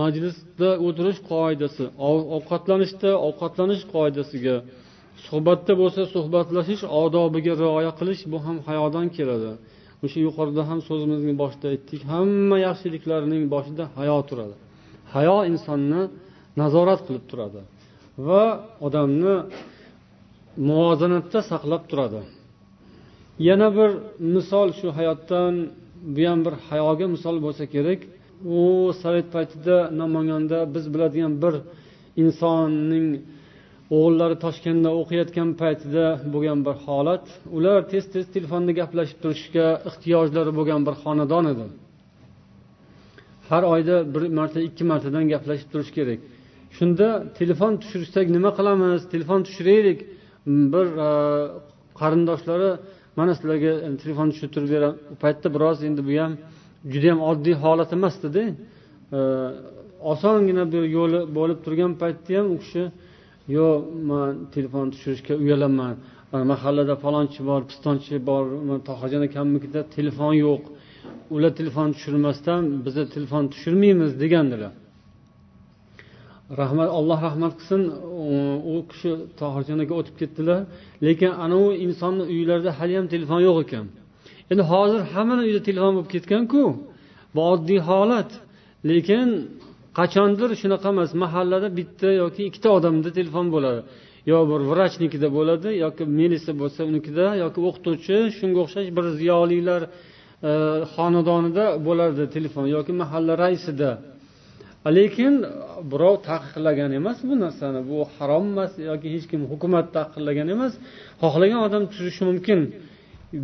majlisda 0.00 0.70
o'tirish 0.86 1.20
qoidasi 1.30 1.84
ovqatlanishda 2.36 3.10
ovqatlanish 3.28 3.82
qoidasiga 3.94 4.56
suhbatda 5.26 5.72
bo'lsa 5.80 6.02
suhbatlashish 6.14 6.82
odobiga 7.02 7.52
rioya 7.62 7.92
qilish 7.98 8.22
bu 8.32 8.38
ham 8.46 8.56
hayodan 8.68 9.06
keladi. 9.16 9.50
O'sha 10.04 10.18
yuqorida 10.26 10.62
ham 10.70 10.78
so'zimizning 10.88 11.36
boshida 11.42 11.66
aytdik 11.72 12.02
hamma 12.12 12.56
yaxshiliklarning 12.66 13.44
boshida 13.54 13.84
hayo 13.98 14.18
turadi. 14.28 14.56
Hayo 15.14 15.36
insonni 15.50 16.02
nazorat 16.60 17.00
qilib 17.06 17.24
turadi 17.30 17.60
va 18.28 18.42
odamni 18.86 19.34
muvozanatda 20.68 21.40
saqlab 21.50 21.82
turadi. 21.90 22.20
Yana 23.48 23.68
bir 23.76 23.90
misol 24.34 24.68
shu 24.78 24.88
hayotdan 24.98 25.54
bu 26.14 26.22
ham 26.30 26.40
bir 26.46 26.54
hayoga 26.68 27.06
misol 27.14 27.36
bo'lsa 27.44 27.64
kerak. 27.74 28.00
U 28.58 28.60
sovet 29.02 29.28
paytida 29.34 29.76
namanganda 30.00 30.58
biz 30.74 30.84
biladigan 30.94 31.34
bir 31.42 31.54
insonning 32.22 33.06
o'g'illari 33.96 34.36
toshkentda 34.44 34.90
o'qiyotgan 35.00 35.50
paytida 35.62 36.04
bo'lgan 36.34 36.60
bir 36.66 36.76
holat. 36.86 37.24
Ular 37.56 37.78
tez 37.92 38.04
tez 38.14 38.24
telefonda 38.34 38.72
gaplashib 38.80 39.18
turishga 39.24 39.66
ehtiyojlari 39.88 40.52
bo'lgan 40.58 40.80
bir 40.86 40.94
xonadon 41.02 41.44
edi. 41.52 41.66
Har 43.48 43.62
oyda 43.74 43.96
bir 44.14 44.22
marta 44.38 44.60
ikki 44.68 44.84
martadan 44.92 45.24
gaplashib 45.32 45.68
turish 45.72 45.92
kerak. 45.98 46.20
Shunda 46.76 47.08
telefon 47.38 47.72
tushirsak 47.82 48.26
nima 48.36 48.50
qilamiz? 48.58 49.00
Telefon 49.14 49.40
tushiraylik. 49.46 49.98
Bir 50.72 50.86
e, 51.06 51.10
qarindoshlari 52.00 52.70
mana 53.18 53.32
sizlarga 53.38 53.72
e, 53.86 53.88
telefon 54.02 54.28
tushirtirib 54.32 54.70
beraman 54.74 54.96
u 55.12 55.14
paytda 55.24 55.48
biroz 55.54 55.78
endi 55.88 56.00
bu 56.08 56.12
ham 56.22 56.32
judayam 56.92 57.20
oddiy 57.30 57.56
holat 57.64 57.90
emasdida 57.98 58.42
e, 59.18 59.20
osongina 60.12 60.64
bir 60.72 60.84
yo'li 60.96 61.20
bo'lib 61.38 61.58
turgan 61.64 61.92
paytda 62.02 62.30
ham 62.38 62.46
u 62.54 62.56
kishi 62.62 62.82
yo'q 63.56 63.80
man 64.10 64.30
telefon 64.54 64.86
tushirishga 64.94 65.34
uyalaman. 65.42 65.94
Mahallada 66.52 66.94
falonchi 67.04 67.40
bor 67.48 67.60
pistonchi 67.70 68.14
bor 68.28 68.44
tohirjon 68.88 69.22
akamnikida 69.28 69.80
telefon 69.96 70.32
yo'q. 70.46 70.62
Ular 71.34 71.52
telefon 71.60 71.88
tushirmasdan 71.96 72.62
biza 72.86 73.02
telefon 73.14 73.42
tushirmaymiz 73.52 74.10
degandilar. 74.22 74.72
Rahmat 76.60 76.88
alloh 76.98 77.18
rahmat 77.28 77.52
qilsin 77.58 77.82
u 78.72 78.74
kishi 78.90 79.10
tohirjon 79.40 79.78
aka 79.84 79.94
o'tib 80.00 80.14
ketdilar. 80.20 80.60
Lekin 81.06 81.32
anavi 81.44 81.72
insonni 81.86 82.24
uylarida 82.34 82.70
haliyam 82.78 83.06
telefon 83.14 83.40
yo'q 83.48 83.58
ekan. 83.64 83.86
Endi 84.50 84.62
hozir 84.72 85.00
hammani 85.12 85.40
uyida 85.46 85.60
telefon 85.68 85.92
bo'lib 85.96 86.10
ketganku. 86.14 86.62
Bu 87.34 87.40
oddiy 87.52 87.80
holat. 87.88 88.30
Lekin 88.90 89.28
qachondir 89.98 90.50
shunaqa 90.60 90.88
emas 90.94 91.10
mahallada 91.22 91.68
bitta 91.78 92.08
yoki 92.22 92.42
ikkita 92.48 92.68
odamda 92.78 93.10
telefon 93.18 93.46
bo'ladi. 93.54 93.80
Yo 94.30 94.38
bir 94.50 94.60
vrachnikida 94.70 95.28
bo'ladi 95.38 95.68
yoki 95.84 96.04
milisa 96.18 96.52
bo'lsa 96.60 96.80
unikida 96.90 97.26
yoki 97.44 97.60
o'qituvchi 97.68 98.16
shunga 98.38 98.58
o'xshash 98.64 98.88
bir 98.96 99.06
ziyolilar 99.20 99.82
e, 99.88 99.90
xonadonida 100.94 101.64
bo'lardi 101.86 102.24
telefon 102.36 102.66
yoki 102.76 102.92
mahalla 103.02 103.34
raisida. 103.44 103.90
Lekin 104.96 105.34
birov 105.92 106.14
taqiqlagan 106.30 106.90
emas 107.00 107.18
bu 107.28 107.34
narsani 107.44 107.80
bu 107.90 107.98
harom 108.16 108.44
emas 108.52 108.72
yoki 108.90 109.08
hech 109.14 109.26
kim 109.30 109.40
hukumat 109.52 109.86
taqiqlagan 109.98 110.48
emas. 110.54 110.72
Xohlagan 111.22 111.60
odam 111.66 111.82
tushishi 111.92 112.22
mumkin. 112.30 112.60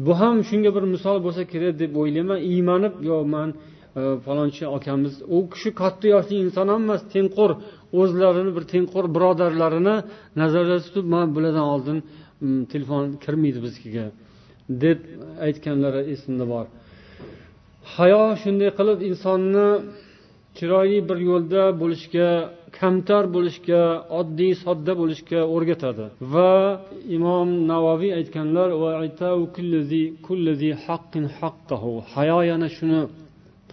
Bu 0.06 0.12
ham 0.20 0.36
shunga 0.48 0.70
bir 0.76 0.84
misol 0.94 1.16
bo'lsa 1.26 1.42
kerak 1.52 1.74
deb 1.82 1.92
o'ylayman. 2.00 2.38
Iymanib 2.52 2.94
yo 3.10 3.16
man 3.34 3.48
Э, 3.96 4.18
falonchi 4.26 4.64
akamiz 4.76 5.14
u 5.36 5.38
kishi 5.52 5.70
katta 5.80 6.06
yoshli 6.14 6.36
inson 6.44 6.66
ham 6.72 6.82
emas 6.86 7.02
tengqur 7.14 7.50
o'zlarini 8.00 8.52
bir 8.56 8.64
tengqur 8.72 9.04
birodarlarini 9.16 9.96
nazarda 10.40 10.76
tutib 10.86 11.06
man 11.14 11.26
bulardan 11.34 11.66
oldin 11.74 11.98
mm, 12.44 12.60
telefon 12.72 13.02
kirmaydi 13.24 13.58
biznikiga 13.66 14.06
deb 14.82 14.98
aytganlari 15.46 16.00
esimda 16.14 16.44
bor. 16.52 16.66
Hayo 17.94 18.22
shunday 18.42 18.70
qilib 18.78 18.98
insonni 19.10 19.68
chiroyli 20.58 20.98
bir 21.08 21.18
yo'lda 21.30 21.62
bo'lishga 21.82 22.28
kamtar 22.78 23.24
bo'lishga 23.36 23.82
oddiy 24.20 24.52
sodda 24.64 24.92
bo'lishga 25.00 25.40
o'rgatadi. 25.54 26.04
Va 26.34 26.52
imom 27.16 27.48
navoiy 27.72 28.10
aytganlar 28.18 28.68
hayo 32.14 32.38
yana 32.50 32.68
shuni 32.78 33.02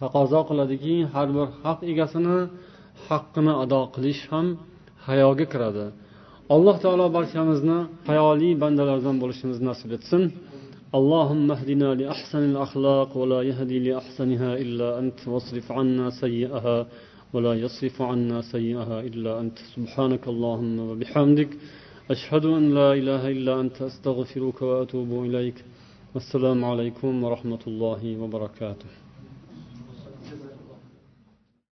taqozo 0.01 0.41
qiladiki 0.49 0.97
har 1.15 1.29
bir 1.37 1.47
haq 1.65 1.79
egasini 1.93 2.39
haqqini 3.09 3.53
ado 3.63 3.81
qilish 3.95 4.23
ham 4.33 4.47
hayoga 5.07 5.47
kiradi 5.53 5.87
alloh 6.55 6.77
taolo 6.85 7.07
barchamizni 7.17 7.79
hayoli 8.09 8.51
bandalardan 8.63 9.17
bo'lishimizni 9.23 9.65
nasib 9.71 9.91
etsin 9.99 10.23
اللهم 11.01 11.51
اهدنا 11.57 11.89
لأحسن 12.01 12.43
الأخلاق 12.53 13.11
ولا 13.21 13.41
يهدي 13.51 13.79
لأحسنها 13.87 14.51
إلا 14.65 14.89
أنت 15.01 15.19
واصرف 15.33 15.67
عنا 15.79 16.07
سيئها 16.23 16.87
ولا 17.35 17.55
يصرف 17.65 17.97
عنا 18.11 18.39
سيئها 18.55 19.01
إلا 19.09 19.33
أنت 19.43 19.59
سبحانك 19.75 20.25
اللهم 20.33 20.77
وبحمدك 20.89 21.51
أشهد 22.15 22.45
أن 22.59 22.65
لا 22.79 22.91
إله 23.01 23.23
إلا 23.37 23.53
أنت 23.63 23.77
أستغفرك 23.91 24.59
وأتوب 24.69 25.11
إليك 25.27 25.59
والسلام 26.15 26.65
عليكم 26.65 27.13
ورحمة 27.25 27.63
الله 27.67 28.03
وبركاته 28.23 29.00